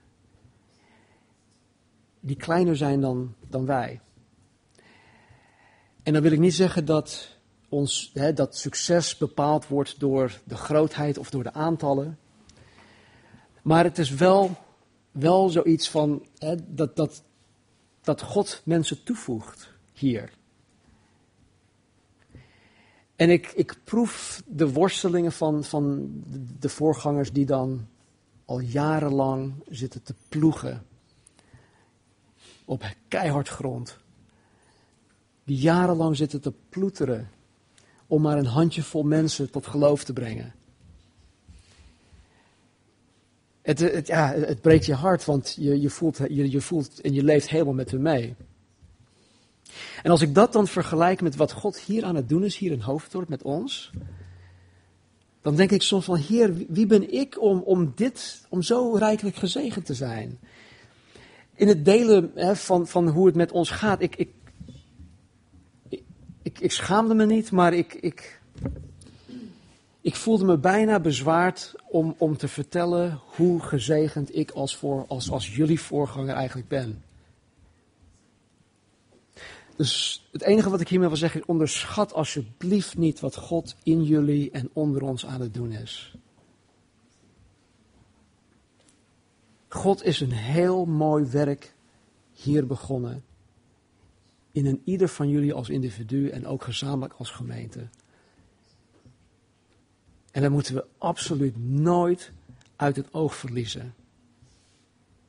Die 2.21 2.37
kleiner 2.37 2.77
zijn 2.77 3.01
dan, 3.01 3.35
dan 3.49 3.67
wij. 3.67 4.01
En 6.03 6.13
dan 6.13 6.23
wil 6.23 6.33
ik 6.33 6.39
niet 6.39 6.55
zeggen 6.55 6.85
dat, 6.85 7.37
ons, 7.69 8.11
hè, 8.15 8.33
dat 8.33 8.57
succes 8.57 9.17
bepaald 9.17 9.69
wordt 9.69 10.01
door 10.01 10.41
de 10.45 10.57
grootheid 10.57 11.19
of 11.19 11.31
door 11.31 11.43
de 11.43 11.53
aantallen. 11.53 12.19
Maar 13.63 13.85
het 13.85 13.99
is 13.99 14.11
wel, 14.11 14.57
wel 15.11 15.49
zoiets 15.49 15.91
van 15.91 16.27
hè, 16.39 16.55
dat, 16.75 16.97
dat, 16.97 17.23
dat 18.01 18.23
God 18.23 18.63
mensen 18.65 19.03
toevoegt 19.03 19.73
hier. 19.93 20.33
En 23.17 23.31
ik, 23.31 23.53
ik 23.55 23.77
proef 23.85 24.43
de 24.47 24.73
worstelingen 24.73 25.33
van, 25.33 25.65
van 25.65 26.11
de 26.59 26.69
voorgangers 26.69 27.33
die 27.33 27.47
dan 27.47 27.87
al 28.45 28.61
jarenlang 28.61 29.55
zitten 29.69 30.03
te 30.03 30.15
ploegen 30.29 30.87
op 32.65 32.95
keihard 33.09 33.49
grond. 33.49 33.97
Die 35.45 35.57
jarenlang 35.57 36.17
zitten 36.17 36.41
te 36.41 36.53
ploeteren 36.69 37.31
om 38.07 38.23
maar 38.23 38.39
een 38.39 38.47
handjevol 38.47 39.03
mensen 39.03 39.51
tot 39.51 39.67
geloof 39.67 40.05
te 40.05 40.13
brengen. 40.13 40.55
Het, 43.63 43.79
het, 43.79 44.07
ja, 44.07 44.35
het 44.35 44.61
breekt 44.61 44.87
je 44.87 44.95
hart, 44.95 45.25
want 45.25 45.57
je, 45.59 45.81
je, 45.81 45.91
voelt, 45.91 46.19
je, 46.29 46.51
je 46.51 46.61
voelt 46.61 47.01
en 47.01 47.13
je 47.13 47.25
leeft 47.25 47.49
helemaal 47.49 47.75
met 47.75 47.91
hem 47.91 48.03
mee. 48.03 48.35
En 50.03 50.11
als 50.11 50.23
ik 50.23 50.35
dat 50.35 50.53
dan 50.53 50.67
vergelijk 50.67 51.21
met 51.21 51.37
wat 51.37 51.53
God 51.53 51.81
hier 51.81 52.05
aan 52.05 52.15
het 52.15 52.29
doen 52.29 52.45
is, 52.45 52.57
hier 52.57 52.73
in 52.73 52.81
Hoofddorp 52.81 53.29
met 53.29 53.43
ons, 53.43 53.91
dan 55.43 55.57
denk 55.57 55.71
ik 55.71 55.83
soms 55.83 56.05
van, 56.05 56.17
Heer, 56.17 56.55
wie 56.69 56.87
ben 56.87 57.13
ik 57.13 57.43
om, 57.43 57.59
om 57.59 57.93
dit, 57.95 58.47
om 58.49 58.63
zo 58.63 58.95
rijkelijk 58.95 59.37
gezegend 59.37 59.87
te 59.87 59.95
zijn? 59.95 60.39
In 61.55 61.69
het 61.69 61.85
delen 61.85 62.31
hè, 62.35 62.57
van, 62.57 62.87
van 62.87 63.09
hoe 63.09 63.27
het 63.27 63.37
met 63.37 63.53
ons 63.53 63.71
gaat, 63.71 64.03
ik, 64.03 64.17
ik, 64.17 64.31
ik, 66.43 66.61
ik 66.61 66.73
schaamde 66.73 67.15
me 67.15 67.27
niet, 67.27 67.51
maar 67.51 67.75
ik, 67.75 67.95
ik, 67.95 68.41
ik 70.01 70.15
voelde 70.15 70.45
me 70.45 70.59
bijna 70.59 71.01
bezwaard 71.01 71.75
om, 71.89 72.15
om 72.19 72.37
te 72.37 72.49
vertellen 72.49 73.21
hoe 73.37 73.61
gezegend 73.61 74.37
ik 74.37 74.51
als, 74.51 74.77
voor, 74.77 75.07
als, 75.07 75.31
als 75.31 75.57
jullie 75.57 75.81
voorganger 75.81 76.35
eigenlijk 76.35 76.69
ben. 76.69 77.03
Dus 79.77 80.29
het 80.33 80.43
enige 80.43 80.71
wat 80.71 80.81
ik 80.81 80.89
hiermee 80.89 81.09
wil 81.09 81.17
zeggen 81.17 81.41
is: 81.41 81.47
onderschat 81.47 82.13
alsjeblieft 82.13 82.99
niet 82.99 83.21
wat 83.21 83.37
God 83.37 83.77
in 83.83 84.05
jullie 84.05 84.51
en 84.51 84.71
onder 84.73 85.03
ons 85.03 85.27
aan 85.27 85.41
het 85.41 85.55
doen 85.55 85.73
is. 85.73 86.15
God 89.69 90.05
is 90.05 90.21
een 90.21 90.33
heel 90.33 90.85
mooi 90.85 91.25
werk 91.25 91.75
hier 92.33 92.67
begonnen. 92.67 93.25
In 94.53 94.67
een 94.67 94.83
ieder 94.85 95.09
van 95.09 95.29
jullie 95.29 95.55
als 95.55 95.69
individu 95.69 96.29
en 96.29 96.47
ook 96.47 96.65
gezamenlijk 96.65 97.15
als 97.15 97.31
gemeente. 97.31 97.89
En 100.31 100.43
dat 100.43 100.51
moeten 100.51 100.75
we 100.75 100.87
absoluut 100.99 101.57
nooit 101.59 102.33
uit 102.77 102.97
het 102.97 103.15
oog 103.15 103.35
verliezen. 103.35 103.95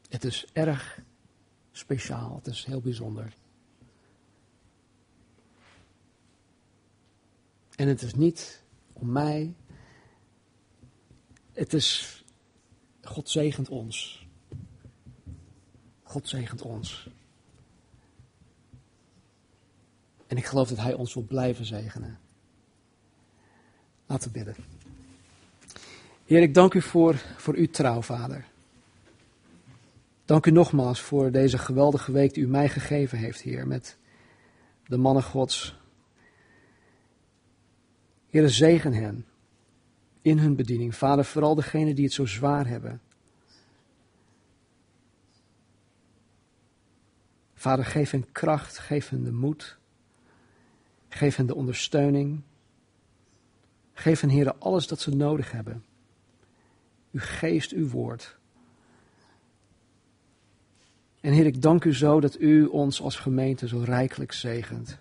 Het 0.09 0.23
is 0.23 0.45
erg 0.53 0.99
speciaal, 1.71 2.35
het 2.35 2.47
is 2.47 2.65
heel 2.65 2.81
bijzonder. 2.81 3.33
En 7.75 7.87
het 7.87 8.01
is 8.01 8.13
niet 8.13 8.63
om 8.93 9.11
mij. 9.11 9.53
Het 11.51 11.73
is, 11.73 12.23
God 13.01 13.29
zegent 13.29 13.69
ons. 13.69 14.27
God 16.03 16.27
zegent 16.27 16.61
ons. 16.61 17.09
En 20.27 20.37
ik 20.37 20.45
geloof 20.45 20.69
dat 20.69 20.77
Hij 20.77 20.93
ons 20.93 21.13
wil 21.13 21.23
blijven 21.23 21.65
zegenen. 21.65 22.19
Laten 24.05 24.31
we 24.31 24.43
bidden. 24.43 24.70
Heer, 26.31 26.41
ik 26.41 26.53
dank 26.53 26.73
u 26.73 26.81
voor, 26.81 27.15
voor 27.37 27.55
uw 27.55 27.67
trouw, 27.67 28.01
Vader. 28.01 28.45
Dank 30.25 30.45
u 30.45 30.51
nogmaals 30.51 31.01
voor 31.01 31.31
deze 31.31 31.57
geweldige 31.57 32.11
week 32.11 32.33
die 32.33 32.43
u 32.43 32.47
mij 32.47 32.69
gegeven 32.69 33.17
heeft, 33.17 33.41
Heer, 33.41 33.67
met 33.67 33.97
de 34.85 34.97
mannen 34.97 35.23
Gods 35.23 35.79
Heer, 38.29 38.49
zegen 38.49 38.93
hen 38.93 39.25
in 40.21 40.37
hun 40.37 40.55
bediening. 40.55 40.95
Vader, 40.95 41.25
vooral 41.25 41.55
degenen 41.55 41.95
die 41.95 42.05
het 42.05 42.13
zo 42.13 42.25
zwaar 42.25 42.67
hebben. 42.67 43.01
Vader, 47.53 47.85
geef 47.85 48.11
hen 48.11 48.31
kracht, 48.31 48.77
geef 48.77 49.09
hen 49.09 49.23
de 49.23 49.31
moed. 49.31 49.77
Geef 51.09 51.35
hen 51.35 51.45
de 51.45 51.55
ondersteuning. 51.55 52.41
Geef 53.93 54.21
hen, 54.21 54.29
Heer, 54.29 54.53
alles 54.53 54.87
dat 54.87 54.99
ze 54.99 55.15
nodig 55.15 55.51
hebben. 55.51 55.89
Uw 57.11 57.19
geest, 57.23 57.71
uw 57.71 57.87
woord. 57.87 58.37
En 61.21 61.33
Heer, 61.33 61.45
ik 61.45 61.61
dank 61.61 61.83
u 61.83 61.93
zo 61.93 62.19
dat 62.19 62.39
u 62.39 62.65
ons 62.65 63.01
als 63.01 63.15
gemeente 63.15 63.67
zo 63.67 63.79
rijkelijk 63.79 64.31
zegent. 64.31 64.97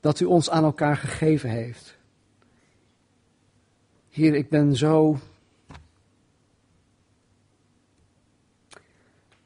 Dat 0.00 0.20
u 0.20 0.24
ons 0.24 0.50
aan 0.50 0.64
elkaar 0.64 0.96
gegeven 0.96 1.50
heeft. 1.50 1.98
Heer, 4.08 4.34
ik 4.34 4.48
ben 4.48 4.76
zo. 4.76 5.18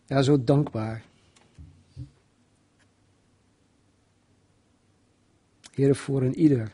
Ja, 0.07 0.22
zo 0.22 0.44
dankbaar. 0.44 1.02
Heer, 5.74 5.96
voor 5.96 6.22
een 6.22 6.38
ieder 6.38 6.72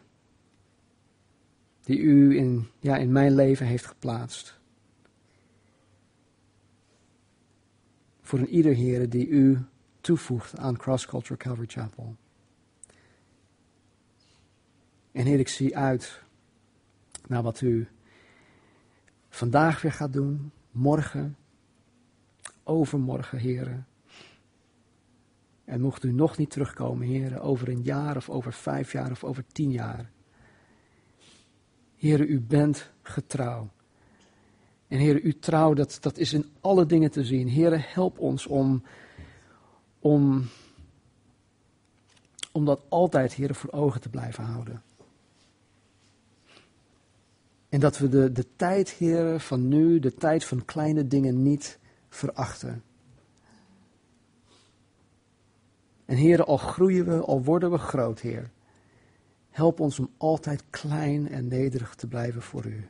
die 1.81 1.99
u 1.99 2.37
in, 2.37 2.69
ja, 2.81 2.97
in 2.97 3.13
mijn 3.13 3.35
leven 3.35 3.67
heeft 3.67 3.87
geplaatst. 3.87 4.60
Voor 8.31 8.39
een 8.39 8.49
ieder, 8.49 8.75
Heer, 8.75 9.09
die 9.09 9.29
u 9.29 9.59
toevoegt 10.01 10.59
aan 10.59 10.77
Cross 10.77 11.07
Culture 11.07 11.37
Calvary 11.37 11.67
Chapel. 11.67 12.17
En 15.13 15.27
Heer, 15.27 15.39
ik 15.39 15.49
zie 15.49 15.77
uit 15.77 16.23
naar 17.27 17.43
wat 17.43 17.61
u 17.61 17.89
vandaag 19.29 19.83
weer 19.83 19.93
gaat 19.93 20.13
doen, 20.13 20.53
morgen, 20.71 21.37
overmorgen, 22.63 23.39
heren. 23.39 23.87
En 25.65 25.81
mocht 25.81 26.05
u 26.05 26.13
nog 26.13 26.37
niet 26.37 26.51
terugkomen, 26.51 27.07
heren, 27.07 27.41
over 27.41 27.69
een 27.69 27.83
jaar 27.83 28.17
of 28.17 28.31
over 28.31 28.53
vijf 28.53 28.93
jaar 28.93 29.11
of 29.11 29.25
over 29.25 29.45
tien 29.47 29.71
jaar. 29.71 30.11
Heren, 31.97 32.31
u 32.31 32.41
bent 32.41 32.91
getrouw. 33.03 33.71
En 34.91 34.99
heren, 34.99 35.23
uw 35.23 35.33
trouw, 35.41 35.75
dat, 35.75 35.99
dat 36.01 36.19
is 36.19 36.33
in 36.33 36.45
alle 36.61 36.87
dingen 36.87 37.11
te 37.11 37.25
zien. 37.25 37.49
Heren, 37.49 37.81
help 37.87 38.19
ons 38.19 38.47
om, 38.47 38.83
om, 39.99 40.49
om 42.53 42.65
dat 42.65 42.83
altijd, 42.89 43.33
heren, 43.33 43.55
voor 43.55 43.73
ogen 43.73 44.01
te 44.01 44.09
blijven 44.09 44.45
houden. 44.45 44.83
En 47.69 47.81
dat 47.81 47.99
we 47.99 48.09
de, 48.09 48.33
de 48.33 48.47
tijd, 48.57 48.91
heren, 48.91 49.41
van 49.41 49.69
nu, 49.69 49.99
de 49.99 50.15
tijd 50.15 50.45
van 50.45 50.65
kleine 50.65 51.07
dingen 51.07 51.43
niet 51.43 51.79
verachten. 52.09 52.83
En 56.05 56.17
heren, 56.17 56.47
al 56.47 56.57
groeien 56.57 57.05
we, 57.05 57.21
al 57.21 57.43
worden 57.43 57.71
we 57.71 57.79
groot, 57.79 58.21
heer. 58.21 58.51
Help 59.51 59.81
ons 59.81 59.99
om 59.99 60.11
altijd 60.17 60.65
klein 60.71 61.29
en 61.29 61.49
nederig 61.49 61.95
te 61.95 62.07
blijven 62.07 62.43
voor 62.43 62.67
u. 62.67 62.89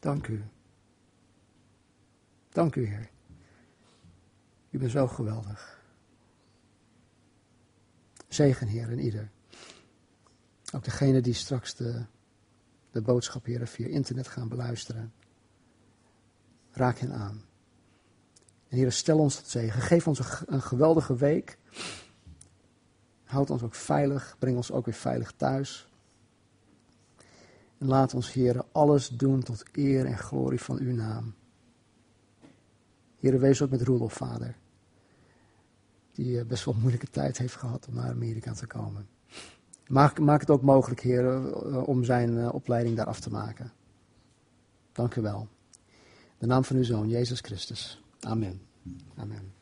Dank 0.00 0.26
u. 0.26 0.44
Dank 2.48 2.76
u, 2.76 2.86
Heer. 2.86 3.10
U 4.70 4.78
bent 4.78 4.90
zo 4.90 5.06
geweldig. 5.06 5.82
Zegen, 8.28 8.66
Heer, 8.66 8.90
en 8.90 8.98
ieder. 8.98 9.30
Ook 10.74 10.84
degene 10.84 11.20
die 11.20 11.34
straks 11.34 11.74
de, 11.74 12.04
de 12.90 13.02
boodschap, 13.02 13.44
Heer, 13.44 13.66
via 13.66 13.86
internet 13.86 14.28
gaan 14.28 14.48
beluisteren. 14.48 15.12
Raak 16.70 16.98
hen 16.98 17.12
aan. 17.12 17.42
En 18.68 18.76
Heer, 18.76 18.92
stel 18.92 19.18
ons 19.18 19.36
tot 19.36 19.48
zegen. 19.48 19.82
Geef 19.82 20.08
ons 20.08 20.18
een 20.46 20.62
geweldige 20.62 21.16
week. 21.16 21.58
Houd 23.24 23.50
ons 23.50 23.62
ook 23.62 23.74
veilig. 23.74 24.36
Breng 24.38 24.56
ons 24.56 24.70
ook 24.70 24.84
weer 24.84 24.94
veilig 24.94 25.32
thuis. 25.32 25.87
En 27.78 27.86
laat 27.86 28.14
ons, 28.14 28.32
Heer, 28.32 28.64
alles 28.72 29.08
doen 29.08 29.42
tot 29.42 29.64
eer 29.72 30.06
en 30.06 30.18
glorie 30.18 30.60
van 30.60 30.78
uw 30.78 30.94
naam. 30.94 31.34
Heer, 33.18 33.40
wees 33.40 33.62
ook 33.62 33.70
met 33.70 33.82
Roelof, 33.82 34.12
vader. 34.12 34.56
Die 36.12 36.38
eh, 36.38 36.46
best 36.46 36.64
wel 36.64 36.74
moeilijke 36.74 37.10
tijd 37.10 37.38
heeft 37.38 37.54
gehad 37.54 37.86
om 37.88 37.94
naar 37.94 38.10
Amerika 38.10 38.52
te 38.52 38.66
komen. 38.66 39.08
Maak, 39.86 40.18
maak 40.18 40.40
het 40.40 40.50
ook 40.50 40.62
mogelijk, 40.62 41.00
Heer, 41.00 41.26
eh, 41.26 41.88
om 41.88 42.04
zijn 42.04 42.38
eh, 42.38 42.54
opleiding 42.54 42.96
daar 42.96 43.06
af 43.06 43.20
te 43.20 43.30
maken. 43.30 43.72
Dank 44.92 45.14
u 45.14 45.20
wel. 45.20 45.48
De 46.38 46.46
naam 46.46 46.64
van 46.64 46.76
uw 46.76 46.84
Zoon, 46.84 47.08
Jezus 47.08 47.40
Christus. 47.40 48.02
Amen. 48.20 48.60
Amen. 49.16 49.57